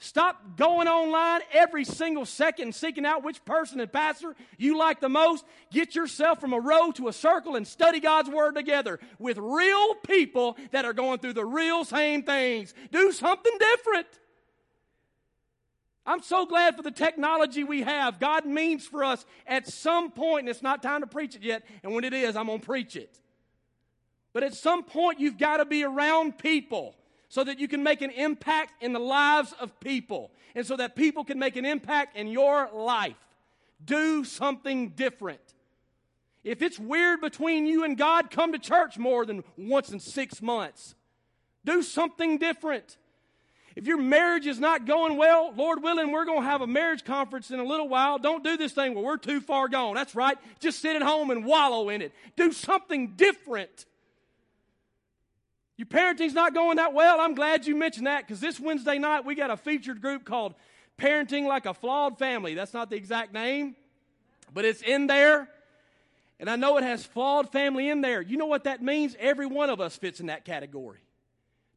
Stop 0.00 0.56
going 0.56 0.86
online 0.86 1.40
every 1.52 1.84
single 1.84 2.24
second 2.24 2.72
seeking 2.72 3.04
out 3.04 3.24
which 3.24 3.44
person 3.44 3.80
and 3.80 3.92
pastor 3.92 4.36
you 4.56 4.78
like 4.78 5.00
the 5.00 5.08
most. 5.08 5.44
Get 5.72 5.96
yourself 5.96 6.40
from 6.40 6.52
a 6.52 6.60
row 6.60 6.92
to 6.92 7.08
a 7.08 7.12
circle 7.12 7.56
and 7.56 7.66
study 7.66 7.98
God's 7.98 8.30
Word 8.30 8.54
together 8.54 9.00
with 9.18 9.38
real 9.38 9.96
people 9.96 10.56
that 10.70 10.84
are 10.84 10.92
going 10.92 11.18
through 11.18 11.32
the 11.32 11.44
real 11.44 11.84
same 11.84 12.22
things. 12.22 12.74
Do 12.92 13.10
something 13.10 13.52
different. 13.58 14.06
I'm 16.08 16.22
so 16.22 16.46
glad 16.46 16.74
for 16.74 16.82
the 16.82 16.90
technology 16.90 17.64
we 17.64 17.82
have. 17.82 18.18
God 18.18 18.46
means 18.46 18.86
for 18.86 19.04
us 19.04 19.26
at 19.46 19.68
some 19.68 20.10
point, 20.10 20.40
and 20.40 20.48
it's 20.48 20.62
not 20.62 20.82
time 20.82 21.02
to 21.02 21.06
preach 21.06 21.36
it 21.36 21.42
yet, 21.42 21.64
and 21.82 21.92
when 21.92 22.02
it 22.02 22.14
is, 22.14 22.34
I'm 22.34 22.46
going 22.46 22.60
to 22.60 22.66
preach 22.66 22.96
it. 22.96 23.20
But 24.32 24.42
at 24.42 24.54
some 24.54 24.84
point, 24.84 25.20
you've 25.20 25.36
got 25.36 25.58
to 25.58 25.66
be 25.66 25.84
around 25.84 26.38
people 26.38 26.94
so 27.28 27.44
that 27.44 27.58
you 27.58 27.68
can 27.68 27.82
make 27.82 28.00
an 28.00 28.10
impact 28.10 28.82
in 28.82 28.94
the 28.94 28.98
lives 28.98 29.52
of 29.60 29.78
people 29.80 30.30
and 30.54 30.66
so 30.66 30.76
that 30.76 30.96
people 30.96 31.24
can 31.24 31.38
make 31.38 31.56
an 31.56 31.66
impact 31.66 32.16
in 32.16 32.28
your 32.28 32.70
life. 32.72 33.16
Do 33.84 34.24
something 34.24 34.90
different. 34.90 35.40
If 36.42 36.62
it's 36.62 36.78
weird 36.78 37.20
between 37.20 37.66
you 37.66 37.84
and 37.84 37.98
God, 37.98 38.30
come 38.30 38.52
to 38.52 38.58
church 38.58 38.96
more 38.96 39.26
than 39.26 39.44
once 39.58 39.90
in 39.90 40.00
six 40.00 40.40
months. 40.40 40.94
Do 41.66 41.82
something 41.82 42.38
different. 42.38 42.96
If 43.78 43.86
your 43.86 43.98
marriage 43.98 44.48
is 44.48 44.58
not 44.58 44.86
going 44.86 45.16
well, 45.16 45.52
Lord 45.54 45.84
willing, 45.84 46.10
we're 46.10 46.24
going 46.24 46.42
to 46.42 46.48
have 46.48 46.62
a 46.62 46.66
marriage 46.66 47.04
conference 47.04 47.52
in 47.52 47.60
a 47.60 47.64
little 47.64 47.88
while. 47.88 48.18
Don't 48.18 48.42
do 48.42 48.56
this 48.56 48.72
thing 48.72 48.92
where 48.92 49.04
we're 49.04 49.18
too 49.18 49.40
far 49.40 49.68
gone. 49.68 49.94
That's 49.94 50.16
right. 50.16 50.36
Just 50.58 50.82
sit 50.82 50.96
at 50.96 51.02
home 51.02 51.30
and 51.30 51.44
wallow 51.44 51.88
in 51.88 52.02
it. 52.02 52.12
Do 52.34 52.50
something 52.50 53.12
different. 53.14 53.86
Your 55.76 55.86
parenting's 55.86 56.34
not 56.34 56.54
going 56.54 56.78
that 56.78 56.92
well. 56.92 57.20
I'm 57.20 57.36
glad 57.36 57.68
you 57.68 57.76
mentioned 57.76 58.08
that 58.08 58.26
because 58.26 58.40
this 58.40 58.58
Wednesday 58.58 58.98
night 58.98 59.24
we 59.24 59.36
got 59.36 59.48
a 59.48 59.56
featured 59.56 60.00
group 60.00 60.24
called 60.24 60.56
Parenting 60.98 61.46
Like 61.46 61.64
a 61.64 61.72
Flawed 61.72 62.18
Family. 62.18 62.54
That's 62.54 62.74
not 62.74 62.90
the 62.90 62.96
exact 62.96 63.32
name, 63.32 63.76
but 64.52 64.64
it's 64.64 64.82
in 64.82 65.06
there. 65.06 65.48
And 66.40 66.50
I 66.50 66.56
know 66.56 66.78
it 66.78 66.82
has 66.82 67.06
flawed 67.06 67.52
family 67.52 67.88
in 67.88 68.00
there. 68.00 68.22
You 68.22 68.38
know 68.38 68.46
what 68.46 68.64
that 68.64 68.82
means? 68.82 69.14
Every 69.20 69.46
one 69.46 69.70
of 69.70 69.80
us 69.80 69.96
fits 69.96 70.18
in 70.18 70.26
that 70.26 70.44
category. 70.44 70.98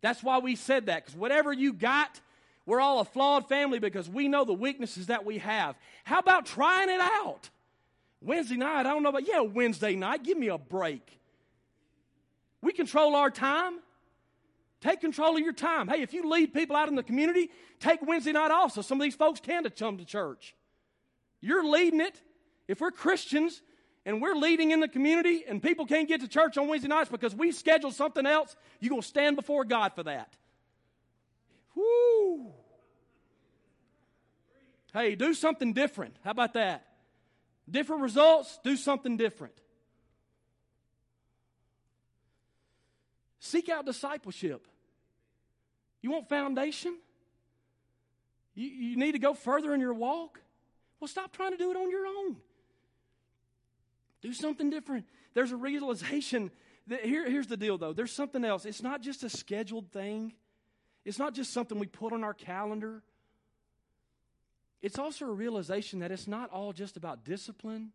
That's 0.01 0.23
why 0.23 0.39
we 0.39 0.55
said 0.55 0.87
that 0.87 1.05
because 1.05 1.17
whatever 1.17 1.53
you 1.53 1.73
got, 1.73 2.19
we're 2.65 2.81
all 2.81 2.99
a 2.99 3.05
flawed 3.05 3.47
family 3.47 3.79
because 3.79 4.09
we 4.09 4.27
know 4.27 4.45
the 4.45 4.53
weaknesses 4.53 5.07
that 5.07 5.25
we 5.25 5.39
have. 5.39 5.75
How 6.03 6.19
about 6.19 6.45
trying 6.45 6.89
it 6.89 7.01
out? 7.01 7.49
Wednesday 8.21 8.55
night, 8.55 8.81
I 8.81 8.83
don't 8.83 9.03
know 9.03 9.09
about, 9.09 9.27
yeah, 9.27 9.41
Wednesday 9.41 9.95
night, 9.95 10.23
give 10.23 10.37
me 10.37 10.47
a 10.47 10.57
break. 10.57 11.19
We 12.61 12.71
control 12.71 13.15
our 13.15 13.31
time. 13.31 13.79
Take 14.79 15.01
control 15.01 15.35
of 15.35 15.41
your 15.41 15.53
time. 15.53 15.87
Hey, 15.87 16.01
if 16.01 16.13
you 16.13 16.29
lead 16.29 16.53
people 16.53 16.75
out 16.75 16.87
in 16.87 16.95
the 16.95 17.03
community, 17.03 17.49
take 17.79 18.01
Wednesday 18.01 18.31
night 18.31 18.51
off 18.51 18.73
so 18.73 18.81
some 18.81 18.99
of 18.99 19.03
these 19.03 19.15
folks 19.15 19.39
can 19.39 19.63
to 19.63 19.69
come 19.69 19.97
to 19.97 20.05
church. 20.05 20.55
You're 21.39 21.65
leading 21.65 22.01
it. 22.01 22.19
If 22.67 22.81
we're 22.81 22.91
Christians 22.91 23.61
and 24.05 24.21
we're 24.21 24.35
leading 24.35 24.71
in 24.71 24.79
the 24.79 24.87
community 24.87 25.43
and 25.47 25.61
people 25.61 25.85
can't 25.85 26.07
get 26.07 26.21
to 26.21 26.27
church 26.27 26.57
on 26.57 26.67
Wednesday 26.67 26.87
nights 26.87 27.09
because 27.09 27.35
we 27.35 27.51
scheduled 27.51 27.93
something 27.93 28.25
else, 28.25 28.55
you're 28.79 28.89
going 28.89 29.01
to 29.01 29.07
stand 29.07 29.35
before 29.35 29.63
God 29.63 29.93
for 29.93 30.03
that. 30.03 30.35
Hey, 34.93 35.15
do 35.15 35.33
something 35.33 35.73
different. 35.73 36.15
How 36.23 36.31
about 36.31 36.53
that? 36.53 36.85
Different 37.69 38.01
results, 38.01 38.59
do 38.63 38.75
something 38.75 39.17
different. 39.17 39.53
Seek 43.39 43.69
out 43.69 43.85
discipleship. 43.85 44.67
You 46.01 46.11
want 46.11 46.27
foundation? 46.27 46.97
You, 48.53 48.67
you 48.67 48.97
need 48.97 49.13
to 49.13 49.19
go 49.19 49.33
further 49.33 49.73
in 49.73 49.79
your 49.79 49.93
walk? 49.93 50.41
Well, 50.99 51.07
stop 51.07 51.31
trying 51.31 51.51
to 51.51 51.57
do 51.57 51.71
it 51.71 51.77
on 51.77 51.89
your 51.89 52.05
own. 52.05 52.37
Do 54.21 54.33
something 54.33 54.69
different. 54.69 55.05
There's 55.33 55.51
a 55.51 55.57
realization 55.57 56.51
that 56.87 57.05
here, 57.05 57.29
here's 57.29 57.47
the 57.47 57.57
deal, 57.57 57.77
though. 57.77 57.93
There's 57.93 58.13
something 58.13 58.43
else. 58.43 58.65
It's 58.65 58.83
not 58.83 59.01
just 59.01 59.23
a 59.23 59.29
scheduled 59.29 59.91
thing, 59.91 60.33
it's 61.05 61.19
not 61.19 61.33
just 61.33 61.51
something 61.53 61.79
we 61.79 61.87
put 61.87 62.13
on 62.13 62.23
our 62.23 62.33
calendar. 62.33 63.01
It's 64.81 64.97
also 64.97 65.25
a 65.25 65.31
realization 65.31 65.99
that 65.99 66.11
it's 66.11 66.27
not 66.27 66.49
all 66.49 66.73
just 66.73 66.97
about 66.97 67.23
discipline. 67.23 67.91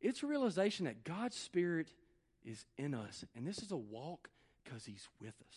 It's 0.00 0.22
a 0.22 0.26
realization 0.26 0.86
that 0.86 1.04
God's 1.04 1.36
Spirit 1.36 1.88
is 2.44 2.64
in 2.78 2.94
us. 2.94 3.24
And 3.36 3.46
this 3.46 3.58
is 3.58 3.70
a 3.70 3.76
walk 3.76 4.30
because 4.62 4.84
He's 4.84 5.06
with 5.20 5.34
us. 5.46 5.56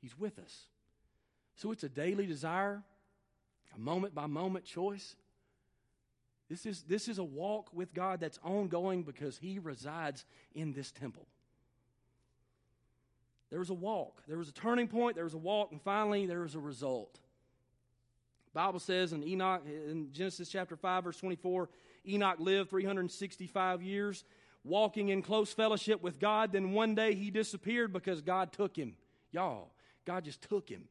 He's 0.00 0.18
with 0.18 0.38
us. 0.38 0.66
So 1.56 1.70
it's 1.70 1.84
a 1.84 1.88
daily 1.88 2.26
desire, 2.26 2.82
a 3.74 3.78
moment 3.78 4.14
by 4.14 4.26
moment 4.26 4.64
choice. 4.64 5.14
This 6.52 6.66
is, 6.66 6.82
this 6.82 7.08
is 7.08 7.16
a 7.16 7.24
walk 7.24 7.70
with 7.72 7.94
God 7.94 8.20
that's 8.20 8.38
ongoing 8.44 9.04
because 9.04 9.38
He 9.38 9.58
resides 9.58 10.26
in 10.54 10.74
this 10.74 10.92
temple. 10.92 11.26
There 13.48 13.58
was 13.58 13.70
a 13.70 13.74
walk, 13.74 14.22
there 14.28 14.36
was 14.36 14.50
a 14.50 14.52
turning 14.52 14.86
point, 14.86 15.14
there 15.14 15.24
was 15.24 15.32
a 15.32 15.38
walk, 15.38 15.72
and 15.72 15.80
finally 15.80 16.26
there 16.26 16.40
was 16.40 16.54
a 16.54 16.60
result. 16.60 17.14
The 18.52 18.60
Bible 18.60 18.80
says 18.80 19.14
in 19.14 19.26
Enoch, 19.26 19.62
in 19.64 20.12
Genesis 20.12 20.50
chapter 20.50 20.76
5, 20.76 21.04
verse 21.04 21.16
24, 21.16 21.70
Enoch 22.06 22.38
lived 22.38 22.68
365 22.68 23.80
years, 23.80 24.22
walking 24.62 25.08
in 25.08 25.22
close 25.22 25.54
fellowship 25.54 26.02
with 26.02 26.20
God. 26.20 26.52
Then 26.52 26.72
one 26.72 26.94
day 26.94 27.14
he 27.14 27.30
disappeared 27.30 27.94
because 27.94 28.20
God 28.20 28.52
took 28.52 28.76
him. 28.76 28.96
Y'all, 29.30 29.70
God 30.04 30.26
just 30.26 30.42
took 30.42 30.68
him. 30.68 30.84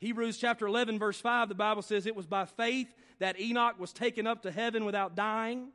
Hebrews 0.00 0.38
chapter 0.38 0.66
11, 0.66 0.98
verse 0.98 1.20
5, 1.20 1.50
the 1.50 1.54
Bible 1.54 1.82
says 1.82 2.06
it 2.06 2.16
was 2.16 2.26
by 2.26 2.46
faith 2.46 2.92
that 3.18 3.38
Enoch 3.38 3.78
was 3.78 3.92
taken 3.92 4.26
up 4.26 4.42
to 4.42 4.50
heaven 4.50 4.86
without 4.86 5.14
dying. 5.14 5.68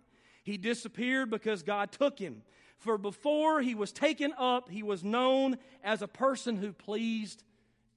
He 0.44 0.58
disappeared 0.58 1.30
because 1.30 1.62
God 1.62 1.92
took 1.92 2.18
him. 2.18 2.42
For 2.80 2.98
before 2.98 3.62
he 3.62 3.76
was 3.76 3.92
taken 3.92 4.34
up, 4.38 4.70
he 4.70 4.82
was 4.82 5.04
known 5.04 5.58
as 5.84 6.02
a 6.02 6.08
person 6.08 6.56
who 6.58 6.74
pleased 6.74 7.44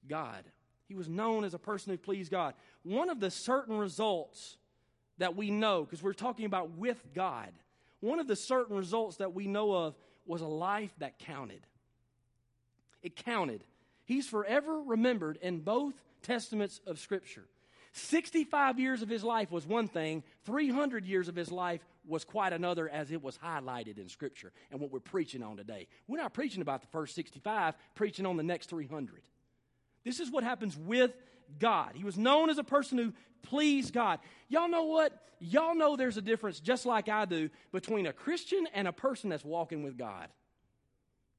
God. 0.06 0.44
He 0.86 0.94
was 0.94 1.08
known 1.08 1.44
as 1.44 1.54
a 1.54 1.58
person 1.58 1.92
who 1.92 1.98
pleased 1.98 2.30
God. 2.30 2.54
One 2.82 3.08
of 3.08 3.20
the 3.20 3.30
certain 3.30 3.78
results 3.78 4.58
that 5.16 5.34
we 5.34 5.50
know, 5.50 5.84
because 5.84 6.02
we're 6.02 6.12
talking 6.12 6.44
about 6.44 6.72
with 6.72 7.02
God, 7.14 7.52
one 8.00 8.20
of 8.20 8.26
the 8.26 8.36
certain 8.36 8.76
results 8.76 9.16
that 9.16 9.34
we 9.34 9.46
know 9.46 9.72
of 9.72 9.96
was 10.26 10.42
a 10.42 10.46
life 10.46 10.92
that 10.98 11.18
counted. 11.18 11.66
It 13.02 13.16
counted. 13.16 13.64
He's 14.04 14.26
forever 14.26 14.80
remembered 14.80 15.38
in 15.42 15.60
both 15.60 15.94
testaments 16.22 16.80
of 16.86 16.98
Scripture. 16.98 17.44
65 17.92 18.78
years 18.78 19.02
of 19.02 19.08
his 19.08 19.24
life 19.24 19.50
was 19.50 19.66
one 19.66 19.88
thing, 19.88 20.22
300 20.44 21.06
years 21.06 21.28
of 21.28 21.34
his 21.34 21.50
life 21.50 21.80
was 22.06 22.24
quite 22.24 22.52
another 22.52 22.88
as 22.88 23.10
it 23.10 23.22
was 23.22 23.38
highlighted 23.38 23.98
in 23.98 24.08
Scripture 24.08 24.52
and 24.70 24.80
what 24.80 24.90
we're 24.90 25.00
preaching 25.00 25.42
on 25.42 25.56
today. 25.56 25.88
We're 26.06 26.20
not 26.20 26.34
preaching 26.34 26.62
about 26.62 26.80
the 26.80 26.86
first 26.88 27.14
65, 27.14 27.74
preaching 27.94 28.26
on 28.26 28.36
the 28.36 28.42
next 28.42 28.70
300. 28.70 29.22
This 30.04 30.20
is 30.20 30.30
what 30.30 30.44
happens 30.44 30.76
with 30.76 31.12
God. 31.58 31.92
He 31.94 32.04
was 32.04 32.16
known 32.16 32.50
as 32.50 32.58
a 32.58 32.64
person 32.64 32.98
who 32.98 33.12
pleased 33.42 33.92
God. 33.92 34.20
Y'all 34.48 34.68
know 34.68 34.84
what? 34.84 35.12
Y'all 35.40 35.74
know 35.74 35.96
there's 35.96 36.16
a 36.16 36.22
difference, 36.22 36.60
just 36.60 36.84
like 36.86 37.08
I 37.08 37.24
do, 37.24 37.50
between 37.72 38.06
a 38.06 38.12
Christian 38.12 38.66
and 38.74 38.88
a 38.88 38.92
person 38.92 39.30
that's 39.30 39.44
walking 39.44 39.82
with 39.82 39.96
God. 39.96 40.28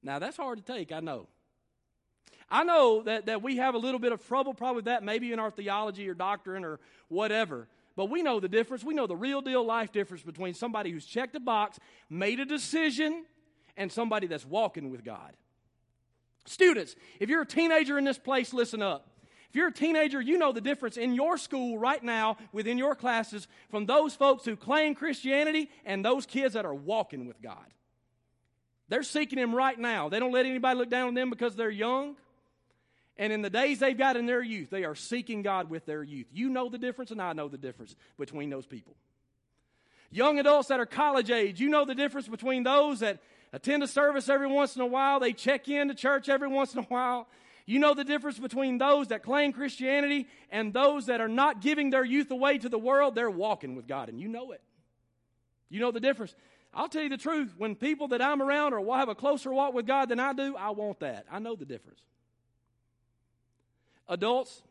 Now, 0.02 0.20
that's 0.20 0.38
hard 0.38 0.66
to 0.66 0.74
take, 0.74 0.92
I 0.92 1.02
know. 1.02 1.28
I 2.52 2.64
know 2.64 3.04
that, 3.04 3.28
that 3.28 3.42
we 3.42 3.58
have 3.58 3.76
a 3.76 3.78
little 3.78 4.00
bit 4.00 4.12
of 4.12 4.26
trouble 4.28 4.54
probably 4.54 4.78
with 4.78 4.86
that, 4.86 5.04
maybe 5.04 5.32
in 5.32 5.40
our 5.40 5.52
theology 5.52 6.10
or 6.10 6.14
doctrine 6.14 6.66
or 6.66 6.80
whatever. 7.08 7.68
But 7.96 8.10
we 8.10 8.22
know 8.22 8.40
the 8.40 8.48
difference. 8.48 8.84
We 8.84 8.94
know 8.94 9.08
the 9.08 9.16
real 9.16 9.42
deal 9.42 9.64
life 9.64 9.92
difference 9.92 10.24
between 10.24 10.54
somebody 10.54 10.92
who's 10.92 11.06
checked 11.06 11.36
a 11.36 11.40
box, 11.40 11.80
made 12.10 12.40
a 12.40 12.46
decision, 12.46 13.26
and 13.78 13.92
somebody 13.92 14.28
that's 14.28 14.46
walking 14.46 14.90
with 14.90 15.04
God. 15.04 15.34
Students, 16.46 16.96
if 17.20 17.30
you're 17.30 17.42
a 17.42 17.46
teenager 17.46 17.98
in 17.98 18.06
this 18.06 18.18
place, 18.18 18.54
listen 18.54 18.82
up. 18.82 19.10
If 19.50 19.56
you're 19.56 19.68
a 19.68 19.74
teenager, 19.74 20.22
you 20.22 20.38
know 20.38 20.52
the 20.52 20.62
difference 20.62 20.96
in 20.96 21.14
your 21.14 21.38
school 21.38 21.78
right 21.78 22.04
now, 22.04 22.38
within 22.52 22.78
your 22.78 22.94
classes, 22.96 23.48
from 23.70 23.86
those 23.86 24.16
folks 24.16 24.46
who 24.46 24.56
claim 24.56 24.94
Christianity 24.94 25.70
and 25.86 26.06
those 26.06 26.26
kids 26.26 26.54
that 26.54 26.66
are 26.66 26.74
walking 26.74 27.26
with 27.26 27.42
God. 27.42 27.66
They're 28.90 29.04
seeking 29.04 29.40
Him 29.40 29.56
right 29.56 29.78
now. 29.78 30.10
They 30.10 30.20
don't 30.20 30.32
let 30.32 30.46
anybody 30.46 30.78
look 30.78 30.90
down 30.90 31.08
on 31.08 31.14
them 31.16 31.30
because 31.30 31.56
they're 31.56 31.70
young. 31.70 32.16
And 33.20 33.34
in 33.34 33.42
the 33.42 33.50
days 33.50 33.80
they've 33.80 33.98
got 33.98 34.16
in 34.16 34.26
their 34.26 34.42
youth, 34.42 34.70
they 34.70 34.86
are 34.86 34.96
seeking 34.96 35.42
God 35.42 35.70
with 35.70 35.86
their 35.86 36.02
youth. 36.02 36.28
You 36.32 36.50
know 36.50 36.70
the 36.70 36.78
difference, 36.78 37.12
and 37.12 37.22
I 37.22 37.34
know 37.34 37.50
the 37.50 37.58
difference 37.58 37.94
between 38.18 38.50
those 38.50 38.66
people. 38.66 38.96
Young 40.10 40.40
adults 40.40 40.70
that 40.70 40.80
are 40.80 40.86
college 40.86 41.30
age, 41.30 41.60
you 41.60 41.68
know 41.68 41.84
the 41.84 41.94
difference 41.94 42.30
between 42.30 42.64
those 42.64 43.02
that 43.02 43.20
attend 43.52 43.84
a 43.84 43.88
service 43.88 44.30
every 44.30 44.48
once 44.48 44.78
in 44.78 44.82
a 44.82 44.86
while, 44.86 45.20
they 45.20 45.34
check 45.34 45.68
in 45.68 45.90
to 45.90 45.94
church 45.94 46.30
every 46.30 46.48
once 46.48 46.74
in 46.74 46.80
a 46.80 46.84
while. 46.84 47.28
You 47.66 47.78
know 47.80 47.94
the 47.94 48.06
difference 48.06 48.40
between 48.40 48.78
those 48.78 49.10
that 49.10 49.22
claim 49.22 49.52
Christianity 49.52 50.28
and 50.50 50.74
those 50.74 51.08
that 51.08 51.20
are 51.20 51.28
not 51.28 51.62
giving 51.62 51.90
their 51.90 52.06
youth 52.06 52.32
away 52.32 52.58
to 52.58 52.70
the 52.70 52.80
world. 52.80 53.16
They're 53.16 53.30
walking 53.30 53.76
with 53.76 53.86
God, 53.86 54.08
and 54.08 54.20
you 54.20 54.30
know 54.30 54.54
it. 54.54 54.62
You 55.68 55.82
know 55.82 55.92
the 55.92 56.00
difference. 56.00 56.34
I'll 56.74 56.88
tell 56.88 57.04
you 57.04 57.10
the 57.10 57.18
truth. 57.18 57.54
When 57.58 57.76
people 57.76 58.08
that 58.08 58.22
I'm 58.22 58.42
around 58.42 58.74
or 58.74 58.98
have 58.98 59.10
a 59.10 59.16
closer 59.16 59.52
walk 59.52 59.74
with 59.74 59.86
God 59.86 60.08
than 60.08 60.22
I 60.22 60.32
do, 60.32 60.56
I 60.56 60.70
want 60.70 61.02
that. 61.02 61.26
I 61.30 61.40
know 61.40 61.58
the 61.58 61.66
difference. 61.66 62.00
Adults, 64.10 64.62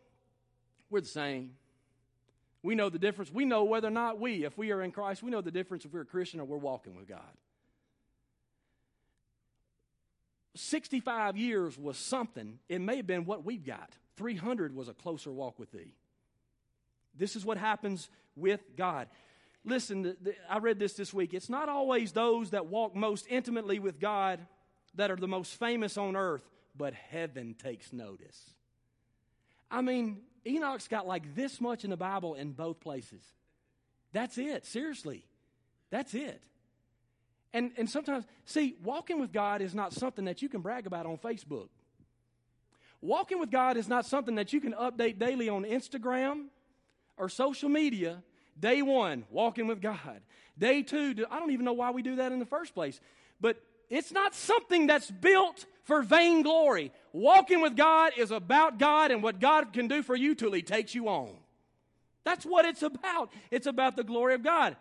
we're 0.90 1.00
the 1.00 1.06
same. 1.06 1.52
We 2.62 2.74
know 2.74 2.90
the 2.90 2.98
difference. 2.98 3.32
We 3.32 3.44
know 3.44 3.64
whether 3.64 3.88
or 3.88 3.92
not 3.92 4.18
we, 4.18 4.44
if 4.44 4.58
we 4.58 4.72
are 4.72 4.82
in 4.82 4.90
Christ, 4.90 5.22
we 5.22 5.30
know 5.30 5.40
the 5.40 5.52
difference 5.52 5.84
if 5.84 5.92
we're 5.92 6.00
a 6.00 6.04
Christian 6.04 6.40
or 6.40 6.44
we're 6.44 6.56
walking 6.56 6.96
with 6.96 7.08
God. 7.08 7.20
65 10.56 11.36
years 11.36 11.78
was 11.78 11.96
something. 11.96 12.58
It 12.68 12.80
may 12.80 12.96
have 12.96 13.06
been 13.06 13.24
what 13.24 13.44
we've 13.44 13.64
got. 13.64 13.92
300 14.16 14.74
was 14.74 14.88
a 14.88 14.92
closer 14.92 15.30
walk 15.30 15.58
with 15.58 15.70
Thee. 15.70 15.94
This 17.16 17.36
is 17.36 17.44
what 17.44 17.58
happens 17.58 18.10
with 18.34 18.60
God. 18.76 19.08
Listen, 19.64 20.02
the, 20.02 20.16
the, 20.20 20.34
I 20.50 20.58
read 20.58 20.80
this 20.80 20.94
this 20.94 21.14
week. 21.14 21.32
It's 21.32 21.48
not 21.48 21.68
always 21.68 22.10
those 22.10 22.50
that 22.50 22.66
walk 22.66 22.96
most 22.96 23.26
intimately 23.28 23.78
with 23.78 24.00
God 24.00 24.40
that 24.94 25.10
are 25.10 25.16
the 25.16 25.28
most 25.28 25.54
famous 25.54 25.96
on 25.96 26.16
earth, 26.16 26.42
but 26.76 26.94
heaven 26.94 27.54
takes 27.54 27.92
notice. 27.92 28.54
I 29.70 29.82
mean, 29.82 30.18
Enoch's 30.46 30.88
got 30.88 31.06
like 31.06 31.34
this 31.34 31.60
much 31.60 31.84
in 31.84 31.90
the 31.90 31.96
Bible 31.96 32.34
in 32.34 32.52
both 32.52 32.80
places. 32.80 33.22
That's 34.12 34.38
it, 34.38 34.64
seriously. 34.64 35.24
That's 35.90 36.14
it. 36.14 36.42
And, 37.52 37.72
and 37.76 37.88
sometimes, 37.88 38.24
see, 38.44 38.76
walking 38.82 39.20
with 39.20 39.32
God 39.32 39.62
is 39.62 39.74
not 39.74 39.92
something 39.92 40.26
that 40.26 40.42
you 40.42 40.48
can 40.48 40.60
brag 40.60 40.86
about 40.86 41.06
on 41.06 41.18
Facebook. 41.18 41.68
Walking 43.00 43.38
with 43.38 43.50
God 43.50 43.76
is 43.76 43.88
not 43.88 44.06
something 44.06 44.34
that 44.34 44.52
you 44.52 44.60
can 44.60 44.72
update 44.72 45.18
daily 45.18 45.48
on 45.48 45.64
Instagram 45.64 46.46
or 47.16 47.28
social 47.28 47.68
media. 47.68 48.22
Day 48.58 48.82
one, 48.82 49.24
walking 49.30 49.66
with 49.66 49.80
God. 49.80 50.20
Day 50.58 50.82
two, 50.82 51.14
I 51.30 51.38
don't 51.38 51.52
even 51.52 51.64
know 51.64 51.72
why 51.74 51.90
we 51.90 52.02
do 52.02 52.16
that 52.16 52.32
in 52.32 52.38
the 52.38 52.46
first 52.46 52.74
place. 52.74 53.00
But 53.40 53.62
it's 53.88 54.12
not 54.12 54.34
something 54.34 54.88
that's 54.88 55.10
built 55.10 55.64
for 55.84 56.02
vainglory. 56.02 56.92
Walking 57.12 57.60
with 57.60 57.76
God 57.76 58.12
is 58.16 58.30
about 58.30 58.78
God 58.78 59.10
and 59.10 59.22
what 59.22 59.40
God 59.40 59.72
can 59.72 59.88
do 59.88 60.02
for 60.02 60.14
you 60.14 60.34
till 60.34 60.52
He 60.52 60.62
takes 60.62 60.94
you 60.94 61.08
on. 61.08 61.30
That's 62.24 62.44
what 62.44 62.64
it's 62.64 62.82
about. 62.82 63.30
It's 63.50 63.66
about 63.66 63.96
the 63.96 64.04
glory 64.04 64.34
of 64.34 64.42
God. 64.42 64.76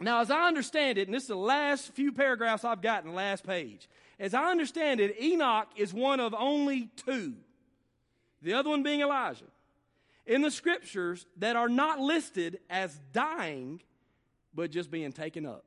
Now, 0.00 0.20
as 0.20 0.30
I 0.30 0.46
understand 0.46 0.98
it, 0.98 1.08
and 1.08 1.14
this 1.14 1.24
is 1.24 1.28
the 1.28 1.36
last 1.36 1.92
few 1.92 2.12
paragraphs 2.12 2.64
I've 2.64 2.82
got 2.82 3.04
in 3.04 3.10
the 3.10 3.16
last 3.16 3.46
page, 3.46 3.88
as 4.18 4.34
I 4.34 4.50
understand 4.50 5.00
it, 5.00 5.20
Enoch 5.20 5.68
is 5.76 5.92
one 5.92 6.20
of 6.20 6.34
only 6.34 6.90
two, 6.96 7.34
the 8.42 8.54
other 8.54 8.70
one 8.70 8.82
being 8.82 9.00
Elijah, 9.00 9.44
in 10.26 10.42
the 10.42 10.50
scriptures 10.50 11.26
that 11.38 11.56
are 11.56 11.68
not 11.68 11.98
listed 11.98 12.58
as 12.68 12.98
dying, 13.12 13.80
but 14.54 14.70
just 14.70 14.90
being 14.90 15.12
taken 15.12 15.46
up. 15.46 15.64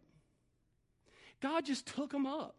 God 1.41 1.65
just 1.65 1.85
took 1.85 2.11
them 2.11 2.25
up. 2.25 2.55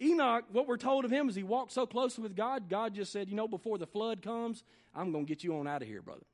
Enoch, 0.00 0.44
what 0.52 0.68
we're 0.68 0.76
told 0.76 1.04
of 1.04 1.10
him 1.10 1.28
is 1.28 1.34
he 1.34 1.42
walked 1.42 1.72
so 1.72 1.86
closely 1.86 2.22
with 2.22 2.36
God, 2.36 2.68
God 2.68 2.94
just 2.94 3.12
said, 3.12 3.28
You 3.28 3.34
know, 3.34 3.48
before 3.48 3.78
the 3.78 3.86
flood 3.86 4.22
comes, 4.22 4.62
I'm 4.94 5.12
going 5.12 5.26
to 5.26 5.28
get 5.28 5.42
you 5.42 5.56
on 5.58 5.66
out 5.66 5.82
of 5.82 5.88
here, 5.88 6.02
brother. 6.02 6.24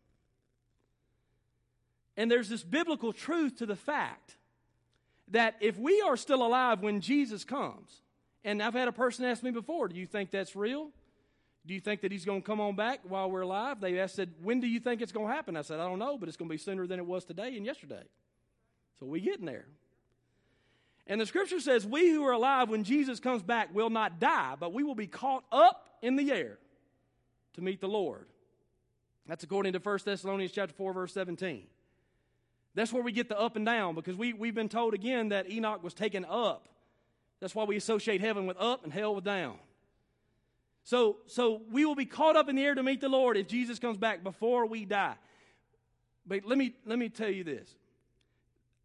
And 2.17 2.31
there's 2.31 2.49
this 2.49 2.63
biblical 2.63 3.13
truth 3.13 3.57
to 3.57 3.67
the 3.67 3.77
fact 3.77 4.37
that 5.29 5.57
if 5.61 5.79
we 5.79 6.01
are 6.03 6.17
still 6.17 6.45
alive 6.47 6.81
when 6.81 7.01
Jesus 7.01 7.45
comes, 7.45 8.03
and 8.45 8.63
I've 8.63 8.75
had 8.75 8.89
a 8.89 8.93
person 8.93 9.25
ask 9.25 9.43
me 9.43 9.51
before, 9.51 9.89
do 9.89 9.97
you 9.97 10.07
think 10.07 10.31
that's 10.31 10.55
real? 10.55 10.91
Do 11.67 11.73
you 11.73 11.81
think 11.81 12.03
that 12.03 12.13
he's 12.13 12.27
going 12.27 12.43
to 12.43 12.47
come 12.47 12.61
on 12.61 12.77
back 12.77 13.01
while 13.05 13.31
we're 13.31 13.41
alive? 13.41 13.81
They 13.81 13.99
asked, 13.99 14.17
said, 14.17 14.31
when 14.43 14.61
do 14.61 14.67
you 14.67 14.81
think 14.81 15.01
it's 15.01 15.13
going 15.13 15.29
to 15.29 15.33
happen? 15.33 15.57
I 15.57 15.63
said, 15.63 15.81
I 15.81 15.89
don't 15.89 15.99
know, 15.99 16.19
but 16.19 16.29
it's 16.29 16.37
going 16.37 16.49
to 16.49 16.53
be 16.53 16.59
sooner 16.59 16.87
than 16.87 16.99
it 16.99 17.07
was 17.07 17.25
today 17.25 17.57
and 17.57 17.65
yesterday. 17.65 18.03
So 19.01 19.07
we 19.07 19.21
getting 19.21 19.47
there. 19.47 19.65
And 21.07 21.21
the 21.21 21.27
scripture 21.27 21.61
says, 21.61 21.87
we 21.87 22.11
who 22.11 22.25
are 22.25 22.33
alive 22.33 22.71
when 22.71 22.83
Jesus 22.83 23.21
comes 23.21 23.43
back 23.43 23.75
will 23.75 23.91
not 23.91 24.19
die, 24.19 24.55
but 24.59 24.73
we 24.73 24.83
will 24.83 24.95
be 24.95 25.07
caught 25.07 25.45
up 25.53 25.87
in 26.01 26.17
the 26.17 26.33
air 26.33 26.59
to 27.55 27.61
meet 27.61 27.81
the 27.81 27.89
Lord. 27.89 28.27
That's 29.27 29.45
according 29.45 29.73
to 29.75 29.79
1 29.79 29.99
Thessalonians 30.05 30.53
chapter 30.53 30.75
4, 30.75 30.93
verse 30.93 31.13
17. 31.13 31.65
That's 32.75 32.93
where 32.93 33.03
we 33.03 33.13
get 33.13 33.29
the 33.29 33.39
up 33.39 33.57
and 33.57 33.65
down 33.65 33.95
because 33.95 34.17
we, 34.17 34.33
we've 34.33 34.55
been 34.55 34.69
told 34.69 34.95
again 34.95 35.29
that 35.29 35.51
Enoch 35.51 35.83
was 35.83 35.95
taken 35.95 36.25
up. 36.25 36.69
That's 37.41 37.55
why 37.55 37.65
we 37.65 37.77
associate 37.77 38.21
heaven 38.21 38.47
with 38.47 38.57
up 38.59 38.85
and 38.85 38.93
hell 38.93 39.15
with 39.15 39.25
down. 39.25 39.59
So, 40.83 41.19
so 41.27 41.63
we 41.71 41.85
will 41.85 41.95
be 41.95 42.05
caught 42.05 42.37
up 42.37 42.49
in 42.49 42.57
the 42.57 42.65
air 42.65 42.75
to 42.75 42.83
meet 42.83 43.01
the 43.01 43.09
Lord 43.09 43.37
if 43.37 43.47
Jesus 43.47 43.79
comes 43.79 43.97
back 43.97 44.23
before 44.23 44.67
we 44.67 44.85
die. 44.85 45.15
But 46.27 46.45
let 46.45 46.59
me, 46.59 46.75
let 46.85 46.99
me 46.99 47.09
tell 47.09 47.31
you 47.31 47.45
this. 47.45 47.75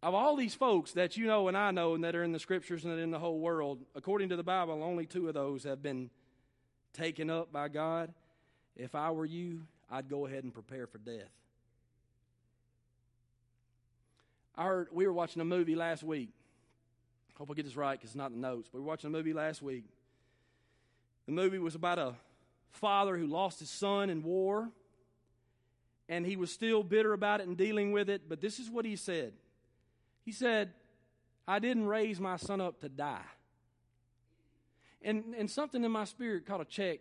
Of 0.02 0.14
all 0.14 0.34
these 0.34 0.54
folks 0.54 0.92
that 0.92 1.16
you 1.16 1.26
know 1.26 1.48
and 1.48 1.56
I 1.56 1.70
know 1.72 1.94
and 1.94 2.04
that 2.04 2.16
are 2.16 2.24
in 2.24 2.32
the 2.32 2.38
scriptures 2.38 2.84
and 2.84 2.98
in 2.98 3.10
the 3.10 3.18
whole 3.18 3.38
world, 3.38 3.80
according 3.94 4.30
to 4.30 4.36
the 4.36 4.42
Bible, 4.42 4.82
only 4.82 5.04
two 5.04 5.28
of 5.28 5.34
those 5.34 5.64
have 5.64 5.82
been 5.82 6.08
taken 6.94 7.28
up 7.28 7.52
by 7.52 7.68
God. 7.68 8.12
If 8.76 8.94
I 8.94 9.10
were 9.10 9.26
you, 9.26 9.66
I'd 9.90 10.08
go 10.08 10.26
ahead 10.26 10.42
and 10.42 10.54
prepare 10.54 10.86
for 10.86 10.98
death. 10.98 11.28
I 14.56 14.64
heard 14.64 14.88
we 14.92 15.06
were 15.06 15.12
watching 15.12 15.42
a 15.42 15.44
movie 15.44 15.74
last 15.74 16.02
week. 16.02 16.30
Hope 17.36 17.50
I 17.50 17.54
get 17.54 17.64
this 17.64 17.76
right 17.76 17.92
because 17.92 18.10
it's 18.10 18.16
not 18.16 18.30
in 18.30 18.40
the 18.40 18.48
notes. 18.48 18.68
But 18.70 18.78
we 18.78 18.84
were 18.84 18.88
watching 18.88 19.08
a 19.08 19.12
movie 19.12 19.32
last 19.32 19.62
week. 19.62 19.84
The 21.26 21.32
movie 21.32 21.58
was 21.58 21.74
about 21.74 21.98
a 21.98 22.14
father 22.70 23.16
who 23.16 23.26
lost 23.26 23.60
his 23.60 23.70
son 23.70 24.10
in 24.10 24.22
war, 24.22 24.70
and 26.08 26.26
he 26.26 26.36
was 26.36 26.50
still 26.50 26.82
bitter 26.82 27.12
about 27.12 27.40
it 27.40 27.48
and 27.48 27.56
dealing 27.56 27.92
with 27.92 28.08
it. 28.08 28.28
But 28.28 28.40
this 28.40 28.58
is 28.58 28.70
what 28.70 28.84
he 28.84 28.96
said 28.96 29.32
He 30.24 30.32
said, 30.32 30.72
I 31.46 31.58
didn't 31.58 31.86
raise 31.86 32.20
my 32.20 32.36
son 32.36 32.60
up 32.60 32.80
to 32.80 32.88
die. 32.88 33.24
And, 35.02 35.34
and 35.36 35.50
something 35.50 35.82
in 35.82 35.90
my 35.90 36.04
spirit 36.04 36.46
caught 36.46 36.60
a 36.60 36.64
check 36.64 37.00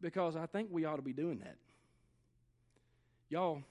because 0.00 0.36
I 0.36 0.46
think 0.46 0.68
we 0.70 0.84
ought 0.84 0.96
to 0.96 1.02
be 1.02 1.12
doing 1.12 1.40
that. 1.40 1.56
Y'all, 3.28 3.62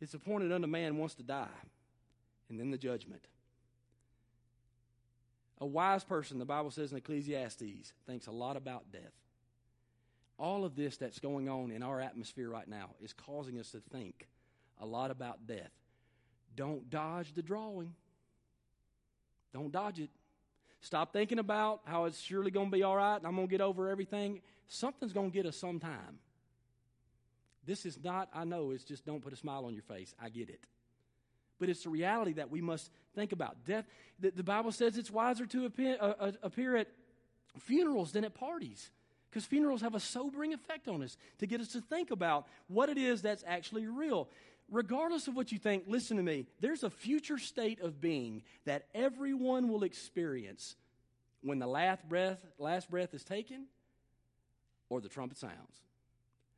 it's 0.00 0.14
appointed 0.14 0.52
unto 0.52 0.66
man 0.66 0.96
once 0.96 1.14
to 1.14 1.22
die, 1.22 1.46
and 2.48 2.58
then 2.58 2.70
the 2.70 2.78
judgment. 2.78 3.22
A 5.60 5.66
wise 5.66 6.04
person, 6.04 6.38
the 6.38 6.44
Bible 6.44 6.70
says 6.70 6.92
in 6.92 6.98
Ecclesiastes, 6.98 7.92
thinks 8.06 8.26
a 8.26 8.32
lot 8.32 8.56
about 8.56 8.92
death. 8.92 9.12
All 10.38 10.64
of 10.64 10.76
this 10.76 10.98
that's 10.98 11.18
going 11.18 11.48
on 11.48 11.70
in 11.70 11.82
our 11.82 12.00
atmosphere 12.00 12.50
right 12.50 12.68
now 12.68 12.90
is 13.00 13.14
causing 13.14 13.58
us 13.58 13.70
to 13.70 13.80
think 13.80 14.26
a 14.78 14.84
lot 14.84 15.10
about 15.10 15.46
death. 15.46 15.70
Don't 16.56 16.88
dodge 16.90 17.34
the 17.34 17.42
drawing. 17.42 17.94
Don't 19.52 19.70
dodge 19.70 20.00
it. 20.00 20.10
Stop 20.80 21.12
thinking 21.12 21.38
about 21.38 21.80
how 21.84 22.04
it's 22.04 22.20
surely 22.20 22.50
going 22.50 22.70
to 22.70 22.76
be 22.76 22.82
all 22.82 22.96
right 22.96 23.16
and 23.16 23.26
I'm 23.26 23.34
going 23.34 23.46
to 23.46 23.50
get 23.50 23.60
over 23.60 23.88
everything. 23.88 24.40
Something's 24.68 25.12
going 25.12 25.30
to 25.30 25.34
get 25.34 25.46
us 25.46 25.56
sometime. 25.56 26.18
This 27.64 27.84
is 27.84 27.98
not, 28.02 28.28
I 28.32 28.44
know, 28.44 28.70
it's 28.70 28.84
just 28.84 29.04
don't 29.04 29.20
put 29.20 29.32
a 29.32 29.36
smile 29.36 29.64
on 29.64 29.74
your 29.74 29.82
face. 29.82 30.14
I 30.22 30.28
get 30.28 30.48
it. 30.48 30.60
But 31.58 31.68
it's 31.68 31.84
a 31.86 31.90
reality 31.90 32.34
that 32.34 32.50
we 32.50 32.60
must 32.60 32.90
think 33.14 33.32
about. 33.32 33.64
Death, 33.64 33.86
the, 34.20 34.30
the 34.30 34.42
Bible 34.42 34.72
says 34.72 34.96
it's 34.96 35.10
wiser 35.10 35.46
to 35.46 35.64
appear, 35.64 35.96
uh, 36.00 36.12
uh, 36.20 36.32
appear 36.42 36.76
at 36.76 36.88
funerals 37.58 38.12
than 38.12 38.24
at 38.24 38.34
parties. 38.34 38.90
Because 39.30 39.44
funerals 39.44 39.80
have 39.80 39.94
a 39.94 40.00
sobering 40.00 40.54
effect 40.54 40.86
on 40.86 41.02
us 41.02 41.16
to 41.38 41.46
get 41.46 41.60
us 41.60 41.68
to 41.68 41.80
think 41.80 42.10
about 42.10 42.46
what 42.68 42.88
it 42.88 42.98
is 42.98 43.22
that's 43.22 43.44
actually 43.46 43.86
real. 43.86 44.28
Regardless 44.70 45.28
of 45.28 45.36
what 45.36 45.52
you 45.52 45.58
think, 45.58 45.84
listen 45.86 46.16
to 46.16 46.22
me. 46.22 46.46
There's 46.60 46.82
a 46.82 46.90
future 46.90 47.38
state 47.38 47.80
of 47.80 48.00
being 48.00 48.42
that 48.64 48.86
everyone 48.94 49.68
will 49.68 49.84
experience 49.84 50.74
when 51.42 51.58
the 51.60 51.66
last 51.66 52.08
breath, 52.08 52.44
last 52.58 52.90
breath 52.90 53.14
is 53.14 53.22
taken 53.22 53.66
or 54.88 55.00
the 55.00 55.08
trumpet 55.08 55.38
sounds. 55.38 55.82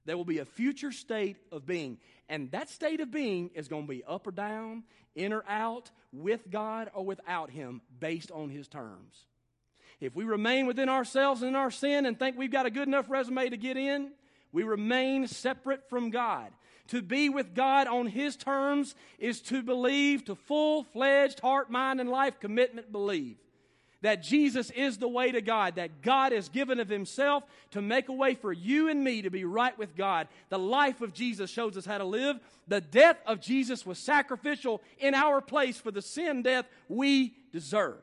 There 0.06 0.16
will 0.16 0.24
be 0.24 0.38
a 0.38 0.46
future 0.46 0.90
state 0.90 1.36
of 1.52 1.66
being. 1.66 1.98
And 2.30 2.50
that 2.52 2.70
state 2.70 3.00
of 3.00 3.10
being 3.10 3.50
is 3.54 3.68
going 3.68 3.84
to 3.84 3.88
be 3.88 4.02
up 4.04 4.26
or 4.26 4.30
down, 4.30 4.84
in 5.14 5.34
or 5.34 5.44
out, 5.46 5.90
with 6.14 6.50
God 6.50 6.90
or 6.94 7.04
without 7.04 7.50
Him, 7.50 7.82
based 8.00 8.30
on 8.30 8.48
His 8.48 8.68
terms. 8.68 9.26
If 10.00 10.16
we 10.16 10.24
remain 10.24 10.66
within 10.66 10.88
ourselves 10.88 11.42
and 11.42 11.50
in 11.50 11.56
our 11.56 11.70
sin 11.70 12.06
and 12.06 12.18
think 12.18 12.38
we've 12.38 12.50
got 12.50 12.64
a 12.64 12.70
good 12.70 12.88
enough 12.88 13.10
resume 13.10 13.50
to 13.50 13.58
get 13.58 13.76
in, 13.76 14.12
we 14.50 14.62
remain 14.62 15.26
separate 15.26 15.90
from 15.90 16.08
God. 16.08 16.52
To 16.88 17.02
be 17.02 17.28
with 17.28 17.54
God 17.54 17.86
on 17.86 18.06
His 18.06 18.36
terms 18.36 18.94
is 19.18 19.40
to 19.42 19.62
believe, 19.62 20.24
to 20.26 20.34
full 20.34 20.84
fledged 20.84 21.40
heart, 21.40 21.70
mind, 21.70 22.00
and 22.00 22.08
life 22.08 22.40
commitment 22.40 22.92
believe 22.92 23.36
that 24.00 24.22
Jesus 24.22 24.70
is 24.70 24.98
the 24.98 25.08
way 25.08 25.32
to 25.32 25.40
God, 25.40 25.74
that 25.74 26.02
God 26.02 26.32
has 26.32 26.48
given 26.48 26.78
of 26.78 26.88
Himself 26.88 27.42
to 27.72 27.82
make 27.82 28.08
a 28.08 28.12
way 28.12 28.34
for 28.34 28.52
you 28.52 28.88
and 28.88 29.02
me 29.02 29.22
to 29.22 29.30
be 29.30 29.44
right 29.44 29.76
with 29.76 29.96
God. 29.96 30.28
The 30.50 30.58
life 30.58 31.00
of 31.00 31.12
Jesus 31.12 31.50
shows 31.50 31.76
us 31.76 31.84
how 31.84 31.98
to 31.98 32.04
live. 32.04 32.38
The 32.68 32.80
death 32.80 33.16
of 33.26 33.40
Jesus 33.40 33.84
was 33.84 33.98
sacrificial 33.98 34.80
in 34.98 35.14
our 35.14 35.40
place 35.40 35.78
for 35.78 35.90
the 35.90 36.02
sin 36.02 36.42
death 36.42 36.66
we 36.88 37.34
deserved. 37.52 38.02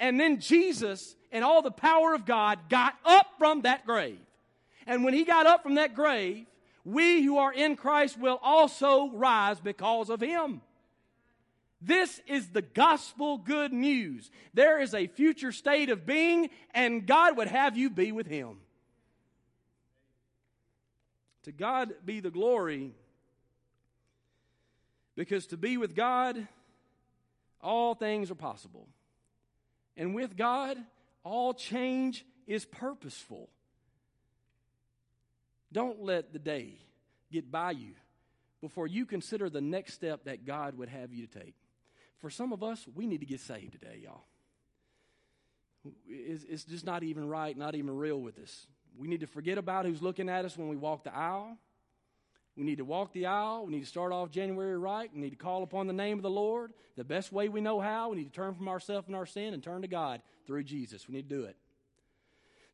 And 0.00 0.18
then 0.18 0.40
Jesus 0.40 1.16
and 1.32 1.44
all 1.44 1.60
the 1.60 1.70
power 1.70 2.14
of 2.14 2.24
God 2.24 2.58
got 2.70 2.94
up 3.04 3.26
from 3.36 3.62
that 3.62 3.84
grave. 3.84 4.18
And 4.86 5.04
when 5.04 5.12
He 5.12 5.24
got 5.24 5.46
up 5.46 5.62
from 5.62 5.74
that 5.74 5.94
grave, 5.94 6.46
we 6.88 7.22
who 7.22 7.36
are 7.36 7.52
in 7.52 7.76
Christ 7.76 8.18
will 8.18 8.40
also 8.42 9.10
rise 9.10 9.60
because 9.60 10.08
of 10.08 10.22
Him. 10.22 10.62
This 11.82 12.20
is 12.26 12.48
the 12.48 12.62
gospel 12.62 13.36
good 13.36 13.74
news. 13.74 14.30
There 14.54 14.80
is 14.80 14.94
a 14.94 15.06
future 15.06 15.52
state 15.52 15.90
of 15.90 16.06
being, 16.06 16.48
and 16.72 17.06
God 17.06 17.36
would 17.36 17.48
have 17.48 17.76
you 17.76 17.90
be 17.90 18.10
with 18.10 18.26
Him. 18.26 18.56
To 21.42 21.52
God 21.52 21.94
be 22.04 22.20
the 22.20 22.30
glory, 22.30 22.92
because 25.14 25.46
to 25.48 25.58
be 25.58 25.76
with 25.76 25.94
God, 25.94 26.48
all 27.60 27.94
things 27.94 28.30
are 28.30 28.34
possible. 28.34 28.88
And 29.94 30.14
with 30.14 30.36
God, 30.36 30.78
all 31.22 31.52
change 31.52 32.24
is 32.46 32.64
purposeful. 32.64 33.50
Don't 35.72 36.02
let 36.02 36.32
the 36.32 36.38
day 36.38 36.78
get 37.30 37.50
by 37.50 37.72
you 37.72 37.92
before 38.60 38.86
you 38.86 39.06
consider 39.06 39.50
the 39.50 39.60
next 39.60 39.94
step 39.94 40.24
that 40.24 40.44
God 40.44 40.76
would 40.78 40.88
have 40.88 41.12
you 41.12 41.26
to 41.26 41.38
take. 41.40 41.54
For 42.18 42.30
some 42.30 42.52
of 42.52 42.62
us, 42.62 42.86
we 42.94 43.06
need 43.06 43.20
to 43.20 43.26
get 43.26 43.40
saved 43.40 43.72
today, 43.72 44.00
y'all. 44.02 44.24
It's, 46.06 46.44
it's 46.44 46.64
just 46.64 46.84
not 46.84 47.02
even 47.02 47.28
right, 47.28 47.56
not 47.56 47.74
even 47.74 47.96
real 47.96 48.20
with 48.20 48.38
us. 48.38 48.66
We 48.96 49.06
need 49.06 49.20
to 49.20 49.26
forget 49.26 49.58
about 49.58 49.84
who's 49.86 50.02
looking 50.02 50.28
at 50.28 50.44
us 50.44 50.58
when 50.58 50.68
we 50.68 50.76
walk 50.76 51.04
the 51.04 51.14
aisle. 51.14 51.56
We 52.56 52.64
need 52.64 52.78
to 52.78 52.84
walk 52.84 53.12
the 53.12 53.26
aisle. 53.26 53.66
We 53.66 53.72
need 53.72 53.84
to 53.84 53.86
start 53.86 54.12
off 54.12 54.32
January 54.32 54.76
right. 54.76 55.08
We 55.14 55.20
need 55.20 55.30
to 55.30 55.36
call 55.36 55.62
upon 55.62 55.86
the 55.86 55.92
name 55.92 56.18
of 56.18 56.24
the 56.24 56.30
Lord 56.30 56.72
the 56.96 57.04
best 57.04 57.32
way 57.32 57.48
we 57.48 57.60
know 57.60 57.78
how. 57.78 58.10
We 58.10 58.16
need 58.16 58.24
to 58.24 58.32
turn 58.32 58.54
from 58.54 58.68
ourselves 58.68 59.06
and 59.06 59.14
our 59.14 59.26
sin 59.26 59.54
and 59.54 59.62
turn 59.62 59.82
to 59.82 59.88
God 59.88 60.20
through 60.44 60.64
Jesus. 60.64 61.06
We 61.06 61.14
need 61.14 61.28
to 61.28 61.36
do 61.36 61.44
it. 61.44 61.56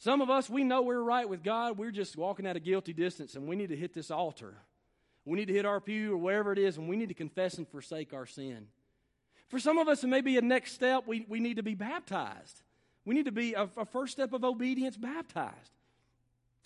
Some 0.04 0.20
of 0.20 0.28
us, 0.28 0.50
we 0.50 0.64
know 0.64 0.82
we're 0.82 1.00
right 1.00 1.26
with 1.26 1.42
God. 1.42 1.78
We're 1.78 1.90
just 1.90 2.18
walking 2.18 2.44
at 2.44 2.56
a 2.56 2.60
guilty 2.60 2.92
distance, 2.92 3.36
and 3.36 3.48
we 3.48 3.56
need 3.56 3.70
to 3.70 3.76
hit 3.76 3.94
this 3.94 4.10
altar. 4.10 4.52
We 5.24 5.38
need 5.38 5.48
to 5.48 5.54
hit 5.54 5.64
our 5.64 5.80
pew 5.80 6.12
or 6.12 6.18
wherever 6.18 6.52
it 6.52 6.58
is, 6.58 6.76
and 6.76 6.90
we 6.90 6.96
need 6.96 7.08
to 7.08 7.14
confess 7.14 7.56
and 7.56 7.66
forsake 7.66 8.12
our 8.12 8.26
sin. 8.26 8.66
For 9.48 9.58
some 9.58 9.78
of 9.78 9.88
us, 9.88 10.04
it 10.04 10.08
may 10.08 10.20
be 10.20 10.36
a 10.36 10.42
next 10.42 10.72
step. 10.72 11.04
We, 11.06 11.24
we 11.26 11.40
need 11.40 11.56
to 11.56 11.62
be 11.62 11.74
baptized. 11.74 12.60
We 13.06 13.14
need 13.14 13.24
to 13.24 13.32
be 13.32 13.54
a, 13.54 13.66
a 13.78 13.86
first 13.86 14.12
step 14.12 14.34
of 14.34 14.44
obedience 14.44 14.98
baptized. 14.98 15.72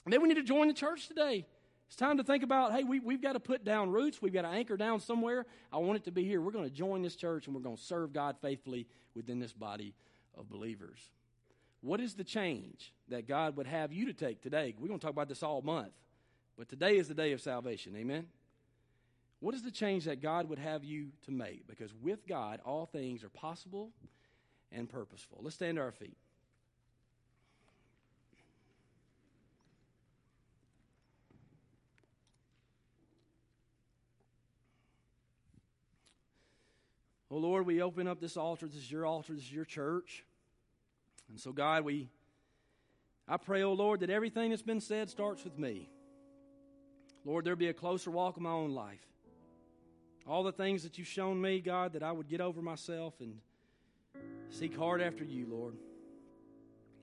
And 0.05 0.13
then 0.13 0.21
we 0.21 0.27
need 0.27 0.35
to 0.35 0.43
join 0.43 0.67
the 0.67 0.75
church 0.75 1.07
today. 1.07 1.47
It's 1.87 1.95
time 1.95 2.17
to 2.17 2.25
think 2.25 2.43
about 2.43 2.73
hey, 2.73 2.83
we, 2.83 2.99
we've 2.99 3.23
got 3.23 3.35
to 3.35 3.41
put 3.41 3.65
down 3.65 3.93
roots. 3.93 4.21
We've 4.21 4.33
got 4.33 4.43
to 4.43 4.49
anchor 4.49 4.77
down 4.77 4.99
somewhere. 4.99 5.47
I 5.73 5.77
want 5.77 5.95
it 5.95 6.05
to 6.07 6.11
be 6.11 6.25
here. 6.25 6.41
We're 6.41 6.51
going 6.51 6.69
to 6.69 6.75
join 6.75 7.03
this 7.03 7.15
church 7.15 7.47
and 7.47 7.55
we're 7.55 7.63
going 7.63 7.77
to 7.77 7.83
serve 7.85 8.13
God 8.13 8.35
faithfully 8.43 8.89
within 9.15 9.39
this 9.39 9.53
body 9.53 9.95
of 10.37 10.51
believers. 10.51 10.99
What 11.81 12.01
is 12.01 12.15
the 12.15 12.25
change 12.25 12.93
that 13.09 13.29
God 13.29 13.57
would 13.57 13.67
have 13.67 13.93
you 13.93 14.07
to 14.07 14.13
take 14.13 14.43
today? 14.43 14.75
We're 14.79 14.89
going 14.89 14.99
to 14.99 15.05
talk 15.05 15.13
about 15.13 15.29
this 15.29 15.43
all 15.43 15.63
month. 15.63 15.93
But 16.57 16.69
today 16.69 16.97
is 16.97 17.07
the 17.07 17.15
day 17.15 17.33
of 17.33 17.41
salvation. 17.41 17.95
Amen? 17.97 18.27
What 19.41 19.55
is 19.55 19.63
the 19.63 19.71
change 19.71 20.05
that 20.07 20.21
God 20.21 20.49
would 20.49 20.59
have 20.59 20.83
you 20.83 21.11
to 21.27 21.31
make? 21.31 21.69
Because 21.69 21.95
with 21.95 22.27
God, 22.27 22.61
all 22.65 22.87
things 22.87 23.23
are 23.23 23.29
possible 23.29 23.91
and 24.73 24.89
purposeful. 24.89 25.39
Let's 25.41 25.55
stand 25.55 25.77
to 25.77 25.83
our 25.83 25.93
feet. 25.93 26.17
Oh 37.31 37.37
Lord, 37.37 37.67
we 37.67 37.83
open 37.83 38.09
up 38.09 38.21
this 38.21 38.37
altar. 38.37 38.67
This 38.67 38.77
is 38.77 38.91
your 38.91 39.07
altar. 39.07 39.35
This 39.35 39.45
is 39.45 39.53
your 39.53 39.67
church. 39.67 40.25
And 41.29 41.39
so, 41.39 41.53
God, 41.53 41.85
we, 41.85 42.09
I 43.27 43.37
pray, 43.37 43.63
oh 43.63 43.73
Lord, 43.73 44.01
that 44.01 44.11
everything 44.11 44.51
that's 44.51 44.63
been 44.63 44.81
said 44.81 45.11
starts 45.11 45.45
with 45.45 45.59
me. 45.59 45.89
Lord, 47.25 47.45
there 47.45 47.57
be 47.57 47.69
a 47.69 47.75
closer 47.75 48.11
walk 48.11 48.37
in 48.37 48.43
my 48.43 48.51
own 48.51 48.73
life 48.73 49.09
all 50.29 50.43
the 50.43 50.53
things 50.53 50.83
that 50.83 50.99
you've 50.99 51.09
shown 51.09 51.41
me, 51.41 51.61
God, 51.61 51.95
that 51.95 52.03
I 52.03 52.13
would 52.13 52.29
get 52.29 52.43
over 52.43 52.61
myself 52.61 53.15
and 53.21 53.39
seek 54.51 54.77
hard 54.77 55.01
after 55.01 55.25
you, 55.25 55.47
Lord. 55.49 55.75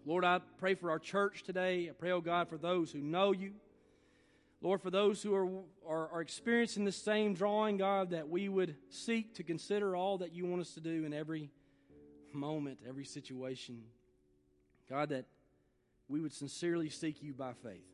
Lord, 0.06 0.24
I 0.24 0.40
pray 0.60 0.76
for 0.76 0.92
our 0.92 1.00
church 1.00 1.42
today. 1.42 1.90
I 1.90 1.94
pray, 1.94 2.12
oh 2.12 2.22
God, 2.22 2.48
for 2.48 2.60
those 2.60 2.92
who 2.92 3.00
know 3.00 3.32
you. 3.32 3.54
Lord, 4.62 4.80
for 4.80 4.92
those 4.92 5.24
who 5.24 5.34
are, 5.34 5.48
are, 5.88 6.10
are, 6.10 6.22
experiencing 6.22 6.86
the 6.86 6.92
same 6.92 7.34
drawing, 7.34 7.78
God, 7.78 8.12
that 8.12 8.30
we 8.30 8.48
would 8.48 8.76
seek 8.90 9.34
to 9.36 9.44
consider 9.44 9.96
all 9.96 10.20
that 10.20 10.34
you 10.34 10.46
want 10.46 10.62
us 10.62 10.74
to 10.76 10.80
do 10.80 11.04
in 11.04 11.14
every 11.14 11.50
moment, 12.32 12.80
every 12.88 13.06
situation. 13.06 13.82
God, 14.90 15.10
that 15.10 15.26
we 16.08 16.22
would 16.22 16.34
sincerely 16.34 16.90
seek 16.90 17.24
you 17.24 17.34
by 17.34 17.54
faith. 17.64 17.86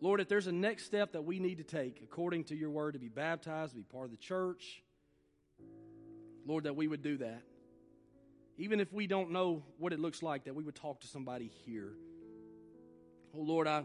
Lord, 0.00 0.20
if 0.20 0.28
there's 0.28 0.46
a 0.46 0.52
next 0.52 0.84
step 0.84 1.12
that 1.12 1.22
we 1.24 1.38
need 1.38 1.58
to 1.58 1.64
take 1.64 2.00
according 2.02 2.44
to 2.44 2.56
your 2.56 2.70
word 2.70 2.92
to 2.92 2.98
be 2.98 3.08
baptized, 3.08 3.72
to 3.72 3.76
be 3.76 3.82
part 3.82 4.04
of 4.04 4.10
the 4.10 4.16
church, 4.16 4.82
Lord, 6.44 6.64
that 6.64 6.76
we 6.76 6.86
would 6.86 7.02
do 7.02 7.16
that. 7.18 7.42
Even 8.58 8.80
if 8.80 8.92
we 8.92 9.06
don't 9.06 9.32
know 9.32 9.62
what 9.78 9.92
it 9.92 10.00
looks 10.00 10.22
like, 10.22 10.44
that 10.44 10.54
we 10.54 10.64
would 10.64 10.74
talk 10.74 11.00
to 11.00 11.06
somebody 11.06 11.50
here. 11.64 11.92
Oh, 13.34 13.42
Lord, 13.42 13.66
I, 13.66 13.84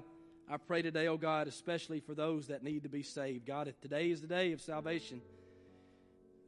I 0.50 0.58
pray 0.58 0.82
today, 0.82 1.08
oh 1.08 1.18
God, 1.18 1.48
especially 1.48 2.00
for 2.00 2.14
those 2.14 2.48
that 2.48 2.64
need 2.64 2.84
to 2.84 2.90
be 2.90 3.04
saved. 3.04 3.46
God, 3.46 3.68
if 3.68 3.80
today 3.82 4.12
is 4.12 4.22
the 4.22 4.28
day 4.28 4.52
of 4.54 4.62
salvation, 4.62 5.22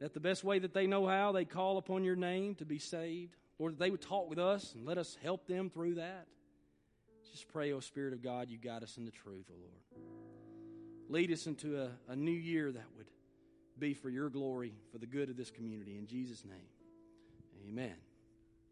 that 0.00 0.14
the 0.14 0.20
best 0.20 0.44
way 0.44 0.58
that 0.58 0.74
they 0.74 0.86
know 0.86 1.06
how, 1.06 1.32
they 1.32 1.44
call 1.44 1.78
upon 1.78 2.04
your 2.04 2.16
name 2.16 2.54
to 2.56 2.64
be 2.64 2.78
saved. 2.78 3.36
Lord, 3.58 3.74
that 3.74 3.78
they 3.78 3.90
would 3.90 4.02
talk 4.02 4.28
with 4.28 4.38
us 4.38 4.74
and 4.74 4.84
let 4.84 4.98
us 4.98 5.16
help 5.22 5.46
them 5.46 5.70
through 5.70 5.96
that. 5.96 6.26
Just 7.30 7.48
pray, 7.48 7.72
O 7.72 7.76
oh 7.76 7.80
Spirit 7.80 8.12
of 8.12 8.22
God, 8.22 8.48
you 8.48 8.58
guide 8.58 8.82
us 8.82 8.96
in 8.96 9.04
the 9.04 9.10
truth, 9.10 9.46
O 9.50 9.54
oh 9.54 9.60
Lord. 9.60 10.04
Lead 11.08 11.32
us 11.32 11.46
into 11.46 11.80
a, 11.80 11.90
a 12.08 12.16
new 12.16 12.30
year 12.30 12.72
that 12.72 12.84
would 12.96 13.06
be 13.78 13.92
for 13.92 14.08
your 14.08 14.28
glory, 14.28 14.72
for 14.92 14.98
the 14.98 15.06
good 15.06 15.30
of 15.30 15.36
this 15.36 15.50
community. 15.50 15.98
In 15.98 16.06
Jesus' 16.06 16.44
name, 16.44 16.68
amen. 17.68 17.94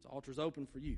The 0.03 0.09
altar's 0.09 0.39
open 0.39 0.67
for 0.67 0.79
you. 0.79 0.97